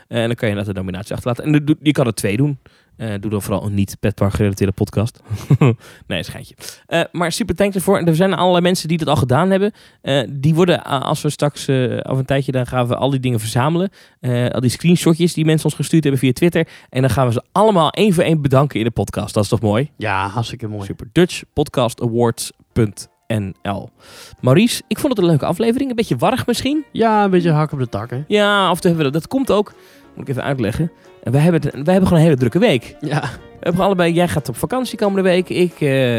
[0.09, 1.45] eh, en dan kan je net de nominatie achterlaten.
[1.45, 2.59] En je kan er twee doen.
[2.97, 5.21] Eh, doe dan vooral een niet petpark gerelateerde podcast.
[6.07, 6.55] nee, schijntje.
[6.87, 7.99] Eh, maar super thanks ervoor.
[7.99, 9.73] En er zijn allerlei mensen die dat al gedaan hebben.
[10.31, 13.91] Die worden, als we straks over een tijdje, dan gaan we al die dingen verzamelen.
[14.51, 16.69] Al die screenshotjes die mensen ons gestuurd hebben via Twitter.
[16.89, 19.35] En dan gaan we ze allemaal één voor één bedanken in de podcast.
[19.35, 19.91] Dat is toch mooi?
[19.97, 20.87] Ja, hartstikke mooi.
[20.87, 21.09] Super.
[23.41, 23.91] Dutchpodcastawards.nl
[24.41, 25.91] Maurice, ik vond het een leuke aflevering.
[25.91, 26.85] Een beetje warrig misschien.
[26.93, 28.23] Ja, een beetje hak op de tak, hè?
[28.27, 29.29] Ja, of te dat.
[29.29, 29.73] Komt ook.
[30.15, 30.93] Moet ik even uitleggen.
[31.23, 32.97] En wij hebben, het- wij hebben gewoon een hele drukke week.
[33.01, 33.21] Ja.
[33.21, 34.13] We hebben allebei.
[34.13, 35.49] Jij gaat op vakantie komende week.
[35.49, 36.17] Ik eh,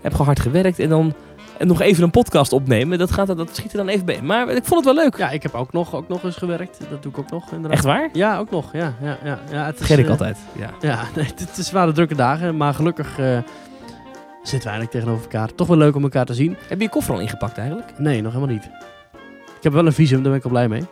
[0.00, 0.78] heb gewoon hard gewerkt.
[0.78, 1.14] En dan
[1.58, 2.98] en nog even een podcast opnemen.
[2.98, 4.22] Dat, gaat, dat schiet er dan even bij.
[4.22, 5.16] Maar ik vond het wel leuk.
[5.16, 6.78] Ja, ik heb ook nog, ook nog eens gewerkt.
[6.90, 7.72] Dat doe ik ook nog, inderdaad.
[7.72, 8.08] Echt waar?
[8.12, 8.72] Ja, ook nog.
[8.72, 9.38] Ja, ja, ja.
[9.50, 10.38] ja het is, ik eh, altijd.
[10.58, 10.70] Ja.
[10.80, 13.38] Ja, nee, het, het waren drukke dagen, maar gelukkig eh,
[14.42, 15.54] zitten we eigenlijk tegenover elkaar.
[15.54, 16.56] Toch wel leuk om elkaar te zien.
[16.68, 17.98] Heb je je koffer al ingepakt eigenlijk?
[17.98, 18.64] Nee, nog helemaal niet.
[19.56, 20.82] Ik heb wel een visum, daar ben ik al blij mee.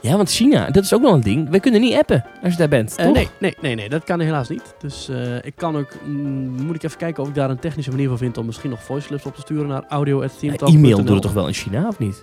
[0.00, 1.48] Ja, want China, dat is ook nog een ding.
[1.50, 2.96] We kunnen niet appen als je daar bent.
[2.96, 3.12] Toch?
[3.12, 4.74] nee, nee, nee, nee, dat kan helaas niet.
[4.78, 7.90] Dus eh, ik kan ook, mm, moet ik even kijken of ik daar een technische
[7.90, 10.28] manier voor vind om misschien nog voice clips op te sturen naar audio Eh,
[10.60, 12.22] e-mail doet het toch wel in China, of niet?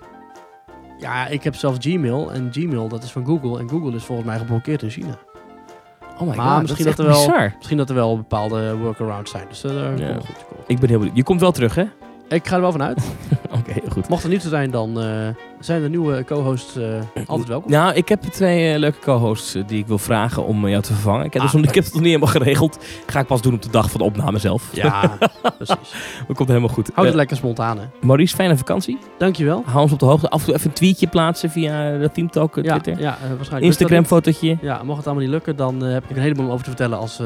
[1.00, 4.28] Ja, ik heb zelf Gmail en Gmail dat is van Google en Google is volgens
[4.28, 5.20] mij geblokkeerd in China.
[6.20, 7.54] Oh my Maar god, misschien dat is dat er wel- bizar.
[7.58, 9.46] Misschien dat er wel bepaalde workarounds zijn.
[9.50, 10.08] Dus eh, Ja.
[10.12, 10.58] komt goed, goed.
[10.68, 11.18] Ik ben heel benieuwd.
[11.18, 11.84] Je komt wel terug, hè?
[12.28, 13.04] Ik ga er wel vanuit.
[13.60, 14.10] Oké, goed.
[14.10, 15.08] Mocht er niet zo zijn, dan eh,
[15.60, 16.84] zijn de nieuwe co-hosts eh,
[17.28, 17.72] altijd welkom.
[17.72, 20.84] Nou, ik heb twee eh, leuke co-hosts eh, die ik wil vragen om eh, jou
[20.84, 21.26] te vervangen.
[21.26, 22.78] Ik heb, Ah, dus ik heb het nog niet helemaal geregeld.
[23.08, 24.70] Ga ik pas doen op de dag van de opname zelf.
[24.74, 25.18] Ja,
[25.58, 25.94] precies.
[26.28, 26.88] Dat komt helemaal goed.
[26.94, 27.84] Houd het Eh, lekker spontaan, hè.
[28.02, 28.98] Maurice, fijne vakantie.
[29.18, 29.64] Dankjewel.
[29.66, 30.30] Hou ons op de hoogte.
[30.30, 33.04] Af en toe even een tweetje plaatsen via de Teamtalk eh, Ja, Twitter.
[33.04, 33.66] ja eh, waarschijnlijk.
[33.66, 34.58] Instagram fotootje.
[34.62, 36.98] Ja, mocht het allemaal niet lukken, dan eh, heb ik een heleboel over te vertellen
[36.98, 37.26] als eh,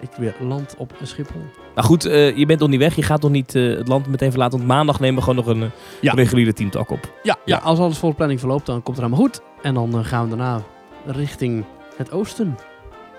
[0.00, 1.40] ik weer land op Schiphol.
[1.74, 2.94] Nou goed, eh, je bent nog niet weg.
[2.96, 4.58] Je gaat nog niet eh, het land meteen verlaten.
[4.58, 5.68] Want maandag nemen we gewoon nog een eh,
[6.00, 6.12] Ja.
[6.12, 7.12] reguliere Teamtalk op.
[7.22, 9.40] Ja, ja, als alles volgens planning verloopt, dan komt het allemaal goed.
[9.62, 10.62] En dan gaan we daarna
[11.06, 11.64] richting
[11.96, 12.58] het oosten.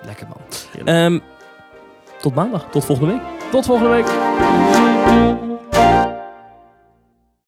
[0.04, 0.38] Lekker man.
[0.86, 1.18] Ehm,
[2.20, 2.66] tot maandag.
[2.70, 3.22] Tot volgende week.
[3.50, 4.06] Tot volgende week.